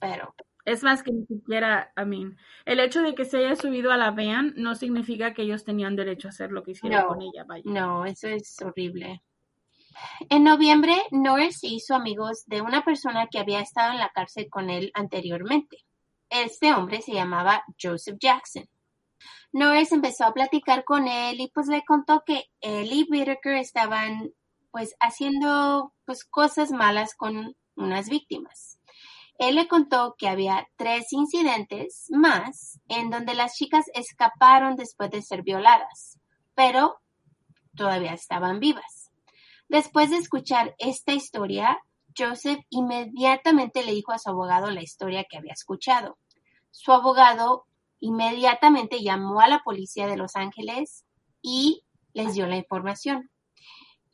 Pero, 0.00 0.34
Es 0.64 0.82
más 0.82 1.02
que 1.02 1.12
ni 1.12 1.24
siquiera, 1.26 1.92
I 1.96 2.04
mean, 2.04 2.36
el 2.64 2.80
hecho 2.80 3.02
de 3.02 3.14
que 3.14 3.24
se 3.24 3.38
haya 3.38 3.54
subido 3.54 3.92
a 3.92 3.96
la 3.96 4.10
van 4.10 4.54
no 4.56 4.74
significa 4.74 5.34
que 5.34 5.42
ellos 5.42 5.64
tenían 5.64 5.94
derecho 5.94 6.28
a 6.28 6.30
hacer 6.30 6.50
lo 6.50 6.62
que 6.64 6.72
hicieron 6.72 7.02
No. 7.02 7.08
con 7.08 7.22
ella, 7.22 7.44
vaya. 7.44 7.62
no, 7.66 8.04
eso 8.06 8.28
es 8.28 8.60
horrible. 8.62 9.22
En 10.28 10.44
noviembre, 10.44 10.96
Norris 11.10 11.60
se 11.60 11.68
hizo 11.68 11.94
amigos 11.94 12.44
de 12.46 12.62
una 12.62 12.84
persona 12.84 13.28
que 13.28 13.38
había 13.38 13.60
estado 13.60 13.92
en 13.92 13.98
la 13.98 14.10
cárcel 14.10 14.48
con 14.50 14.70
él 14.70 14.90
anteriormente. 14.94 15.78
Este 16.30 16.72
hombre 16.72 17.02
se 17.02 17.12
llamaba 17.12 17.64
Joseph 17.80 18.16
Jackson. 18.20 18.68
Norris 19.52 19.92
empezó 19.92 20.24
a 20.24 20.32
platicar 20.32 20.84
con 20.84 21.06
él 21.06 21.40
y 21.40 21.48
pues 21.48 21.66
le 21.66 21.84
contó 21.84 22.22
que 22.24 22.44
él 22.60 22.92
y 22.92 23.06
Whittaker 23.08 23.56
estaban 23.56 24.32
pues 24.70 24.94
haciendo 25.00 25.92
pues 26.06 26.24
cosas 26.24 26.70
malas 26.70 27.14
con 27.14 27.54
unas 27.76 28.08
víctimas. 28.08 28.80
Él 29.38 29.56
le 29.56 29.68
contó 29.68 30.14
que 30.16 30.28
había 30.28 30.68
tres 30.76 31.12
incidentes 31.12 32.06
más 32.10 32.80
en 32.88 33.10
donde 33.10 33.34
las 33.34 33.54
chicas 33.54 33.86
escaparon 33.94 34.76
después 34.76 35.10
de 35.10 35.20
ser 35.20 35.42
violadas, 35.42 36.18
pero 36.54 37.00
todavía 37.76 38.14
estaban 38.14 38.60
vivas. 38.60 39.01
Después 39.72 40.10
de 40.10 40.18
escuchar 40.18 40.74
esta 40.76 41.14
historia, 41.14 41.78
Joseph 42.14 42.60
inmediatamente 42.68 43.82
le 43.82 43.92
dijo 43.92 44.12
a 44.12 44.18
su 44.18 44.28
abogado 44.28 44.70
la 44.70 44.82
historia 44.82 45.24
que 45.24 45.38
había 45.38 45.54
escuchado. 45.54 46.18
Su 46.70 46.92
abogado 46.92 47.64
inmediatamente 47.98 49.02
llamó 49.02 49.40
a 49.40 49.48
la 49.48 49.62
policía 49.62 50.06
de 50.08 50.18
Los 50.18 50.36
Ángeles 50.36 51.06
y 51.40 51.86
les 52.12 52.34
dio 52.34 52.46
la 52.46 52.58
información. 52.58 53.30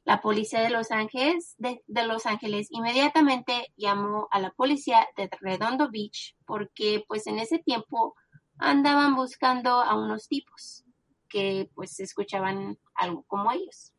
La 0.04 0.20
policía 0.20 0.60
de 0.60 0.70
Los 0.70 0.92
Ángeles, 0.92 1.56
de, 1.58 1.82
Los 1.88 2.26
Ángeles 2.26 2.68
inmediatamente 2.70 3.72
llamó 3.76 4.28
a 4.30 4.38
la 4.38 4.52
policía 4.52 5.08
de 5.16 5.28
Redondo 5.40 5.90
Beach 5.90 6.36
porque 6.46 7.04
pues 7.08 7.26
en 7.26 7.40
ese 7.40 7.58
tiempo 7.58 8.14
andaban 8.58 9.16
buscando 9.16 9.80
a 9.80 9.96
unos 9.96 10.28
tipos 10.28 10.84
que 11.28 11.68
pues 11.74 11.98
escuchaban 11.98 12.78
algo 12.94 13.24
como 13.26 13.50
ellos. 13.50 13.92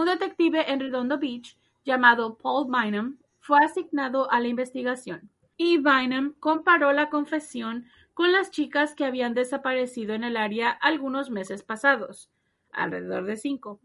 Un 0.00 0.06
detective 0.06 0.70
en 0.70 0.78
Redondo 0.78 1.18
Beach 1.18 1.58
llamado 1.84 2.38
Paul 2.38 2.70
Bynum 2.70 3.16
fue 3.40 3.58
asignado 3.64 4.30
a 4.30 4.38
la 4.38 4.46
investigación 4.46 5.28
y 5.56 5.78
Bynum 5.78 6.34
comparó 6.38 6.92
la 6.92 7.10
confesión 7.10 7.86
con 8.14 8.30
las 8.30 8.52
chicas 8.52 8.94
que 8.94 9.04
habían 9.04 9.34
desaparecido 9.34 10.14
en 10.14 10.22
el 10.22 10.36
área 10.36 10.70
algunos 10.70 11.30
meses 11.30 11.64
pasados, 11.64 12.30
alrededor 12.70 13.24
de 13.24 13.36
cinco. 13.36 13.80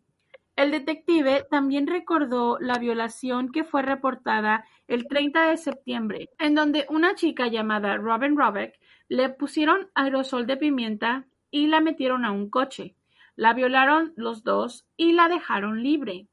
El 0.56 0.70
detective 0.70 1.48
también 1.50 1.88
recordó 1.88 2.60
la 2.60 2.78
violación 2.78 3.52
que 3.52 3.64
fue 3.64 3.82
reportada 3.82 4.66
el 4.88 5.08
30 5.08 5.50
de 5.50 5.58
septiembre, 5.58 6.30
en 6.38 6.54
donde 6.54 6.86
una 6.90 7.16
chica 7.16 7.48
llamada 7.48 7.98
Robin 7.98 8.38
Robeck 8.38 8.80
le 9.08 9.30
pusieron 9.30 9.90
aerosol 9.96 10.46
de 10.46 10.58
pimienta 10.58 11.26
y 11.50 11.68
la 11.68 11.82
metieron 11.82 12.24
a 12.24 12.32
un 12.32 12.52
coche. 12.52 12.96
La 13.36 13.54
violaron 13.54 14.14
los 14.16 14.44
dos 14.44 14.86
y 14.96 15.14
la 15.14 15.28
dejaron 15.28 15.84
libre. 15.84 16.28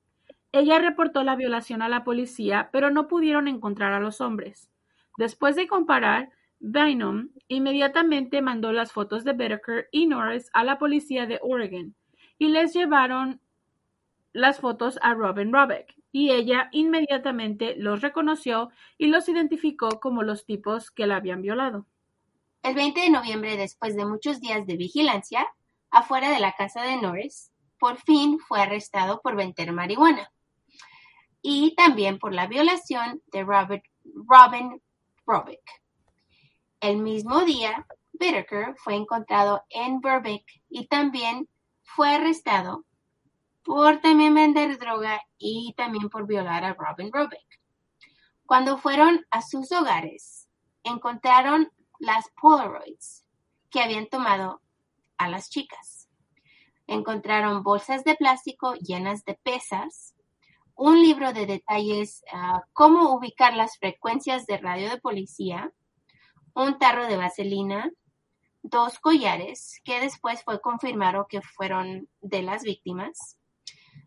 Ella 0.53 0.79
reportó 0.79 1.23
la 1.23 1.37
violación 1.37 1.83
a 1.83 1.89
la 1.89 2.05
policía, 2.05 2.71
pero 2.73 2.91
no 2.91 3.09
pudieron 3.09 3.49
encontrar 3.49 3.93
a 3.93 4.01
los 4.01 4.21
hombres. 4.21 4.71
Después 5.17 5.57
de 5.57 5.69
comparar, 5.69 6.31
Bynum 6.59 7.31
inmediatamente 7.49 8.43
mandó 8.43 8.73
las 8.73 8.93
fotos 8.93 9.25
de 9.25 9.33
Whittaker 9.33 9.89
y 9.91 10.07
Norris 10.07 10.51
a 10.53 10.65
la 10.65 10.79
policía 10.79 11.27
de 11.27 11.39
Oregon 11.43 11.95
y 12.39 12.49
les 12.49 12.75
llevaron 12.75 13.41
las 14.33 14.61
fotos 14.61 14.99
a 15.03 15.15
Robin 15.15 15.53
Robeck, 15.53 15.95
y 16.13 16.31
ella 16.31 16.69
inmediatamente 16.73 17.75
los 17.77 18.01
reconoció 18.01 18.71
y 18.99 19.09
los 19.09 19.29
identificó 19.29 20.01
como 20.01 20.23
los 20.23 20.47
tipos 20.47 20.91
que 20.91 21.07
la 21.07 21.17
habían 21.17 21.43
violado. 21.43 21.87
El 22.63 22.75
20 22.75 23.01
de 23.01 23.11
noviembre, 23.11 23.57
después 23.57 23.97
de 23.97 24.05
muchos 24.05 24.41
días 24.41 24.67
de 24.67 24.77
vigilancia, 24.77 25.47
afuera 25.91 26.31
de 26.31 26.41
la 26.41 26.53
casa 26.53 26.83
de 26.83 26.97
Norris, 26.97 27.53
por 27.79 27.99
fin 27.99 28.39
fue 28.39 28.61
arrestado 28.61 29.21
por 29.21 29.37
vender 29.37 29.73
marihuana 29.73 30.31
y 31.43 31.75
también 31.75 32.19
por 32.19 32.35
la 32.35 32.47
violación 32.47 33.23
de 33.33 33.45
Robert, 33.45 33.85
Robin 34.27 34.83
Robeck. 35.27 35.63
El 36.81 36.99
mismo 36.99 37.41
día, 37.41 37.87
Whittaker 38.13 38.75
fue 38.77 38.95
encontrado 38.95 39.65
en 39.71 40.01
Burbank 40.01 40.45
y 40.69 40.87
también 40.87 41.49
fue 41.83 42.15
arrestado 42.15 42.85
por 43.63 44.01
también 44.01 44.35
vender 44.35 44.79
droga 44.79 45.23
y 45.39 45.75
también 45.77 46.09
por 46.09 46.27
violar 46.27 46.65
a 46.65 46.75
Robin 46.75 47.11
Robeck. 47.13 47.61
Cuando 48.47 48.79
fueron 48.79 49.27
a 49.31 49.43
sus 49.43 49.71
hogares, 49.73 50.49
encontraron 50.83 51.71
las 51.99 52.31
Polaroids 52.41 53.25
que 53.71 53.81
habían 53.81 54.07
tomado 54.07 54.61
a 55.21 55.29
las 55.29 55.51
chicas. 55.51 56.09
Encontraron 56.87 57.63
bolsas 57.63 58.05
de 58.05 58.17
plástico 58.17 58.75
llenas 58.75 59.25
de 59.25 59.35
pesas, 59.35 60.15
un 60.75 61.01
libro 61.01 61.33
de 61.35 61.45
detalles 61.45 62.25
uh, 62.33 62.61
cómo 62.73 63.15
ubicar 63.15 63.55
las 63.55 63.77
frecuencias 63.79 64.47
de 64.47 64.57
radio 64.57 64.89
de 64.89 64.99
policía, 64.99 65.73
un 66.55 66.79
tarro 66.79 67.07
de 67.07 67.19
vaselina, 67.19 67.91
dos 68.63 68.99
collares 68.99 69.81
que 69.85 70.01
después 70.01 70.43
fue 70.43 70.61
confirmado 70.61 71.27
que 71.29 71.43
fueron 71.43 72.09
de 72.23 72.43
las 72.43 72.63
víctimas, 72.63 73.39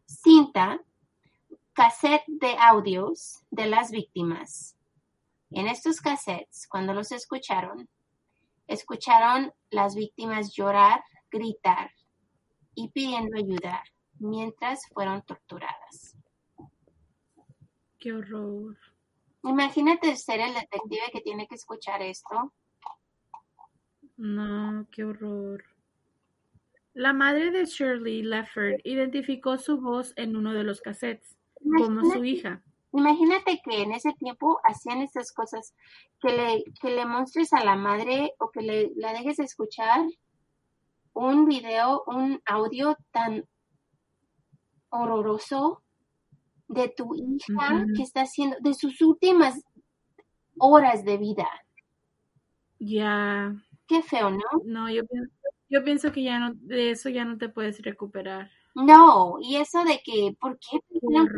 cinta, 0.05 0.82
cassette 1.74 2.26
de 2.28 2.55
audios 2.59 3.43
de 3.51 3.68
las 3.68 3.91
víctimas. 3.91 4.76
En 5.51 5.68
estos 5.68 6.01
cassettes, 6.01 6.68
cuando 6.68 6.95
los 6.95 7.11
escucharon, 7.11 7.88
escucharon 8.68 9.51
las 9.70 9.95
víctimas 9.95 10.53
llorar, 10.53 11.03
gritar 11.32 11.91
y 12.76 12.89
pidiendo 12.89 13.38
ayuda 13.38 13.84
mientras 14.20 14.88
fueron 14.93 15.22
torturadas. 15.24 16.16
Qué 17.99 18.14
horror. 18.14 18.78
Imagínate 19.43 20.16
ser 20.16 20.39
el 20.39 20.53
detective 20.53 21.11
que 21.11 21.22
tiene 21.22 21.47
que 21.47 21.55
escuchar 21.55 22.01
esto. 22.01 22.53
No, 24.18 24.88
qué 24.91 25.03
horror. 25.03 25.64
La 26.93 27.11
madre 27.11 27.51
de 27.51 27.66
Shirley 27.66 28.22
Lefford 28.22 28.80
identificó 28.84 29.57
su 29.57 29.82
voz 29.82 30.14
en 30.16 30.36
uno 30.36 30.53
de 30.53 30.64
los 30.64 30.82
cassettes 30.82 31.36
como 31.55 32.11
su 32.11 32.24
hija. 32.24 32.61
Imagínate 32.93 33.59
que 33.63 33.81
en 33.81 33.91
ese 33.91 34.13
tiempo 34.13 34.59
hacían 34.63 35.01
estas 35.01 35.31
cosas, 35.33 35.73
que 36.21 36.29
le, 36.29 36.63
que 36.79 36.91
le 36.91 37.05
muestres 37.05 37.51
a 37.53 37.63
la 37.63 37.75
madre 37.75 38.33
o 38.37 38.51
que 38.51 38.61
le, 38.61 38.91
la 38.95 39.13
dejes 39.13 39.39
escuchar 39.39 40.01
un 41.13 41.45
video, 41.45 42.03
un 42.07 42.41
audio 42.45 42.95
tan 43.11 43.45
horroroso 44.89 45.81
de 46.67 46.89
tu 46.89 47.15
hija 47.15 47.85
que 47.95 48.03
está 48.03 48.21
haciendo, 48.21 48.57
de 48.61 48.73
sus 48.73 49.01
últimas 49.01 49.63
horas 50.57 51.03
de 51.03 51.17
vida. 51.17 51.47
Ya. 52.79 53.55
Qué 53.87 54.01
feo, 54.01 54.29
¿no? 54.29 54.43
No, 54.65 54.89
yo 54.91 55.05
pienso, 55.05 55.35
yo 55.69 55.83
pienso 55.83 56.11
que 56.11 56.23
ya 56.23 56.39
no, 56.39 56.53
de 56.53 56.91
eso 56.91 57.09
ya 57.09 57.25
no 57.25 57.37
te 57.37 57.49
puedes 57.49 57.81
recuperar. 57.81 58.51
No, 58.76 59.38
y 59.39 59.57
eso 59.57 59.84
de 59.84 60.01
que, 60.03 60.36
¿por 60.39 60.57
qué 60.59 60.80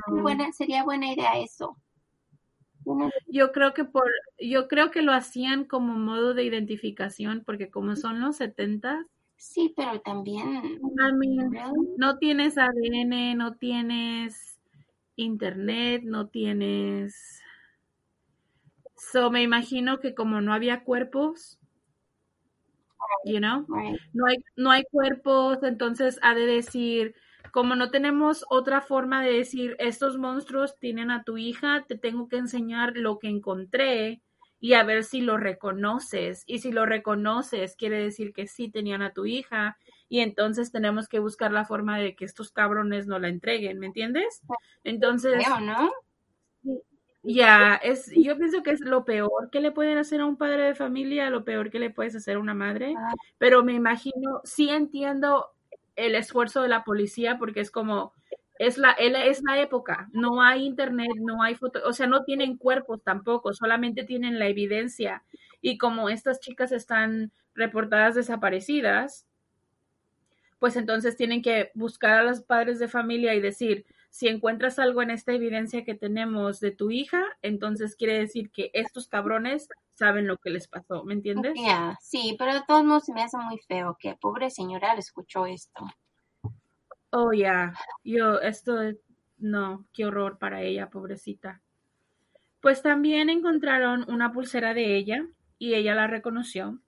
buena, 0.08 0.52
sería 0.54 0.84
buena 0.84 1.12
idea 1.12 1.38
eso? 1.38 1.78
Yo 3.28 3.52
creo 3.52 3.74
que 3.74 3.84
por, 3.84 4.10
yo 4.40 4.68
creo 4.68 4.92
que 4.92 5.02
lo 5.02 5.12
hacían 5.12 5.66
como 5.66 5.96
modo 5.96 6.34
de 6.34 6.44
identificación, 6.44 7.44
porque 7.46 7.70
como 7.70 7.96
son 7.96 8.22
los 8.22 8.38
setentas. 8.38 9.06
Sí, 9.38 9.74
pero 9.76 10.00
también. 10.02 10.80
no 11.98 12.18
tienes 12.18 12.58
ADN, 12.58 13.36
no 13.36 13.56
tienes 13.56 14.60
internet, 15.16 16.04
no 16.04 16.28
tienes. 16.28 17.42
So 18.96 19.30
me 19.32 19.42
imagino 19.42 20.00
que 20.00 20.14
como 20.14 20.42
no 20.42 20.54
había 20.54 20.84
cuerpos, 20.84 21.60
you 23.26 23.40
know, 23.40 23.66
no 24.14 24.26
hay, 24.26 24.38
no 24.56 24.72
hay 24.72 24.84
cuerpos, 24.92 25.60
entonces 25.64 26.20
ha 26.22 26.34
de 26.34 26.46
decir, 26.46 27.16
como 27.56 27.76
no 27.76 27.90
tenemos 27.90 28.46
otra 28.50 28.82
forma 28.82 29.24
de 29.24 29.32
decir, 29.32 29.78
estos 29.80 30.18
monstruos 30.18 30.78
tienen 30.78 31.10
a 31.10 31.24
tu 31.24 31.38
hija, 31.38 31.86
te 31.88 31.98
tengo 31.98 32.28
que 32.28 32.36
enseñar 32.36 32.98
lo 32.98 33.18
que 33.18 33.30
encontré 33.30 34.22
y 34.60 34.74
a 34.74 34.84
ver 34.84 35.06
si 35.06 35.22
lo 35.22 35.38
reconoces. 35.38 36.44
Y 36.48 36.60
si 36.60 36.74
lo 36.74 36.86
reconoces, 36.86 37.78
quiere 37.78 38.04
decir 38.04 38.34
que 38.34 38.48
sí 38.48 38.70
tenían 38.70 39.02
a 39.02 39.14
tu 39.14 39.26
hija 39.26 39.78
y 40.10 40.20
entonces 40.20 40.74
tenemos 40.74 41.08
que 41.08 41.20
buscar 41.20 41.54
la 41.54 41.64
forma 41.64 41.98
de 41.98 42.14
que 42.14 42.26
estos 42.26 42.52
cabrones 42.52 43.08
no 43.08 43.20
la 43.20 43.30
entreguen, 43.30 43.80
¿me 43.80 43.86
entiendes? 43.86 44.42
Entonces... 44.84 45.42
¿no? 45.62 45.94
Ya, 47.24 47.76
es, 47.76 48.12
yo 48.14 48.38
pienso 48.38 48.64
que 48.64 48.72
es 48.72 48.82
lo 48.82 49.06
peor 49.06 49.50
que 49.50 49.62
le 49.62 49.72
pueden 49.72 49.98
hacer 49.98 50.20
a 50.20 50.26
un 50.26 50.36
padre 50.36 50.64
de 50.64 50.76
familia, 50.76 51.30
lo 51.30 51.46
peor 51.46 51.72
que 51.72 51.80
le 51.80 51.90
puedes 51.90 52.16
hacer 52.18 52.36
a 52.36 52.40
una 52.40 52.54
madre, 52.54 52.94
ah. 52.96 53.14
pero 53.40 53.64
me 53.64 53.74
imagino, 53.74 54.42
sí 54.44 54.70
entiendo 54.70 55.55
el 55.96 56.16
esfuerzo 56.16 56.62
de 56.62 56.70
la 56.70 56.84
policía 56.84 57.38
porque 57.38 57.62
es 57.62 57.72
como, 57.72 58.14
es 58.60 58.78
la, 58.78 58.92
es 58.92 59.42
la 59.44 59.60
época, 59.60 60.10
no 60.14 60.42
hay 60.42 60.66
internet, 60.66 61.10
no 61.20 61.44
hay 61.44 61.56
fotos, 61.56 61.84
o 61.86 61.94
sea, 61.94 62.08
no 62.08 62.24
tienen 62.24 62.58
cuerpos 62.58 63.02
tampoco, 63.04 63.54
solamente 63.54 64.04
tienen 64.04 64.40
la 64.40 64.48
evidencia. 64.48 65.24
Y 65.62 65.78
como 65.78 66.10
estas 66.10 66.40
chicas 66.40 66.72
están 66.72 67.32
reportadas 67.54 68.16
desaparecidas, 68.16 69.26
pues 70.60 70.76
entonces 70.78 71.18
tienen 71.18 71.42
que 71.42 71.72
buscar 71.74 72.20
a 72.20 72.24
los 72.24 72.42
padres 72.42 72.80
de 72.80 72.88
familia 72.88 73.36
y 73.36 73.42
decir, 73.42 73.86
si 74.16 74.30
encuentras 74.30 74.80
algo 74.80 75.02
en 75.02 75.12
esta 75.12 75.34
evidencia 75.34 75.84
que 75.84 75.94
tenemos 75.94 76.62
de 76.62 76.72
tu 76.72 76.90
hija, 76.90 77.22
entonces 77.42 77.98
quiere 77.98 78.18
decir 78.18 78.50
que 78.50 78.72
estos 78.74 79.10
cabrones 79.10 79.68
saben 79.94 80.26
lo 80.26 80.38
que 80.38 80.52
les 80.52 80.70
pasó, 80.70 81.04
¿me 81.04 81.16
entiendes? 81.16 81.54
sí, 82.00 82.34
pero 82.40 82.54
de 82.54 82.62
todos 82.66 82.86
modos 82.86 83.04
se 83.04 83.14
me 83.14 83.24
hace 83.24 83.36
muy 83.36 83.58
feo 83.68 83.98
que 84.00 84.16
pobre 84.16 84.50
señora 84.50 84.94
le 84.94 85.02
escuchó 85.02 85.46
esto. 85.46 85.86
Oh, 87.10 87.34
ya, 87.34 87.74
yo, 88.06 88.40
esto, 88.40 88.78
no, 89.38 89.86
qué 89.92 90.06
horror 90.06 90.38
para 90.38 90.62
ella, 90.62 90.90
pobrecita. 90.90 91.62
Pues 92.62 92.82
también 92.82 93.30
encontraron 93.30 94.10
una 94.10 94.32
pulsera 94.32 94.74
de 94.74 94.96
ella 94.96 95.28
y 95.60 95.74
ella 95.74 95.94
la 95.94 96.08
reconoció. 96.08 96.80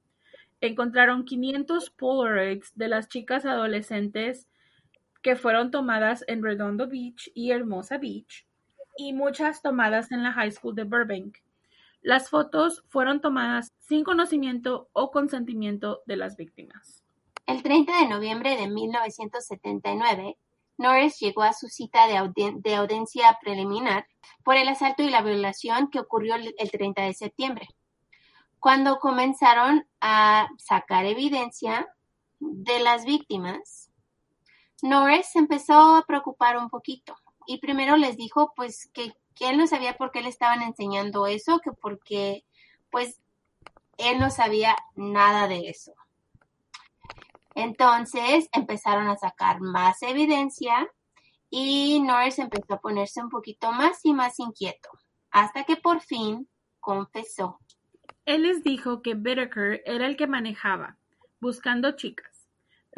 Encontraron 0.62 1.26
500 1.26 1.90
Polaroids 1.90 2.72
de 2.76 2.88
las 2.88 3.10
chicas 3.10 3.46
adolescentes 3.46 4.48
fueron 5.36 5.72
tomadas 5.72 6.24
en 6.28 6.44
Redondo 6.44 6.88
Beach 6.88 7.30
y 7.34 7.52
Hermosa 7.52 7.98
Beach, 7.98 8.48
y 8.98 9.14
muchas 9.14 9.62
tomadas 9.62 10.12
en 10.12 10.24
la 10.24 10.32
High 10.32 10.52
School 10.52 10.76
de 10.76 10.84
Burbank. 10.84 11.38
Las 12.02 12.30
fotos 12.30 12.84
fueron 12.88 13.22
tomadas 13.22 13.74
sin 13.80 14.04
conocimiento 14.04 14.90
o 14.94 15.12
consentimiento 15.12 16.02
de 16.06 16.18
las 16.18 16.38
víctimas. 16.38 17.04
El 17.46 17.64
30 17.64 18.00
de 18.00 18.08
noviembre 18.08 18.56
de 18.58 18.68
1979, 18.68 20.38
Norris 20.78 21.20
llegó 21.20 21.44
a 21.44 21.54
su 21.54 21.68
cita 21.68 22.08
de, 22.08 22.54
de, 22.58 22.76
audiencia 22.76 23.38
preliminar 23.42 24.08
por 24.44 24.56
el 24.58 24.68
asalto 24.68 25.04
y 25.04 25.10
la 25.10 25.22
violación 25.22 25.90
que 25.90 26.00
ocurrió 26.00 26.36
el 26.36 26.72
30 26.72 27.04
de 27.04 27.14
septiembre. 27.14 27.68
Cuando 28.60 29.00
comenzaron 29.00 29.88
a 30.02 30.50
sacar 30.58 31.06
evidencia 31.06 31.88
de 32.40 32.80
las 32.80 33.06
víctimas, 33.06 33.87
Norris 34.82 35.36
empezó 35.36 35.96
a 35.96 36.06
preocupar 36.06 36.58
un 36.58 36.70
poquito 36.70 37.16
y 37.48 37.60
primero 37.60 37.98
les 37.98 38.18
dijo 38.18 38.54
pues 38.56 38.90
que, 38.94 39.14
él 39.40 39.58
no 39.58 39.68
sabía 39.68 39.98
por 39.98 40.12
qué 40.12 40.22
le 40.22 40.30
estaban 40.30 40.64
enseñando 40.64 41.28
eso, 41.28 41.60
que 41.60 41.72
porque 41.72 42.44
pues 42.90 43.22
él 43.98 44.20
no 44.20 44.32
sabía 44.32 44.76
nada 44.96 45.48
de 45.48 45.70
eso. 45.70 45.94
Entonces 47.54 48.50
empezaron 48.52 49.08
a 49.10 49.18
sacar 49.18 49.62
más 49.62 50.02
evidencia 50.02 50.90
y 51.52 52.00
Norris 52.02 52.40
empezó 52.40 52.76
a 52.76 52.82
ponerse 52.82 53.22
un 53.22 53.30
poquito 53.30 53.72
más 53.72 54.00
y 54.04 54.14
más 54.14 54.40
inquieto, 54.40 54.90
hasta 55.30 55.64
que 55.66 55.76
por 55.76 56.02
fin 56.02 56.48
confesó. 56.80 57.60
Él 58.26 58.42
les 58.42 58.64
dijo 58.64 59.04
que 59.04 59.14
Whitaker 59.14 59.84
era 59.86 60.08
el 60.08 60.18
que 60.18 60.28
manejaba, 60.28 60.98
buscando 61.40 61.96
chicas 61.96 62.37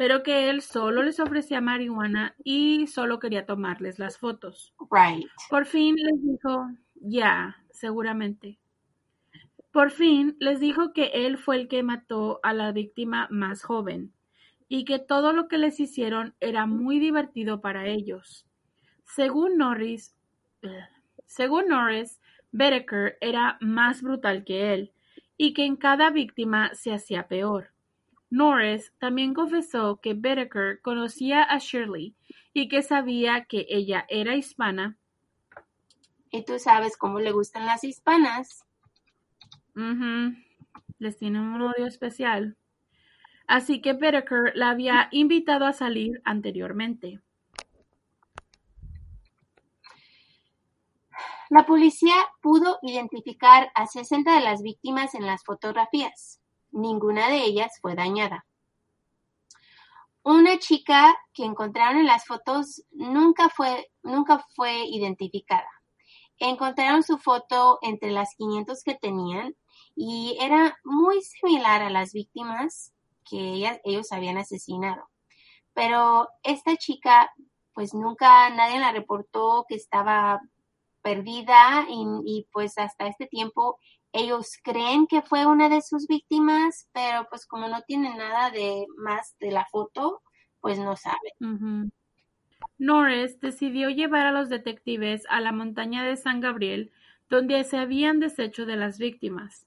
pero 0.00 0.22
que 0.22 0.48
él 0.48 0.62
solo 0.62 1.02
les 1.02 1.20
ofrecía 1.20 1.60
marihuana 1.60 2.34
y 2.42 2.86
solo 2.86 3.18
quería 3.18 3.44
tomarles 3.44 3.98
las 3.98 4.16
fotos. 4.16 4.72
Right. 4.90 5.28
Por 5.50 5.66
fin 5.66 5.94
les 5.94 6.22
dijo, 6.22 6.68
ya, 6.94 7.58
seguramente. 7.70 8.58
Por 9.70 9.90
fin 9.90 10.38
les 10.40 10.58
dijo 10.58 10.94
que 10.94 11.10
él 11.12 11.36
fue 11.36 11.56
el 11.56 11.68
que 11.68 11.82
mató 11.82 12.40
a 12.42 12.54
la 12.54 12.72
víctima 12.72 13.28
más 13.30 13.62
joven 13.62 14.14
y 14.68 14.86
que 14.86 15.00
todo 15.00 15.34
lo 15.34 15.48
que 15.48 15.58
les 15.58 15.78
hicieron 15.78 16.34
era 16.40 16.64
muy 16.64 16.98
divertido 16.98 17.60
para 17.60 17.86
ellos. 17.86 18.46
Según 19.04 19.58
Norris, 19.58 20.16
según 21.26 21.68
Norris, 21.68 22.22
Bedecker 22.52 23.18
era 23.20 23.58
más 23.60 24.00
brutal 24.00 24.44
que 24.44 24.72
él 24.72 24.94
y 25.36 25.52
que 25.52 25.66
en 25.66 25.76
cada 25.76 26.08
víctima 26.08 26.70
se 26.72 26.94
hacía 26.94 27.28
peor. 27.28 27.74
Norris 28.30 28.92
también 28.98 29.34
confesó 29.34 30.00
que 30.00 30.12
Whitaker 30.12 30.80
conocía 30.82 31.42
a 31.42 31.58
Shirley 31.58 32.14
y 32.52 32.68
que 32.68 32.82
sabía 32.82 33.44
que 33.44 33.66
ella 33.68 34.06
era 34.08 34.36
hispana. 34.36 34.96
Y 36.30 36.44
tú 36.44 36.58
sabes 36.60 36.96
cómo 36.96 37.18
le 37.18 37.32
gustan 37.32 37.66
las 37.66 37.82
hispanas. 37.82 38.64
Les 40.98 41.18
tiene 41.18 41.40
un 41.40 41.60
odio 41.60 41.86
especial. 41.86 42.56
Así 43.48 43.80
que 43.80 43.92
Whitaker 43.94 44.52
la 44.54 44.70
había 44.70 45.08
invitado 45.10 45.66
a 45.66 45.72
salir 45.72 46.22
anteriormente. 46.24 47.20
La 51.48 51.66
policía 51.66 52.14
pudo 52.40 52.78
identificar 52.80 53.72
a 53.74 53.88
60 53.88 54.36
de 54.36 54.40
las 54.40 54.62
víctimas 54.62 55.16
en 55.16 55.26
las 55.26 55.42
fotografías. 55.42 56.39
Ninguna 56.72 57.28
de 57.28 57.44
ellas 57.44 57.72
fue 57.80 57.94
dañada. 57.94 58.46
Una 60.22 60.58
chica 60.58 61.16
que 61.32 61.44
encontraron 61.44 62.00
en 62.00 62.06
las 62.06 62.26
fotos 62.26 62.82
nunca 62.90 63.48
fue, 63.48 63.90
nunca 64.02 64.44
fue 64.54 64.84
identificada. 64.84 65.68
Encontraron 66.38 67.02
su 67.02 67.18
foto 67.18 67.78
entre 67.82 68.10
las 68.10 68.34
500 68.36 68.82
que 68.82 68.94
tenían 68.94 69.54
y 69.96 70.36
era 70.40 70.78
muy 70.84 71.22
similar 71.22 71.82
a 71.82 71.90
las 71.90 72.12
víctimas 72.12 72.92
que 73.28 73.80
ellos 73.84 74.12
habían 74.12 74.38
asesinado. 74.38 75.08
Pero 75.72 76.28
esta 76.42 76.76
chica, 76.76 77.32
pues 77.72 77.94
nunca 77.94 78.50
nadie 78.50 78.78
la 78.78 78.92
reportó 78.92 79.64
que 79.68 79.76
estaba 79.76 80.40
perdida 81.02 81.86
y, 81.88 82.04
y, 82.24 82.46
pues 82.52 82.76
hasta 82.76 83.06
este 83.06 83.26
tiempo 83.26 83.78
ellos 84.12 84.58
creen 84.62 85.06
que 85.06 85.22
fue 85.22 85.46
una 85.46 85.68
de 85.68 85.82
sus 85.82 86.06
víctimas, 86.06 86.88
pero 86.92 87.26
pues 87.28 87.46
como 87.46 87.68
no 87.68 87.82
tienen 87.82 88.16
nada 88.16 88.50
de 88.50 88.86
más 88.96 89.36
de 89.38 89.52
la 89.52 89.66
foto, 89.66 90.22
pues 90.60 90.78
no 90.78 90.96
saben. 90.96 91.90
Norris 92.78 93.40
decidió 93.40 93.90
llevar 93.90 94.26
a 94.26 94.32
los 94.32 94.48
detectives 94.48 95.24
a 95.28 95.40
la 95.40 95.52
montaña 95.52 96.04
de 96.04 96.16
San 96.16 96.40
Gabriel, 96.40 96.90
donde 97.28 97.62
se 97.64 97.78
habían 97.78 98.20
deshecho 98.20 98.66
de 98.66 98.76
las 98.76 98.98
víctimas. 98.98 99.66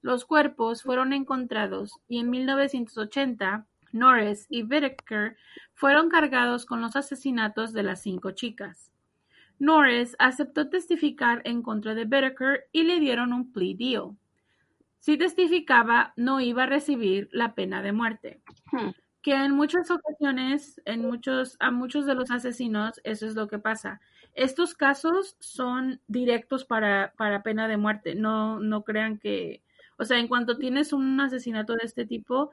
Los 0.00 0.24
cuerpos 0.24 0.82
fueron 0.82 1.12
encontrados 1.12 1.98
y 2.08 2.18
en 2.18 2.30
1980 2.30 3.66
Norris 3.92 4.46
y 4.48 4.62
Whitaker 4.62 5.36
fueron 5.74 6.08
cargados 6.08 6.66
con 6.66 6.80
los 6.80 6.96
asesinatos 6.96 7.72
de 7.72 7.82
las 7.82 8.02
cinco 8.02 8.30
chicas. 8.32 8.91
Norris 9.62 10.16
aceptó 10.18 10.68
testificar 10.68 11.40
en 11.44 11.62
contra 11.62 11.94
de 11.94 12.02
Whitaker 12.02 12.64
y 12.72 12.82
le 12.82 12.98
dieron 12.98 13.32
un 13.32 13.52
plea 13.52 13.76
deal. 13.78 14.16
Si 14.98 15.16
testificaba, 15.16 16.12
no 16.16 16.40
iba 16.40 16.64
a 16.64 16.66
recibir 16.66 17.28
la 17.30 17.54
pena 17.54 17.80
de 17.80 17.92
muerte. 17.92 18.40
Hmm. 18.72 18.90
Que 19.22 19.34
en 19.34 19.52
muchas 19.52 19.88
ocasiones, 19.92 20.82
en 20.84 21.02
muchos, 21.02 21.56
a 21.60 21.70
muchos 21.70 22.06
de 22.06 22.16
los 22.16 22.32
asesinos, 22.32 23.00
eso 23.04 23.24
es 23.24 23.36
lo 23.36 23.46
que 23.46 23.60
pasa. 23.60 24.00
Estos 24.34 24.74
casos 24.74 25.36
son 25.38 26.00
directos 26.08 26.64
para, 26.64 27.12
para 27.16 27.44
pena 27.44 27.68
de 27.68 27.76
muerte. 27.76 28.16
No, 28.16 28.58
no 28.58 28.82
crean 28.82 29.16
que, 29.16 29.62
o 29.96 30.04
sea, 30.04 30.18
en 30.18 30.26
cuanto 30.26 30.58
tienes 30.58 30.92
un 30.92 31.20
asesinato 31.20 31.74
de 31.74 31.84
este 31.84 32.04
tipo, 32.04 32.50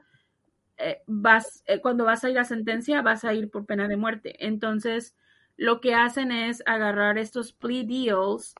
eh, 0.76 1.02
vas, 1.08 1.64
eh, 1.66 1.80
cuando 1.80 2.04
vas 2.04 2.22
a 2.22 2.30
ir 2.30 2.38
a 2.38 2.44
sentencia, 2.44 3.02
vas 3.02 3.24
a 3.24 3.34
ir 3.34 3.50
por 3.50 3.66
pena 3.66 3.88
de 3.88 3.96
muerte. 3.96 4.46
Entonces, 4.46 5.16
lo 5.60 5.82
que 5.82 5.94
hacen 5.94 6.32
es 6.32 6.62
agarrar 6.64 7.18
estos 7.18 7.52
plea 7.52 7.84
deals 7.84 8.54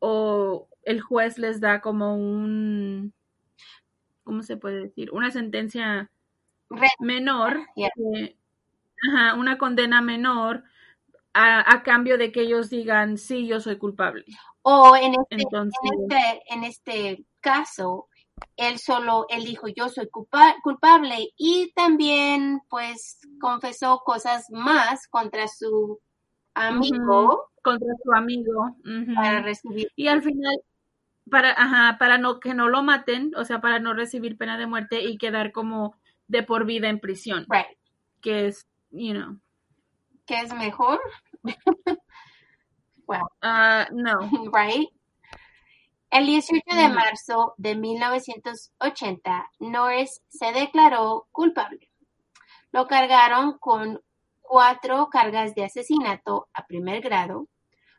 o 0.00 0.68
el 0.82 1.00
juez 1.00 1.38
les 1.38 1.60
da 1.62 1.80
como 1.80 2.14
un, 2.14 3.14
¿cómo 4.22 4.42
se 4.42 4.58
puede 4.58 4.82
decir? 4.82 5.10
Una 5.12 5.30
sentencia 5.30 6.10
menor, 7.00 7.60
ajá, 9.08 9.34
una 9.34 9.56
condena 9.56 10.02
menor 10.02 10.64
a, 11.32 11.82
cambio 11.82 12.18
de 12.18 12.30
que 12.32 12.42
ellos 12.42 12.68
digan, 12.68 13.16
sí, 13.16 13.46
yo 13.46 13.58
soy 13.58 13.78
culpable. 13.78 14.26
O 14.60 14.94
en 14.94 15.14
este, 15.14 15.42
este, 15.42 16.42
en 16.50 16.64
este, 16.64 17.24
caso, 17.40 18.08
él 18.56 18.78
solo, 18.78 19.24
él 19.30 19.42
dijo, 19.42 19.68
yo 19.68 19.88
soy 19.88 20.10
culpable 20.62 21.32
y 21.38 21.72
también 21.74 22.60
pues 22.68 23.20
confesó 23.40 24.02
cosas 24.04 24.44
más 24.50 25.08
contra 25.08 25.48
su 25.48 25.98
amigo. 26.56 27.50
Contra 27.62 27.88
su 28.02 28.12
amigo. 28.12 28.76
Para 29.14 29.42
recibir. 29.42 29.90
Y 29.96 30.08
al 30.08 30.22
final, 30.22 30.56
para, 31.30 31.50
ajá, 31.50 31.98
para 31.98 32.18
no, 32.18 32.40
que 32.40 32.54
no 32.54 32.68
lo 32.68 32.82
maten, 32.82 33.32
o 33.36 33.44
sea, 33.44 33.60
para 33.60 33.78
no 33.78 33.94
recibir 33.94 34.36
pena 34.36 34.56
de 34.56 34.66
muerte 34.66 35.02
y 35.02 35.18
quedar 35.18 35.52
como 35.52 35.96
de 36.28 36.42
por 36.42 36.64
vida 36.64 36.88
en 36.88 37.00
prisión. 37.00 37.46
Right. 37.48 37.78
Que 38.20 38.46
es, 38.46 38.66
you 38.90 39.14
know. 39.14 39.38
¿Qué 40.26 40.40
es 40.40 40.54
mejor? 40.54 41.00
well. 43.06 43.22
Uh, 43.42 43.84
no. 43.92 44.18
Right. 44.52 44.90
El 46.10 46.26
18 46.26 46.62
de 46.74 46.88
marzo 46.88 47.54
de 47.58 47.74
1980, 47.74 49.50
Norris 49.58 50.22
se 50.28 50.52
declaró 50.52 51.26
culpable. 51.32 51.90
Lo 52.70 52.86
cargaron 52.86 53.58
con 53.58 54.00
cuatro 54.48 55.08
cargas 55.10 55.54
de 55.54 55.64
asesinato 55.64 56.48
a 56.52 56.66
primer 56.66 57.00
grado, 57.00 57.48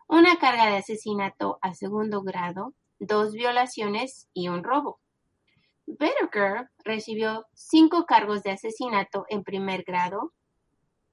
una 0.07 0.37
carga 0.37 0.67
de 0.67 0.77
asesinato 0.77 1.59
a 1.61 1.73
segundo 1.73 2.21
grado, 2.21 2.73
dos 2.99 3.33
violaciones 3.33 4.29
y 4.33 4.47
un 4.47 4.63
robo. 4.63 4.99
Whitaker 5.85 6.69
recibió 6.83 7.45
cinco 7.53 8.05
cargos 8.05 8.43
de 8.43 8.51
asesinato 8.51 9.25
en 9.29 9.43
primer 9.43 9.83
grado, 9.83 10.33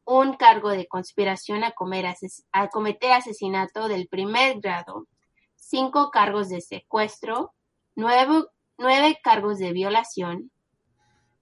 un 0.04 0.34
cargo 0.34 0.70
de 0.70 0.86
conspiración 0.86 1.62
a, 1.64 1.72
cometer 1.72 3.12
asesinato 3.12 3.88
del 3.88 4.08
primer 4.08 4.60
grado, 4.60 5.06
cinco 5.54 6.10
cargos 6.10 6.48
de 6.48 6.60
secuestro, 6.60 7.54
nueve 7.94 9.18
cargos 9.22 9.58
de 9.58 9.72
violación, 9.72 10.50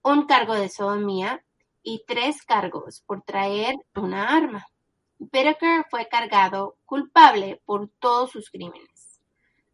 un 0.03 0.25
cargo 0.25 0.53
de 0.53 0.69
sodomía 0.69 1.43
y 1.83 2.03
tres 2.07 2.41
cargos 2.43 3.01
por 3.05 3.21
traer 3.21 3.75
una 3.95 4.29
arma. 4.35 4.65
Whitaker 5.19 5.85
fue 5.89 6.07
cargado 6.07 6.77
culpable 6.85 7.61
por 7.65 7.89
todos 7.99 8.31
sus 8.31 8.49
crímenes. 8.49 9.21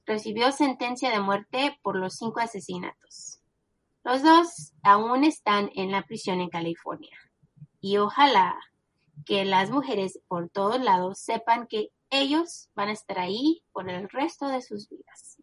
Recibió 0.05 0.51
sentencia 0.51 1.11
de 1.11 1.19
muerte 1.19 1.79
por 1.81 1.95
los 1.95 2.15
cinco 2.15 2.39
asesinatos. 2.39 3.39
Los 4.03 4.23
dos 4.23 4.73
aún 4.83 5.23
están 5.23 5.69
en 5.75 5.91
la 5.91 6.03
prisión 6.03 6.41
en 6.41 6.49
California. 6.49 7.17
Y 7.79 7.97
ojalá 7.97 8.59
que 9.25 9.45
las 9.45 9.69
mujeres 9.69 10.19
por 10.27 10.49
todos 10.49 10.81
lados 10.81 11.19
sepan 11.19 11.67
que 11.67 11.91
ellos 12.09 12.69
van 12.75 12.89
a 12.89 12.93
estar 12.93 13.19
ahí 13.19 13.61
por 13.71 13.89
el 13.89 14.09
resto 14.09 14.47
de 14.47 14.61
sus 14.61 14.89
vidas. 14.89 15.37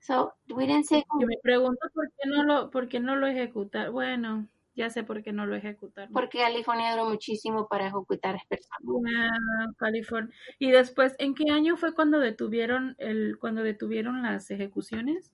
So, 0.00 0.34
me 0.48 1.38
pregunto 1.42 1.88
por 1.94 2.10
qué 2.12 2.28
no 2.28 2.42
lo, 2.42 2.70
por 2.70 2.88
qué 2.88 3.00
no 3.00 3.16
lo 3.16 3.26
ejecutar. 3.26 3.90
Bueno, 3.90 4.46
ya 4.74 4.90
sé 4.90 5.04
por 5.04 5.22
qué 5.22 5.32
no 5.32 5.46
lo 5.46 5.54
ejecutaron. 5.54 6.12
Porque 6.12 6.38
California 6.38 6.92
duró 6.92 7.08
muchísimo 7.08 7.68
para 7.68 7.86
ejecutar 7.86 8.36
a 8.36 8.42
personas. 8.48 9.30
California. 9.78 10.34
Y 10.58 10.70
después, 10.70 11.14
¿en 11.18 11.34
qué 11.34 11.50
año 11.50 11.76
fue 11.76 11.94
cuando 11.94 12.18
detuvieron 12.18 12.96
el, 12.98 13.38
cuando 13.38 13.62
detuvieron 13.62 14.22
las 14.22 14.50
ejecuciones? 14.50 15.32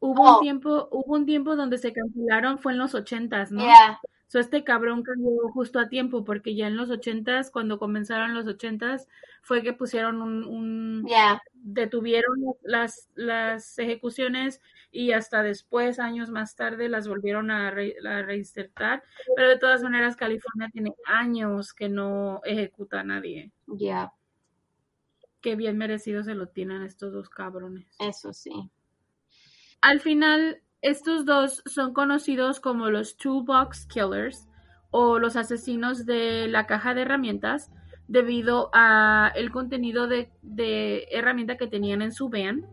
Hubo 0.00 0.22
un 0.22 0.28
oh. 0.28 0.40
tiempo, 0.40 0.88
hubo 0.90 1.14
un 1.14 1.26
tiempo 1.26 1.56
donde 1.56 1.78
se 1.78 1.92
cancelaron, 1.92 2.58
fue 2.58 2.72
en 2.72 2.78
los 2.78 2.94
ochentas, 2.94 3.50
¿no? 3.52 3.64
So, 4.28 4.38
este 4.38 4.62
cabrón 4.62 5.02
cayó 5.02 5.48
justo 5.54 5.80
a 5.80 5.88
tiempo 5.88 6.22
porque 6.22 6.54
ya 6.54 6.66
en 6.66 6.76
los 6.76 6.90
ochentas, 6.90 7.50
cuando 7.50 7.78
comenzaron 7.78 8.34
los 8.34 8.46
ochentas, 8.46 9.08
fue 9.40 9.62
que 9.62 9.72
pusieron 9.72 10.20
un, 10.20 10.44
un 10.44 11.06
detuvieron 11.54 12.36
las, 12.62 13.08
las 13.14 13.78
ejecuciones 13.78 14.60
y 14.90 15.12
hasta 15.12 15.42
después, 15.42 15.98
años 15.98 16.28
más 16.28 16.56
tarde, 16.56 16.90
las 16.90 17.08
volvieron 17.08 17.50
a, 17.50 17.70
reinsertar. 17.70 19.02
Pero 19.34 19.48
de 19.48 19.58
todas 19.58 19.82
maneras, 19.82 20.14
California 20.14 20.68
tiene 20.72 20.92
años 21.06 21.72
que 21.72 21.88
no 21.88 22.42
ejecuta 22.44 23.00
a 23.00 23.04
nadie. 23.04 23.50
Ya. 23.66 24.12
Qué 25.40 25.56
bien 25.56 25.78
merecido 25.78 26.22
se 26.22 26.34
lo 26.34 26.48
tienen 26.48 26.82
estos 26.82 27.14
dos 27.14 27.30
cabrones. 27.30 27.86
Eso 27.98 28.34
sí. 28.34 28.70
Al 29.80 30.00
final, 30.00 30.62
estos 30.80 31.24
dos 31.24 31.62
son 31.66 31.92
conocidos 31.92 32.60
como 32.60 32.90
los 32.90 33.16
Toolbox 33.16 33.86
Killers 33.86 34.48
o 34.90 35.18
los 35.18 35.36
asesinos 35.36 36.06
de 36.06 36.48
la 36.48 36.66
caja 36.66 36.94
de 36.94 37.02
herramientas 37.02 37.70
debido 38.06 38.70
a 38.72 39.30
el 39.34 39.50
contenido 39.50 40.06
de, 40.06 40.30
herramienta 41.10 41.56
que 41.56 41.66
tenían 41.66 42.00
en 42.00 42.12
su 42.12 42.30
van, 42.30 42.66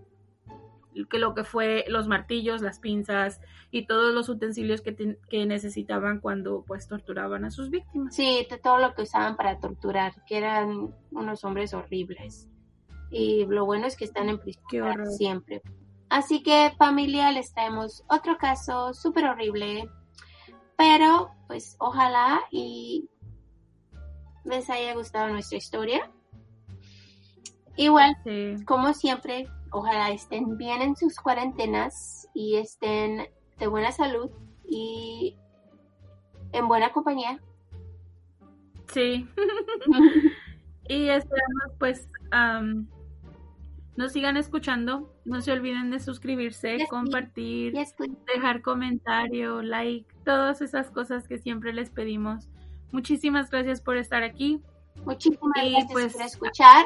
que 1.10 1.20
lo 1.20 1.36
que 1.36 1.44
fue 1.44 1.84
los 1.90 2.08
martillos, 2.08 2.62
las 2.62 2.80
pinzas 2.80 3.42
y 3.70 3.86
todos 3.86 4.14
los 4.14 4.30
utensilios 4.30 4.80
que, 4.80 5.18
que, 5.30 5.46
necesitaban 5.46 6.22
cuando 6.22 6.64
pues 6.66 6.88
torturaban 6.88 7.44
a 7.44 7.52
sus 7.52 7.70
víctimas. 7.70 8.16
Sí, 8.16 8.48
de 8.50 8.58
todo 8.58 8.78
lo 8.78 8.94
que 8.94 9.02
usaban 9.02 9.36
para 9.36 9.60
torturar, 9.60 10.14
que 10.26 10.38
eran 10.38 10.94
unos 11.12 11.44
hombres 11.44 11.74
horribles. 11.74 12.48
Y 13.12 13.46
lo 13.46 13.66
bueno 13.66 13.88
es 13.88 13.98
que 13.98 14.06
están 14.06 14.30
en 14.30 14.40
prisión 14.40 15.06
siempre. 15.12 15.62
Así 16.16 16.42
que 16.42 16.72
familia, 16.78 17.30
les 17.34 17.52
traemos 17.54 18.06
otro 18.08 18.38
caso 18.38 18.94
súper 18.94 19.26
horrible, 19.26 19.90
pero 20.78 21.32
pues 21.48 21.76
ojalá 21.78 22.40
y 22.52 23.10
les 24.46 24.70
haya 24.70 24.94
gustado 24.94 25.28
nuestra 25.28 25.58
historia. 25.58 26.10
Igual, 27.76 28.16
como 28.66 28.94
siempre, 28.94 29.50
ojalá 29.72 30.12
estén 30.12 30.58
bien 30.58 30.82
en 30.82 30.96
sus 30.96 31.20
cuarentenas 31.20 32.30
y 32.34 32.56
estén 32.56 33.28
de 33.60 33.68
buena 33.68 33.92
salud 33.92 34.32
y 34.64 35.36
en 36.54 36.70
buena 36.70 36.94
compañía. 36.94 37.42
Sí. 38.88 39.28
y 40.88 41.10
esperamos 41.10 41.74
pues 41.78 42.08
nos 43.98 44.12
sigan 44.12 44.38
escuchando. 44.38 45.14
No 45.26 45.42
se 45.42 45.52
olviden 45.52 45.92
de 45.92 46.00
suscribirse, 46.00 46.86
compartir, 46.90 47.74
dejar 48.34 48.62
comentario, 48.62 49.62
like, 49.62 50.06
todas 50.24 50.62
esas 50.62 50.92
cosas 50.92 51.28
que 51.28 51.38
siempre 51.38 51.74
les 51.74 51.90
pedimos. 51.90 52.50
Muchísimas 52.92 53.50
gracias 53.50 53.82
por 53.82 53.98
estar 53.98 54.24
aquí. 54.24 54.62
Muchísimas 55.06 55.52
gracias 55.56 55.92
pues, 55.92 56.14
por 56.14 56.22
escuchar. 56.22 56.86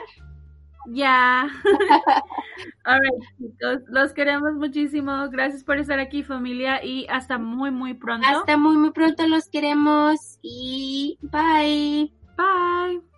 Ya. 0.88 1.48
Alright, 2.84 3.24
chicos, 3.38 3.82
los 3.88 4.14
queremos 4.14 4.54
muchísimo. 4.54 5.30
Gracias 5.30 5.64
por 5.64 5.78
estar 5.78 6.00
aquí, 6.00 6.24
familia, 6.24 6.84
y 6.84 7.06
hasta 7.10 7.38
muy, 7.38 7.72
muy 7.72 7.94
pronto. 7.94 8.28
Hasta 8.28 8.58
muy, 8.58 8.78
muy 8.78 8.92
pronto 8.92 9.28
los 9.28 9.50
queremos 9.50 10.40
y 10.42 11.18
bye. 11.22 12.12
Bye. 12.38 13.09